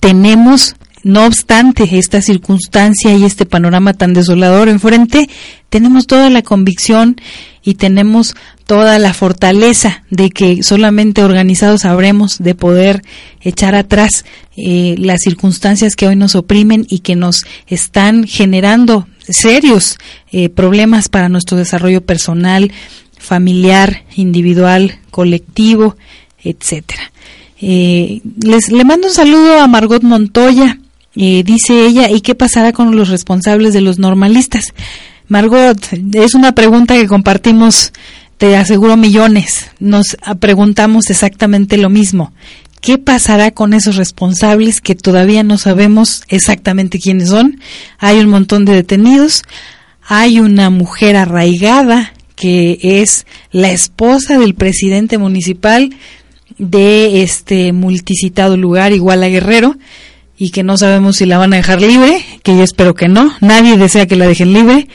tenemos, 0.00 0.74
no 1.04 1.26
obstante 1.26 1.88
esta 1.98 2.20
circunstancia 2.20 3.14
y 3.14 3.24
este 3.24 3.46
panorama 3.46 3.94
tan 3.94 4.12
desolador 4.12 4.68
enfrente, 4.68 5.28
tenemos 5.70 6.06
toda 6.06 6.30
la 6.30 6.42
convicción 6.42 7.16
y 7.62 7.74
tenemos 7.74 8.34
toda 8.66 8.98
la 8.98 9.12
fortaleza 9.12 10.02
de 10.10 10.30
que 10.30 10.62
solamente 10.62 11.22
organizados 11.22 11.82
sabremos 11.82 12.38
de 12.38 12.54
poder 12.54 13.02
echar 13.40 13.74
atrás 13.74 14.24
eh, 14.56 14.94
las 14.98 15.20
circunstancias 15.22 15.94
que 15.94 16.08
hoy 16.08 16.16
nos 16.16 16.34
oprimen 16.34 16.86
y 16.88 17.00
que 17.00 17.14
nos 17.14 17.44
están 17.66 18.26
generando 18.26 19.06
serios 19.30 19.98
eh, 20.32 20.48
problemas 20.48 21.08
para 21.08 21.28
nuestro 21.28 21.56
desarrollo 21.56 22.00
personal, 22.00 22.72
familiar, 23.18 24.04
individual, 24.16 24.98
colectivo, 25.10 25.96
etcétera. 26.42 27.12
Eh, 27.60 28.20
les 28.44 28.70
le 28.70 28.84
mando 28.84 29.08
un 29.08 29.14
saludo 29.14 29.60
a 29.60 29.66
Margot 29.66 30.02
Montoya. 30.02 30.78
dice 31.14 31.86
ella, 31.86 32.10
¿y 32.10 32.20
qué 32.20 32.34
pasará 32.34 32.72
con 32.72 32.94
los 32.96 33.08
responsables 33.08 33.72
de 33.72 33.80
los 33.80 33.98
normalistas? 33.98 34.72
Margot, 35.26 35.78
es 36.14 36.34
una 36.34 36.52
pregunta 36.54 36.94
que 36.94 37.06
compartimos 37.06 37.92
te 38.38 38.56
aseguro 38.56 38.96
millones, 38.96 39.66
nos 39.80 40.16
preguntamos 40.38 41.10
exactamente 41.10 41.76
lo 41.76 41.90
mismo. 41.90 42.32
¿Qué 42.80 42.98
pasará 42.98 43.50
con 43.50 43.74
esos 43.74 43.96
responsables 43.96 44.80
que 44.80 44.94
todavía 44.94 45.42
no 45.42 45.58
sabemos 45.58 46.22
exactamente 46.28 46.98
quiénes 46.98 47.30
son? 47.30 47.60
Hay 47.98 48.18
un 48.18 48.28
montón 48.28 48.64
de 48.64 48.74
detenidos, 48.74 49.42
hay 50.06 50.40
una 50.40 50.70
mujer 50.70 51.16
arraigada 51.16 52.12
que 52.36 52.78
es 52.80 53.26
la 53.50 53.72
esposa 53.72 54.38
del 54.38 54.54
presidente 54.54 55.18
municipal 55.18 55.90
de 56.56 57.22
este 57.22 57.72
multicitado 57.72 58.56
lugar, 58.56 58.92
igual 58.92 59.22
a 59.22 59.28
Guerrero, 59.28 59.76
y 60.36 60.50
que 60.50 60.62
no 60.62 60.76
sabemos 60.76 61.16
si 61.16 61.26
la 61.26 61.38
van 61.38 61.52
a 61.52 61.56
dejar 61.56 61.80
libre, 61.80 62.24
que 62.44 62.56
yo 62.56 62.62
espero 62.62 62.94
que 62.94 63.08
no, 63.08 63.32
nadie 63.40 63.76
desea 63.76 64.06
que 64.06 64.16
la 64.16 64.28
dejen 64.28 64.52
libre, 64.52 64.88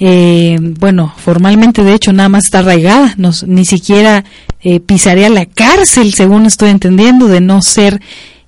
eh, 0.00 0.56
bueno, 0.60 1.14
formalmente 1.16 1.84
de 1.84 1.94
hecho 1.94 2.12
nada 2.12 2.28
más 2.28 2.46
está 2.46 2.60
arraigada, 2.60 3.14
ni 3.46 3.64
siquiera 3.64 4.24
eh, 4.62 4.80
pisaría 4.80 5.28
la 5.28 5.46
cárcel, 5.46 6.14
según 6.14 6.46
estoy 6.46 6.70
entendiendo, 6.70 7.28
de 7.28 7.40
no 7.40 7.62
ser 7.62 8.00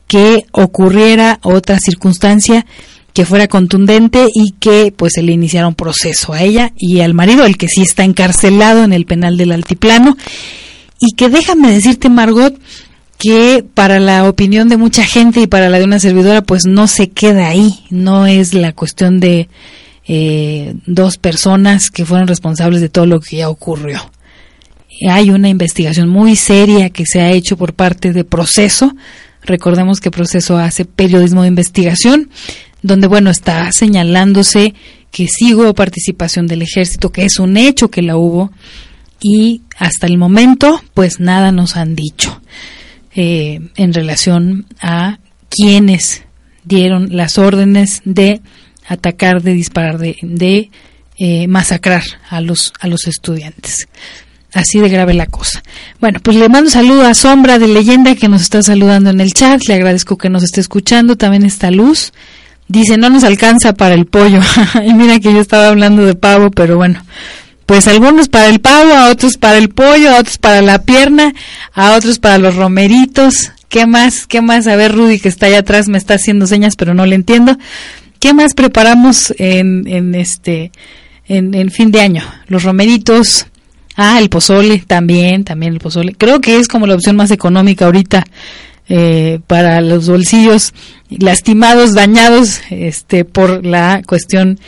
que 0.06 0.44
ocurriera 0.52 1.40
otra 1.42 1.78
circunstancia 1.78 2.66
que 3.12 3.24
fuera 3.24 3.48
contundente 3.48 4.26
y 4.34 4.52
que 4.58 4.92
pues 4.94 5.12
se 5.14 5.22
le 5.22 5.32
iniciara 5.32 5.68
un 5.68 5.74
proceso 5.74 6.32
a 6.32 6.42
ella 6.42 6.72
y 6.76 7.00
al 7.00 7.14
marido, 7.14 7.46
el 7.46 7.56
que 7.56 7.68
sí 7.68 7.82
está 7.82 8.04
encarcelado 8.04 8.84
en 8.84 8.92
el 8.92 9.06
penal 9.06 9.36
del 9.36 9.52
altiplano. 9.52 10.16
Y 10.98 11.12
que 11.12 11.28
déjame 11.28 11.72
decirte, 11.72 12.08
Margot, 12.08 12.58
que 13.18 13.64
para 13.74 14.00
la 14.00 14.28
opinión 14.28 14.68
de 14.68 14.76
mucha 14.76 15.04
gente 15.04 15.40
y 15.40 15.46
para 15.46 15.68
la 15.68 15.78
de 15.78 15.84
una 15.84 16.00
servidora, 16.00 16.42
pues 16.42 16.66
no 16.66 16.88
se 16.88 17.10
queda 17.10 17.48
ahí, 17.48 17.84
no 17.90 18.26
es 18.26 18.52
la 18.52 18.72
cuestión 18.72 19.20
de 19.20 19.48
eh, 20.06 20.74
dos 20.86 21.16
personas 21.16 21.90
que 21.90 22.04
fueron 22.04 22.26
responsables 22.26 22.80
de 22.80 22.88
todo 22.88 23.06
lo 23.06 23.20
que 23.20 23.36
ya 23.36 23.48
ocurrió. 23.48 24.00
Hay 25.08 25.30
una 25.30 25.48
investigación 25.48 26.08
muy 26.08 26.36
seria 26.36 26.90
que 26.90 27.04
se 27.06 27.20
ha 27.20 27.30
hecho 27.30 27.56
por 27.56 27.74
parte 27.74 28.12
de 28.12 28.24
Proceso. 28.24 28.94
Recordemos 29.42 30.00
que 30.00 30.10
Proceso 30.10 30.56
hace 30.56 30.84
periodismo 30.84 31.42
de 31.42 31.48
investigación, 31.48 32.30
donde, 32.82 33.06
bueno, 33.06 33.30
está 33.30 33.70
señalándose 33.72 34.74
que 35.10 35.26
sí 35.28 35.54
hubo 35.54 35.74
participación 35.74 36.46
del 36.46 36.62
ejército, 36.62 37.10
que 37.10 37.24
es 37.24 37.38
un 37.38 37.56
hecho 37.56 37.90
que 37.90 38.02
la 38.02 38.16
hubo, 38.16 38.50
y 39.20 39.62
hasta 39.78 40.06
el 40.06 40.18
momento, 40.18 40.82
pues 40.92 41.20
nada 41.20 41.50
nos 41.50 41.76
han 41.76 41.94
dicho 41.94 42.40
eh, 43.14 43.60
en 43.76 43.94
relación 43.94 44.66
a 44.80 45.18
quienes 45.48 46.24
dieron 46.64 47.16
las 47.16 47.38
órdenes 47.38 48.02
de 48.04 48.40
atacar, 48.86 49.42
de 49.42 49.52
disparar, 49.54 49.98
de, 49.98 50.16
de 50.20 50.70
eh, 51.16 51.46
masacrar 51.46 52.02
a 52.28 52.40
los, 52.40 52.72
a 52.80 52.88
los 52.88 53.06
estudiantes. 53.06 53.88
Así 54.54 54.78
de 54.78 54.88
grave 54.88 55.14
la 55.14 55.26
cosa. 55.26 55.62
Bueno, 56.00 56.20
pues 56.22 56.36
le 56.36 56.48
mando 56.48 56.68
un 56.68 56.70
saludo 56.70 57.04
a 57.06 57.14
Sombra 57.14 57.58
de 57.58 57.66
Leyenda 57.66 58.14
que 58.14 58.28
nos 58.28 58.42
está 58.42 58.62
saludando 58.62 59.10
en 59.10 59.20
el 59.20 59.34
chat. 59.34 59.60
Le 59.66 59.74
agradezco 59.74 60.16
que 60.16 60.30
nos 60.30 60.44
esté 60.44 60.60
escuchando. 60.60 61.16
También 61.16 61.44
está 61.44 61.72
Luz. 61.72 62.12
Dice, 62.68 62.96
no 62.96 63.10
nos 63.10 63.24
alcanza 63.24 63.74
para 63.74 63.94
el 63.94 64.06
pollo. 64.06 64.40
y 64.86 64.94
mira 64.94 65.18
que 65.18 65.32
yo 65.32 65.40
estaba 65.40 65.68
hablando 65.68 66.06
de 66.06 66.14
pavo, 66.14 66.50
pero 66.50 66.76
bueno. 66.76 67.04
Pues 67.66 67.88
algunos 67.88 68.28
para 68.28 68.48
el 68.48 68.60
pavo, 68.60 68.92
a 68.92 69.10
otros 69.10 69.38
para 69.38 69.58
el 69.58 69.70
pollo, 69.70 70.10
a 70.10 70.20
otros 70.20 70.38
para 70.38 70.60
la 70.62 70.82
pierna, 70.82 71.32
a 71.72 71.92
otros 71.92 72.18
para 72.18 72.38
los 72.38 72.56
romeritos. 72.56 73.52
¿Qué 73.68 73.86
más? 73.86 74.26
¿Qué 74.26 74.40
más? 74.40 74.66
A 74.66 74.76
ver, 74.76 74.92
Rudy, 74.92 75.18
que 75.18 75.28
está 75.28 75.46
allá 75.46 75.60
atrás, 75.60 75.88
me 75.88 75.98
está 75.98 76.14
haciendo 76.14 76.46
señas, 76.46 76.76
pero 76.76 76.94
no 76.94 77.06
le 77.06 77.16
entiendo. 77.16 77.58
¿Qué 78.20 78.34
más 78.34 78.54
preparamos 78.54 79.34
en, 79.38 79.86
en 79.88 80.14
este 80.14 80.72
en, 81.26 81.70
fin 81.70 81.90
de 81.90 82.00
año? 82.00 82.22
Los 82.46 82.62
romeritos, 82.62 83.46
ah, 83.96 84.18
el 84.20 84.28
pozole 84.28 84.84
también, 84.86 85.44
también 85.44 85.72
el 85.72 85.80
pozole. 85.80 86.14
Creo 86.14 86.40
que 86.40 86.58
es 86.58 86.68
como 86.68 86.86
la 86.86 86.94
opción 86.94 87.16
más 87.16 87.30
económica 87.30 87.86
ahorita 87.86 88.24
eh, 88.88 89.40
para 89.46 89.80
los 89.80 90.08
bolsillos 90.08 90.74
lastimados, 91.08 91.92
dañados, 91.92 92.60
este, 92.70 93.24
por 93.24 93.64
la 93.64 94.02
cuestión 94.06 94.58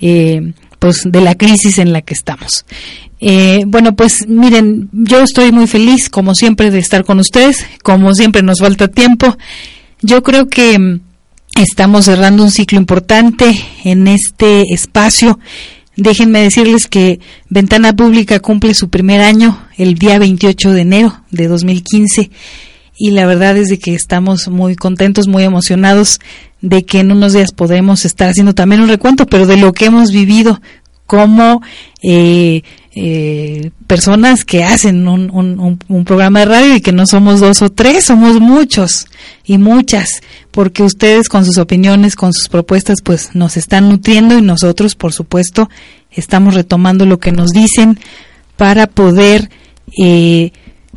eh, 0.00 0.52
pues 0.78 1.02
de 1.04 1.20
la 1.20 1.34
crisis 1.34 1.78
en 1.78 1.92
la 1.92 2.02
que 2.02 2.14
estamos. 2.14 2.64
Eh, 3.20 3.64
bueno, 3.66 3.94
pues 3.94 4.26
miren, 4.26 4.88
yo 4.92 5.22
estoy 5.22 5.52
muy 5.52 5.66
feliz, 5.66 6.08
como 6.08 6.34
siempre, 6.34 6.70
de 6.70 6.78
estar 6.78 7.04
con 7.04 7.20
ustedes. 7.20 7.66
Como 7.82 8.14
siempre, 8.14 8.42
nos 8.42 8.60
falta 8.60 8.88
tiempo. 8.88 9.36
Yo 10.00 10.22
creo 10.22 10.48
que 10.48 11.00
Estamos 11.56 12.06
cerrando 12.06 12.42
un 12.42 12.50
ciclo 12.50 12.78
importante 12.78 13.54
en 13.84 14.08
este 14.08 14.72
espacio. 14.72 15.38
Déjenme 16.00 16.40
decirles 16.40 16.86
que 16.86 17.20
Ventana 17.50 17.94
Pública 17.94 18.40
cumple 18.40 18.72
su 18.72 18.88
primer 18.88 19.20
año 19.20 19.60
el 19.76 19.96
día 19.96 20.18
28 20.18 20.72
de 20.72 20.80
enero 20.80 21.20
de 21.30 21.46
2015 21.46 22.30
y 22.96 23.10
la 23.10 23.26
verdad 23.26 23.58
es 23.58 23.68
de 23.68 23.78
que 23.78 23.92
estamos 23.92 24.48
muy 24.48 24.76
contentos, 24.76 25.28
muy 25.28 25.42
emocionados 25.42 26.18
de 26.62 26.86
que 26.86 27.00
en 27.00 27.12
unos 27.12 27.34
días 27.34 27.52
podremos 27.52 28.06
estar 28.06 28.30
haciendo 28.30 28.54
también 28.54 28.80
un 28.80 28.88
recuento, 28.88 29.26
pero 29.26 29.46
de 29.46 29.58
lo 29.58 29.74
que 29.74 29.84
hemos 29.84 30.10
vivido 30.10 30.62
como 31.04 31.60
eh, 32.02 32.62
eh, 32.92 33.70
personas 33.86 34.44
que 34.44 34.64
hacen 34.64 35.06
un, 35.06 35.30
un, 35.30 36.04
programa 36.04 36.40
de 36.40 36.44
radio 36.46 36.76
y 36.76 36.80
que 36.80 36.92
no 36.92 37.06
somos 37.06 37.38
dos 37.38 37.62
o 37.62 37.70
tres, 37.70 38.04
somos 38.04 38.40
muchos 38.40 39.06
y 39.44 39.58
muchas, 39.58 40.08
porque 40.50 40.82
ustedes 40.82 41.28
con 41.28 41.44
sus 41.44 41.58
opiniones, 41.58 42.16
con 42.16 42.32
sus 42.32 42.48
propuestas, 42.48 42.98
pues 43.02 43.34
nos 43.34 43.56
están 43.56 43.88
nutriendo 43.88 44.36
y 44.36 44.42
nosotros, 44.42 44.96
por 44.96 45.12
supuesto, 45.12 45.70
estamos 46.10 46.54
retomando 46.54 47.06
lo 47.06 47.20
que 47.20 47.30
nos 47.30 47.52
dicen 47.52 47.98
para 48.56 48.88
poder 48.88 49.50
eh, 49.96 50.52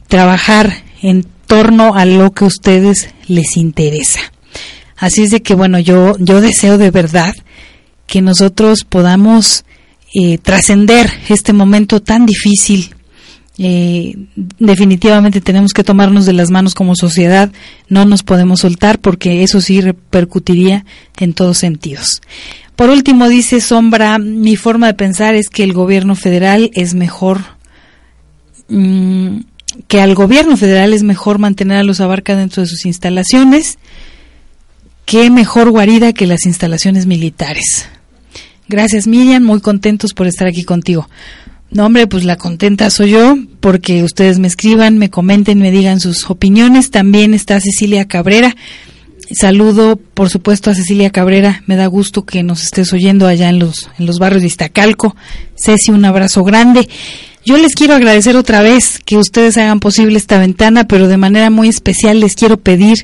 trabajar 0.08 0.84
en 1.04 1.28
torno 1.46 1.94
a 1.94 2.06
lo 2.06 2.32
que 2.32 2.46
a 2.46 2.48
ustedes 2.48 3.10
les 3.28 3.56
interesa. 3.56 4.20
Así 4.98 5.22
es 5.22 5.30
de 5.30 5.44
que, 5.44 5.54
bueno, 5.54 5.78
yo, 5.78 6.16
yo 6.18 6.42
deseo 6.42 6.80
de 6.80 6.90
verdad 6.90 7.36
que 8.08 8.22
nosotros 8.22 8.84
podamos 8.84 9.64
eh, 10.14 10.38
trascender 10.38 11.10
este 11.30 11.54
momento 11.54 12.02
tan 12.02 12.26
difícil. 12.26 12.94
Eh, 13.58 14.16
definitivamente 14.36 15.42
tenemos 15.42 15.74
que 15.74 15.84
tomarnos 15.84 16.26
de 16.26 16.34
las 16.34 16.50
manos 16.50 16.74
como 16.74 16.96
sociedad, 16.96 17.52
no 17.88 18.06
nos 18.06 18.24
podemos 18.24 18.62
soltar 18.62 19.00
porque 19.00 19.44
eso 19.44 19.62
sí 19.62 19.80
repercutiría 19.80 20.86
en 21.18 21.34
todos 21.34 21.60
sentidos. 21.60 22.22
Por 22.76 22.90
último, 22.90 23.30
dice 23.30 23.62
Sombra, 23.62 24.18
mi 24.18 24.56
forma 24.56 24.88
de 24.88 24.96
pensar 24.96 25.36
es 25.36 25.50
que 25.50 25.64
el 25.64 25.74
gobierno 25.74 26.16
federal 26.16 26.72
es 26.74 26.96
mejor, 26.96 27.42
mm, 28.70 29.42
que 29.88 30.02
al 30.02 30.16
gobierno 30.16 30.58
federal 30.58 30.94
es 30.94 31.04
mejor 31.04 31.38
mantener 31.38 31.78
a 31.78 31.84
los 31.84 32.02
abarca 32.02 32.36
dentro 32.36 32.64
de 32.64 32.68
sus 32.68 32.86
instalaciones, 32.86 33.78
que 35.06 35.30
mejor 35.30 35.70
guarida 35.70 36.14
que 36.14 36.26
las 36.26 36.46
instalaciones 36.46 37.06
militares. 37.06 37.88
Gracias 38.68 39.08
Miriam, 39.08 39.44
muy 39.44 39.62
contentos 39.62 40.14
por 40.14 40.28
estar 40.28 40.48
aquí 40.48 40.64
contigo. 40.64 41.10
No, 41.74 41.88
hombre, 41.88 42.06
pues 42.06 42.24
la 42.24 42.36
contenta 42.36 42.92
soy 42.92 43.12
yo 43.12 43.36
porque 43.60 44.04
ustedes 44.04 44.38
me 44.38 44.48
escriban, 44.48 45.00
me 45.00 45.10
comenten, 45.10 45.58
me 45.58 45.72
digan 45.72 46.00
sus 46.00 46.30
opiniones. 46.30 46.92
También 46.92 47.34
está 47.34 47.60
Cecilia 47.60 48.06
Cabrera. 48.06 48.56
Saludo, 49.32 49.96
por 49.96 50.30
supuesto, 50.30 50.70
a 50.70 50.76
Cecilia 50.76 51.10
Cabrera. 51.10 51.64
Me 51.66 51.76
da 51.76 51.88
gusto 51.88 52.26
que 52.26 52.44
nos 52.44 52.62
estés 52.62 52.94
oyendo 52.94 53.26
allá 53.26 53.50
en 53.50 53.58
los, 53.58 53.90
en 53.98 54.06
los 54.06 54.20
barrios 54.20 54.44
de 54.44 54.50
Iztacalco. 54.50 55.16
Ceci, 55.56 55.92
un 55.92 56.06
abrazo 56.06 56.44
grande. 56.44 56.88
Yo 57.44 57.58
les 57.58 57.74
quiero 57.74 57.96
agradecer 57.96 58.38
otra 58.38 58.62
vez 58.62 59.00
que 59.04 59.18
ustedes 59.18 59.58
hagan 59.58 59.80
posible 59.80 60.18
esta 60.18 60.38
ventana, 60.38 60.88
pero 60.88 61.08
de 61.08 61.18
manera 61.18 61.50
muy 61.50 61.70
especial 61.70 62.20
les 62.20 62.36
quiero 62.36 62.58
pedir 62.58 62.98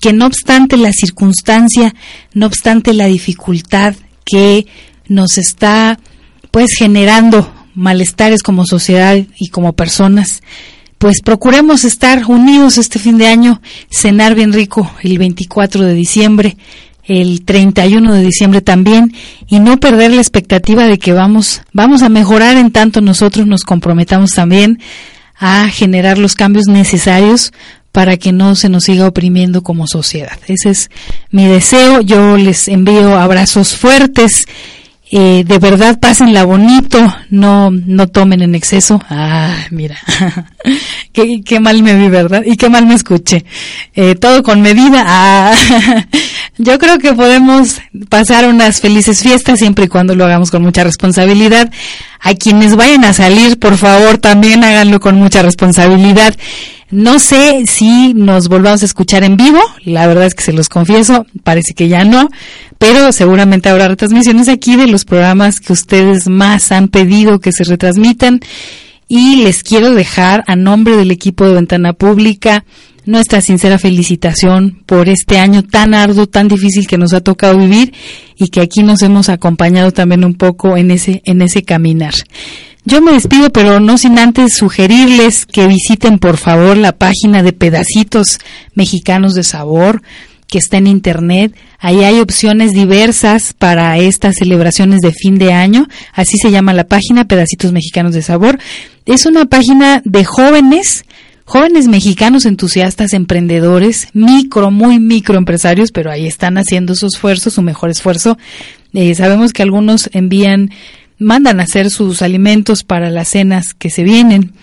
que 0.00 0.12
no 0.12 0.26
obstante 0.26 0.76
la 0.76 0.92
circunstancia, 0.92 1.94
no 2.34 2.46
obstante 2.46 2.94
la 2.94 3.06
dificultad 3.06 3.94
que 4.24 4.66
nos 5.08 5.38
está 5.38 5.98
pues 6.50 6.74
generando 6.76 7.50
malestares 7.74 8.42
como 8.42 8.66
sociedad 8.66 9.16
y 9.38 9.48
como 9.48 9.72
personas, 9.72 10.42
pues 10.98 11.20
procuremos 11.22 11.84
estar 11.84 12.24
unidos 12.26 12.78
este 12.78 12.98
fin 12.98 13.18
de 13.18 13.26
año, 13.26 13.60
cenar 13.90 14.34
bien 14.34 14.52
rico 14.52 14.90
el 15.02 15.18
24 15.18 15.84
de 15.84 15.94
diciembre, 15.94 16.56
el 17.04 17.44
31 17.44 18.14
de 18.14 18.22
diciembre 18.22 18.60
también 18.60 19.12
y 19.48 19.58
no 19.58 19.80
perder 19.80 20.12
la 20.12 20.20
expectativa 20.20 20.86
de 20.86 20.98
que 20.98 21.12
vamos 21.12 21.62
vamos 21.72 22.02
a 22.02 22.08
mejorar 22.08 22.56
en 22.56 22.70
tanto 22.70 23.00
nosotros 23.00 23.46
nos 23.46 23.64
comprometamos 23.64 24.30
también 24.30 24.78
a 25.36 25.68
generar 25.68 26.18
los 26.18 26.36
cambios 26.36 26.66
necesarios 26.66 27.52
para 27.90 28.16
que 28.16 28.32
no 28.32 28.54
se 28.54 28.68
nos 28.68 28.84
siga 28.84 29.06
oprimiendo 29.06 29.62
como 29.62 29.86
sociedad. 29.86 30.38
Ese 30.46 30.70
es 30.70 30.90
mi 31.30 31.46
deseo. 31.46 32.00
Yo 32.00 32.38
les 32.38 32.68
envío 32.68 33.18
abrazos 33.18 33.76
fuertes 33.76 34.46
eh, 35.14 35.44
de 35.46 35.58
verdad 35.58 36.00
pásenla 36.00 36.44
bonito, 36.44 36.98
no, 37.28 37.70
no 37.70 38.06
tomen 38.06 38.40
en 38.40 38.54
exceso. 38.54 38.98
Ah, 39.10 39.54
mira, 39.70 39.98
qué, 41.12 41.42
qué, 41.44 41.60
mal 41.60 41.82
me 41.82 41.94
vi, 41.94 42.08
¿verdad? 42.08 42.42
Y 42.46 42.56
qué 42.56 42.70
mal 42.70 42.86
me 42.86 42.94
escuché. 42.94 43.44
Eh, 43.94 44.14
todo 44.14 44.42
con 44.42 44.62
medida. 44.62 45.04
Ah, 45.06 45.54
yo 46.56 46.78
creo 46.78 46.98
que 46.98 47.12
podemos 47.12 47.82
pasar 48.08 48.48
unas 48.48 48.80
felices 48.80 49.22
fiestas 49.22 49.58
siempre 49.58 49.84
y 49.84 49.88
cuando 49.88 50.14
lo 50.14 50.24
hagamos 50.24 50.50
con 50.50 50.62
mucha 50.62 50.82
responsabilidad. 50.82 51.70
A 52.24 52.34
quienes 52.34 52.76
vayan 52.76 53.04
a 53.04 53.12
salir, 53.12 53.58
por 53.58 53.76
favor, 53.76 54.16
también 54.18 54.62
háganlo 54.62 55.00
con 55.00 55.16
mucha 55.16 55.42
responsabilidad. 55.42 56.36
No 56.92 57.18
sé 57.18 57.64
si 57.66 58.14
nos 58.14 58.48
volvamos 58.48 58.82
a 58.82 58.86
escuchar 58.86 59.24
en 59.24 59.36
vivo, 59.36 59.58
la 59.84 60.06
verdad 60.06 60.26
es 60.26 60.34
que 60.34 60.44
se 60.44 60.52
los 60.52 60.68
confieso, 60.68 61.26
parece 61.42 61.74
que 61.74 61.88
ya 61.88 62.04
no, 62.04 62.28
pero 62.78 63.12
seguramente 63.12 63.70
habrá 63.70 63.88
retransmisiones 63.88 64.48
aquí 64.48 64.76
de 64.76 64.86
los 64.86 65.04
programas 65.04 65.58
que 65.58 65.72
ustedes 65.72 66.28
más 66.28 66.70
han 66.70 66.88
pedido 66.88 67.40
que 67.40 67.50
se 67.50 67.64
retransmitan 67.64 68.40
y 69.08 69.36
les 69.42 69.62
quiero 69.62 69.92
dejar 69.92 70.44
a 70.46 70.54
nombre 70.54 70.96
del 70.96 71.10
equipo 71.10 71.46
de 71.46 71.54
Ventana 71.54 71.92
Pública 71.92 72.64
nuestra 73.04 73.40
sincera 73.40 73.78
felicitación 73.78 74.82
por 74.86 75.08
este 75.08 75.38
año 75.38 75.62
tan 75.62 75.94
arduo, 75.94 76.26
tan 76.26 76.48
difícil 76.48 76.86
que 76.86 76.98
nos 76.98 77.12
ha 77.12 77.20
tocado 77.20 77.58
vivir 77.58 77.92
y 78.36 78.48
que 78.48 78.60
aquí 78.60 78.82
nos 78.82 79.02
hemos 79.02 79.28
acompañado 79.28 79.90
también 79.92 80.24
un 80.24 80.34
poco 80.34 80.76
en 80.76 80.90
ese 80.90 81.22
en 81.24 81.42
ese 81.42 81.62
caminar. 81.62 82.14
Yo 82.84 83.00
me 83.00 83.12
despido, 83.12 83.50
pero 83.50 83.78
no 83.78 83.96
sin 83.96 84.18
antes 84.18 84.56
sugerirles 84.56 85.46
que 85.46 85.68
visiten 85.68 86.18
por 86.18 86.36
favor 86.36 86.76
la 86.76 86.92
página 86.92 87.42
de 87.42 87.52
Pedacitos 87.52 88.38
Mexicanos 88.74 89.34
de 89.34 89.44
Sabor 89.44 90.02
que 90.52 90.58
está 90.58 90.76
en 90.76 90.86
internet. 90.86 91.56
Ahí 91.78 92.04
hay 92.04 92.20
opciones 92.20 92.72
diversas 92.72 93.54
para 93.54 93.96
estas 93.98 94.36
celebraciones 94.36 95.00
de 95.00 95.12
fin 95.12 95.38
de 95.38 95.54
año. 95.54 95.88
Así 96.12 96.36
se 96.36 96.50
llama 96.50 96.74
la 96.74 96.84
página 96.84 97.26
Pedacitos 97.26 97.72
Mexicanos 97.72 98.12
de 98.12 98.20
Sabor. 98.20 98.58
Es 99.06 99.24
una 99.24 99.46
página 99.46 100.02
de 100.04 100.24
jóvenes, 100.26 101.06
jóvenes 101.52 101.86
mexicanos 101.86 102.46
entusiastas, 102.46 103.12
emprendedores, 103.12 104.08
micro, 104.14 104.70
muy 104.70 104.98
microempresarios, 104.98 105.92
pero 105.92 106.10
ahí 106.10 106.26
están 106.26 106.56
haciendo 106.56 106.94
su 106.94 107.08
esfuerzo, 107.08 107.50
su 107.50 107.60
mejor 107.60 107.90
esfuerzo. 107.90 108.38
Eh, 108.94 109.14
sabemos 109.14 109.52
que 109.52 109.62
algunos 109.62 110.08
envían 110.14 110.70
mandan 111.18 111.60
a 111.60 111.64
hacer 111.64 111.90
sus 111.90 112.22
alimentos 112.22 112.84
para 112.84 113.10
las 113.10 113.28
cenas 113.28 113.74
que 113.74 113.90
se 113.90 114.02
vienen. 114.02 114.54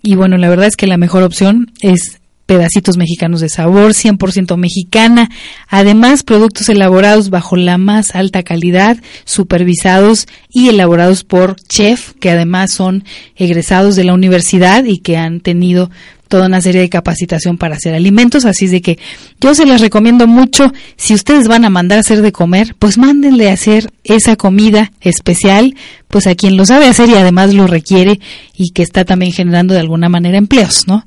Y 0.00 0.14
bueno, 0.14 0.38
la 0.38 0.48
verdad 0.48 0.68
es 0.68 0.76
que 0.76 0.86
la 0.86 0.96
mejor 0.96 1.22
opción 1.22 1.70
es 1.82 2.18
pedacitos 2.46 2.96
mexicanos 2.96 3.42
de 3.42 3.50
sabor, 3.50 3.92
100% 3.92 4.56
mexicana, 4.56 5.28
además 5.68 6.22
productos 6.22 6.70
elaborados 6.70 7.28
bajo 7.28 7.56
la 7.56 7.76
más 7.76 8.14
alta 8.14 8.42
calidad, 8.42 8.96
supervisados 9.26 10.26
y 10.48 10.70
elaborados 10.70 11.24
por 11.24 11.56
chef, 11.56 12.14
que 12.14 12.30
además 12.30 12.72
son 12.72 13.04
egresados 13.36 13.96
de 13.96 14.04
la 14.04 14.14
universidad 14.14 14.84
y 14.84 15.00
que 15.00 15.18
han 15.18 15.40
tenido 15.40 15.90
toda 16.28 16.46
una 16.46 16.60
serie 16.60 16.80
de 16.80 16.88
capacitación 16.88 17.58
para 17.58 17.76
hacer 17.76 17.94
alimentos, 17.94 18.44
así 18.44 18.66
de 18.66 18.80
que 18.80 18.98
yo 19.40 19.54
se 19.54 19.66
les 19.66 19.80
recomiendo 19.80 20.26
mucho, 20.26 20.72
si 20.96 21.14
ustedes 21.14 21.48
van 21.48 21.64
a 21.64 21.70
mandar 21.70 21.98
a 21.98 22.00
hacer 22.02 22.22
de 22.22 22.32
comer, 22.32 22.76
pues 22.78 22.98
mándenle 22.98 23.50
a 23.50 23.54
hacer 23.54 23.90
esa 24.04 24.36
comida 24.36 24.92
especial, 25.00 25.74
pues 26.08 26.26
a 26.26 26.34
quien 26.34 26.56
lo 26.56 26.66
sabe 26.66 26.86
hacer 26.86 27.08
y 27.08 27.14
además 27.14 27.54
lo 27.54 27.66
requiere 27.66 28.20
y 28.54 28.70
que 28.70 28.82
está 28.82 29.04
también 29.04 29.32
generando 29.32 29.74
de 29.74 29.80
alguna 29.80 30.08
manera 30.08 30.38
empleos, 30.38 30.86
¿no? 30.86 31.04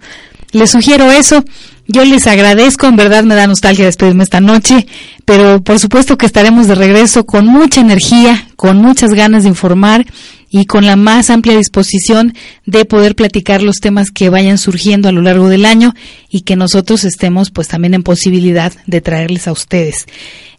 Les 0.51 0.71
sugiero 0.71 1.09
eso. 1.11 1.45
Yo 1.87 2.05
les 2.05 2.27
agradezco, 2.27 2.87
en 2.87 2.95
verdad 2.95 3.23
me 3.23 3.35
da 3.35 3.47
nostalgia 3.47 3.85
despedirme 3.85 4.23
esta 4.23 4.39
noche, 4.39 4.85
pero 5.25 5.61
por 5.61 5.79
supuesto 5.79 6.17
que 6.17 6.25
estaremos 6.25 6.67
de 6.67 6.75
regreso 6.75 7.25
con 7.25 7.47
mucha 7.47 7.81
energía, 7.81 8.47
con 8.55 8.77
muchas 8.77 9.13
ganas 9.13 9.43
de 9.43 9.49
informar 9.49 10.05
y 10.51 10.65
con 10.65 10.85
la 10.85 10.97
más 10.97 11.29
amplia 11.29 11.57
disposición 11.57 12.33
de 12.65 12.83
poder 12.83 13.15
platicar 13.15 13.63
los 13.63 13.77
temas 13.77 14.11
que 14.11 14.29
vayan 14.29 14.57
surgiendo 14.57 15.07
a 15.07 15.13
lo 15.13 15.21
largo 15.21 15.47
del 15.47 15.65
año 15.65 15.95
y 16.29 16.41
que 16.41 16.57
nosotros 16.57 17.05
estemos 17.05 17.49
pues 17.51 17.69
también 17.69 17.93
en 17.93 18.03
posibilidad 18.03 18.73
de 18.85 19.01
traerles 19.01 19.47
a 19.47 19.53
ustedes. 19.53 20.05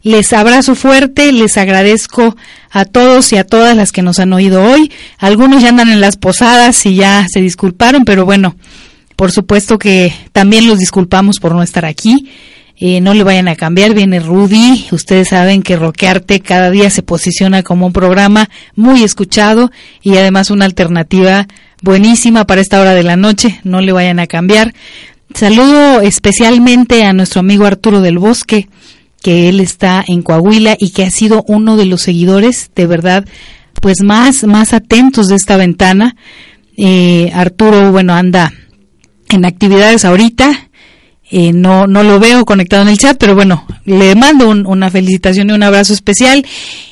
Les 0.01 0.33
abrazo 0.33 0.75
fuerte, 0.75 1.31
les 1.31 1.57
agradezco 1.57 2.35
a 2.71 2.85
todos 2.85 3.31
y 3.31 3.37
a 3.37 3.45
todas 3.45 3.77
las 3.77 3.91
que 3.91 4.01
nos 4.01 4.19
han 4.19 4.33
oído 4.33 4.63
hoy. 4.63 4.91
Algunos 5.19 5.61
ya 5.61 5.69
andan 5.69 5.91
en 5.91 6.01
las 6.01 6.17
posadas 6.17 6.85
y 6.87 6.95
ya 6.95 7.27
se 7.31 7.39
disculparon, 7.39 8.03
pero 8.03 8.25
bueno, 8.25 8.57
por 9.15 9.31
supuesto 9.31 9.77
que 9.77 10.13
también 10.31 10.67
los 10.67 10.79
disculpamos 10.79 11.37
por 11.39 11.53
no 11.53 11.61
estar 11.61 11.85
aquí. 11.85 12.29
Eh, 12.77 13.01
no 13.01 13.13
le 13.13 13.23
vayan 13.23 13.47
a 13.47 13.55
cambiar, 13.55 13.93
viene 13.93 14.19
Rudy. 14.19 14.87
Ustedes 14.91 15.29
saben 15.29 15.61
que 15.61 15.75
Roquearte 15.75 16.39
cada 16.39 16.71
día 16.71 16.89
se 16.89 17.03
posiciona 17.03 17.63
como 17.63 17.85
un 17.85 17.93
programa 17.93 18.49
muy 18.75 19.03
escuchado 19.03 19.71
y 20.01 20.17
además 20.17 20.49
una 20.49 20.65
alternativa 20.65 21.47
buenísima 21.81 22.45
para 22.45 22.61
esta 22.61 22.81
hora 22.81 22.93
de 22.93 23.03
la 23.03 23.15
noche. 23.15 23.59
No 23.63 23.81
le 23.81 23.91
vayan 23.91 24.19
a 24.19 24.27
cambiar. 24.27 24.73
Saludo 25.33 26.01
especialmente 26.01 27.03
a 27.03 27.13
nuestro 27.13 27.41
amigo 27.41 27.65
Arturo 27.65 28.01
del 28.01 28.17
Bosque, 28.17 28.67
que 29.21 29.49
él 29.49 29.59
está 29.59 30.03
en 30.07 30.21
Coahuila 30.21 30.75
y 30.79 30.89
que 30.91 31.03
ha 31.03 31.11
sido 31.11 31.43
uno 31.47 31.77
de 31.77 31.85
los 31.85 32.01
seguidores 32.01 32.71
de 32.75 32.87
verdad 32.87 33.25
pues 33.81 34.01
más, 34.01 34.43
más 34.45 34.73
atentos 34.73 35.27
de 35.27 35.35
esta 35.35 35.57
ventana. 35.57 36.15
Eh, 36.75 37.31
Arturo, 37.33 37.91
bueno, 37.91 38.13
anda 38.13 38.51
en 39.29 39.45
actividades 39.45 40.05
ahorita 40.05 40.69
eh, 41.31 41.53
no, 41.53 41.87
no 41.87 42.03
lo 42.03 42.19
veo 42.19 42.45
conectado 42.45 42.83
en 42.83 42.89
el 42.89 42.97
chat, 42.97 43.17
pero 43.17 43.33
bueno, 43.33 43.65
le 43.85 44.13
mando 44.13 44.49
una 44.49 44.91
felicitación 44.91 45.49
y 45.49 45.53
un 45.53 45.63
abrazo 45.63 45.93
especial. 45.93 46.45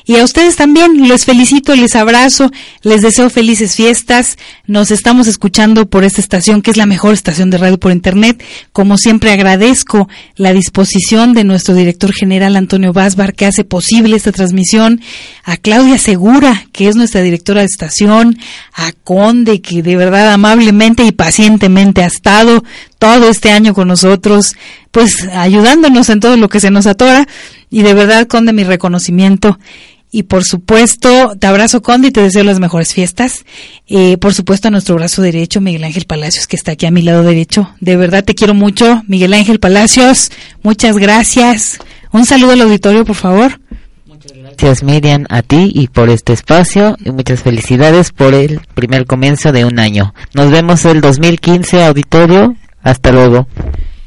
Y 0.05 0.15
a 0.15 0.23
ustedes 0.23 0.55
también 0.55 1.07
les 1.07 1.25
felicito, 1.25 1.75
les 1.75 1.95
abrazo, 1.95 2.49
les 2.81 3.01
deseo 3.01 3.29
felices 3.29 3.75
fiestas. 3.75 4.37
Nos 4.65 4.89
estamos 4.89 5.27
escuchando 5.27 5.85
por 5.85 6.03
esta 6.03 6.21
estación, 6.21 6.61
que 6.61 6.71
es 6.71 6.77
la 6.77 6.85
mejor 6.85 7.13
estación 7.13 7.49
de 7.49 7.59
radio 7.59 7.79
por 7.79 7.91
internet. 7.91 8.43
Como 8.73 8.97
siempre 8.97 9.31
agradezco 9.31 10.09
la 10.35 10.53
disposición 10.53 11.33
de 11.33 11.43
nuestro 11.43 11.75
director 11.75 12.11
general 12.11 12.55
Antonio 12.55 12.93
Basbar, 12.93 13.35
que 13.35 13.45
hace 13.45 13.63
posible 13.63 14.15
esta 14.15 14.31
transmisión, 14.31 15.01
a 15.43 15.57
Claudia 15.57 15.97
Segura, 15.97 16.65
que 16.71 16.87
es 16.87 16.95
nuestra 16.95 17.21
directora 17.21 17.61
de 17.61 17.67
estación, 17.67 18.37
a 18.73 18.91
Conde, 19.03 19.61
que 19.61 19.83
de 19.83 19.95
verdad 19.97 20.31
amablemente 20.33 21.03
y 21.03 21.11
pacientemente 21.11 22.03
ha 22.03 22.07
estado 22.07 22.63
todo 23.01 23.29
este 23.29 23.49
año 23.49 23.73
con 23.73 23.87
nosotros, 23.87 24.55
pues 24.91 25.27
ayudándonos 25.33 26.07
en 26.09 26.19
todo 26.19 26.37
lo 26.37 26.49
que 26.49 26.59
se 26.59 26.69
nos 26.69 26.85
atora. 26.85 27.27
Y 27.71 27.81
de 27.81 27.95
verdad, 27.95 28.27
Conde, 28.27 28.53
mi 28.53 28.63
reconocimiento. 28.63 29.57
Y 30.11 30.23
por 30.23 30.43
supuesto, 30.43 31.35
te 31.39 31.47
abrazo, 31.47 31.81
Conde, 31.81 32.09
y 32.09 32.11
te 32.11 32.21
deseo 32.21 32.43
las 32.43 32.59
mejores 32.59 32.93
fiestas. 32.93 33.43
Eh, 33.87 34.17
por 34.17 34.35
supuesto, 34.35 34.67
a 34.67 34.71
nuestro 34.71 34.93
brazo 34.93 35.23
derecho, 35.23 35.61
Miguel 35.61 35.83
Ángel 35.83 36.05
Palacios, 36.05 36.45
que 36.45 36.55
está 36.55 36.73
aquí 36.73 36.85
a 36.85 36.91
mi 36.91 37.01
lado 37.01 37.23
derecho. 37.23 37.71
De 37.79 37.97
verdad 37.97 38.23
te 38.23 38.35
quiero 38.35 38.53
mucho, 38.53 39.01
Miguel 39.07 39.33
Ángel 39.33 39.59
Palacios. 39.59 40.29
Muchas 40.61 40.95
gracias. 40.97 41.79
Un 42.11 42.27
saludo 42.27 42.51
al 42.51 42.61
auditorio, 42.61 43.03
por 43.03 43.15
favor. 43.15 43.59
Gracias 44.43 44.83
Miriam 44.83 45.25
a 45.29 45.41
ti 45.41 45.71
y 45.73 45.87
por 45.87 46.11
este 46.11 46.33
espacio 46.33 46.95
y 47.03 47.09
muchas 47.09 47.41
felicidades 47.41 48.11
por 48.11 48.35
el 48.35 48.61
primer 48.75 49.07
comienzo 49.07 49.51
de 49.51 49.65
un 49.65 49.79
año. 49.79 50.13
Nos 50.35 50.51
vemos 50.51 50.85
el 50.85 51.01
2015 51.01 51.83
auditorio 51.83 52.55
hasta 52.83 53.11
luego. 53.11 53.47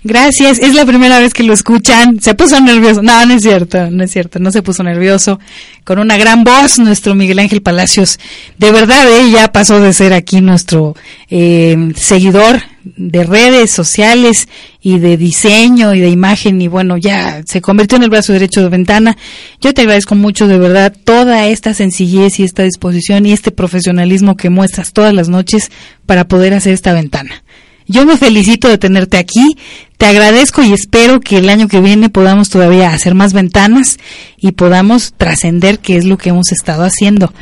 Gracias, 0.07 0.59
es 0.59 0.75
la 0.75 0.85
primera 0.85 1.19
vez 1.19 1.33
que 1.33 1.43
lo 1.45 1.55
escuchan. 1.55 2.21
Se 2.21 2.35
puso 2.35 2.61
nervioso. 2.61 3.01
No, 3.01 3.25
no 3.25 3.33
es 3.33 3.43
cierto, 3.43 3.91
no 3.91 4.05
es 4.05 4.11
cierto, 4.11 4.39
no 4.39 4.53
se 4.53 4.61
puso 4.61 4.83
nervioso. 4.83 5.41
Con 5.83 5.99
una 5.99 6.19
gran 6.19 6.45
voz, 6.45 6.79
nuestro 6.79 7.15
Miguel 7.15 7.39
Ángel 7.39 7.63
Palacios. 7.63 8.19
De 8.59 8.71
verdad, 8.71 9.11
ella 9.11 9.51
pasó 9.51 9.81
de 9.81 9.95
ser 9.95 10.13
aquí 10.13 10.43
nuestro 10.43 10.95
eh, 11.31 11.93
seguidor 11.97 12.61
de 12.85 13.25
redes 13.25 13.71
sociales 13.71 14.47
y 14.83 14.99
de 14.99 15.17
diseño 15.17 15.95
y 15.95 16.01
de 16.01 16.11
imagen 16.11 16.61
y 16.61 16.69
bueno, 16.69 16.99
ya 16.99 17.43
se 17.47 17.63
convirtió 17.63 17.97
en 17.97 18.03
el 18.03 18.11
brazo 18.11 18.35
derecho 18.35 18.61
de 18.61 18.69
ventana. 18.69 19.17
Yo 19.63 19.73
te 19.73 19.81
agradezco 19.83 20.15
mucho 20.17 20.47
de 20.47 20.59
verdad 20.59 20.95
toda 21.05 21.47
esta 21.47 21.73
sencillez 21.73 22.39
y 22.41 22.43
esta 22.43 22.63
disposición 22.63 23.25
y 23.25 23.33
este 23.33 23.53
profesionalismo 23.53 24.37
que 24.37 24.51
muestras 24.51 24.93
todas 24.93 25.15
las 25.15 25.31
noches 25.31 25.71
para 26.05 26.29
poder 26.29 26.53
hacer 26.53 26.75
esta 26.75 26.93
ventana. 26.93 27.44
Yo 27.87 28.07
me 28.07 28.17
felicito 28.17 28.69
de 28.69 28.79
tenerte 28.79 29.19
aquí, 29.19 29.57
te 29.99 30.07
agradezco 30.07 30.63
y 30.63 30.73
espero 30.73 31.21
que 31.21 31.37
el 31.37 31.51
año 31.51 31.69
que 31.69 31.81
viene 31.81 32.09
podamos 32.09 32.49
todavía 32.49 32.91
hacer 32.91 33.15
más 33.15 33.33
ventanas 33.35 33.99
y 34.39 34.53
podamos 34.53 35.13
trascender 35.17 35.79
qué 35.79 35.97
es 35.97 36.05
lo 36.05 36.17
que 36.17 36.31
hemos 36.31 36.51
estado 36.51 36.83
haciendo. 36.85 37.33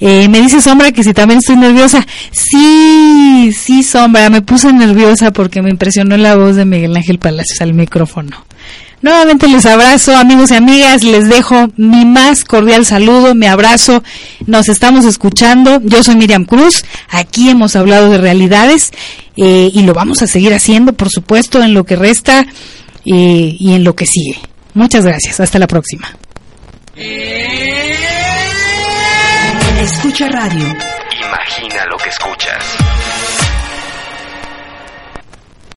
Eh, 0.00 0.28
me 0.28 0.40
dice 0.40 0.62
Sombra 0.62 0.92
que 0.92 1.04
si 1.04 1.12
también 1.12 1.38
estoy 1.38 1.56
nerviosa. 1.56 2.06
Sí, 2.32 3.52
sí, 3.52 3.82
Sombra, 3.82 4.30
me 4.30 4.40
puse 4.40 4.72
nerviosa 4.72 5.32
porque 5.32 5.60
me 5.60 5.70
impresionó 5.70 6.16
la 6.16 6.34
voz 6.34 6.56
de 6.56 6.64
Miguel 6.64 6.96
Ángel 6.96 7.18
Palacios 7.18 7.60
al 7.60 7.74
micrófono. 7.74 8.44
Nuevamente 9.02 9.48
les 9.48 9.64
abrazo, 9.64 10.14
amigos 10.14 10.50
y 10.50 10.56
amigas, 10.56 11.02
les 11.02 11.28
dejo 11.28 11.68
mi 11.76 12.04
más 12.04 12.44
cordial 12.44 12.84
saludo, 12.84 13.34
mi 13.34 13.46
abrazo. 13.46 14.02
Nos 14.46 14.68
estamos 14.68 15.06
escuchando. 15.06 15.80
Yo 15.82 16.02
soy 16.02 16.16
Miriam 16.16 16.44
Cruz. 16.44 16.84
Aquí 17.08 17.48
hemos 17.48 17.76
hablado 17.76 18.10
de 18.10 18.18
realidades 18.18 18.90
eh, 19.36 19.70
y 19.72 19.82
lo 19.84 19.94
vamos 19.94 20.20
a 20.20 20.26
seguir 20.26 20.52
haciendo, 20.52 20.92
por 20.92 21.08
supuesto, 21.08 21.62
en 21.62 21.72
lo 21.72 21.84
que 21.84 21.96
resta 21.96 22.46
eh, 23.06 23.56
y 23.58 23.72
en 23.72 23.84
lo 23.84 23.94
que 23.96 24.04
sigue. 24.04 24.38
Muchas 24.74 25.04
gracias. 25.04 25.40
Hasta 25.40 25.58
la 25.58 25.66
próxima. 25.66 26.14
Escucha 29.80 30.28
radio. 30.28 30.66
Imagina 31.26 31.86
lo 31.86 31.96
que 31.96 32.10
escuchas. 32.10 32.76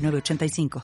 85 0.00 0.70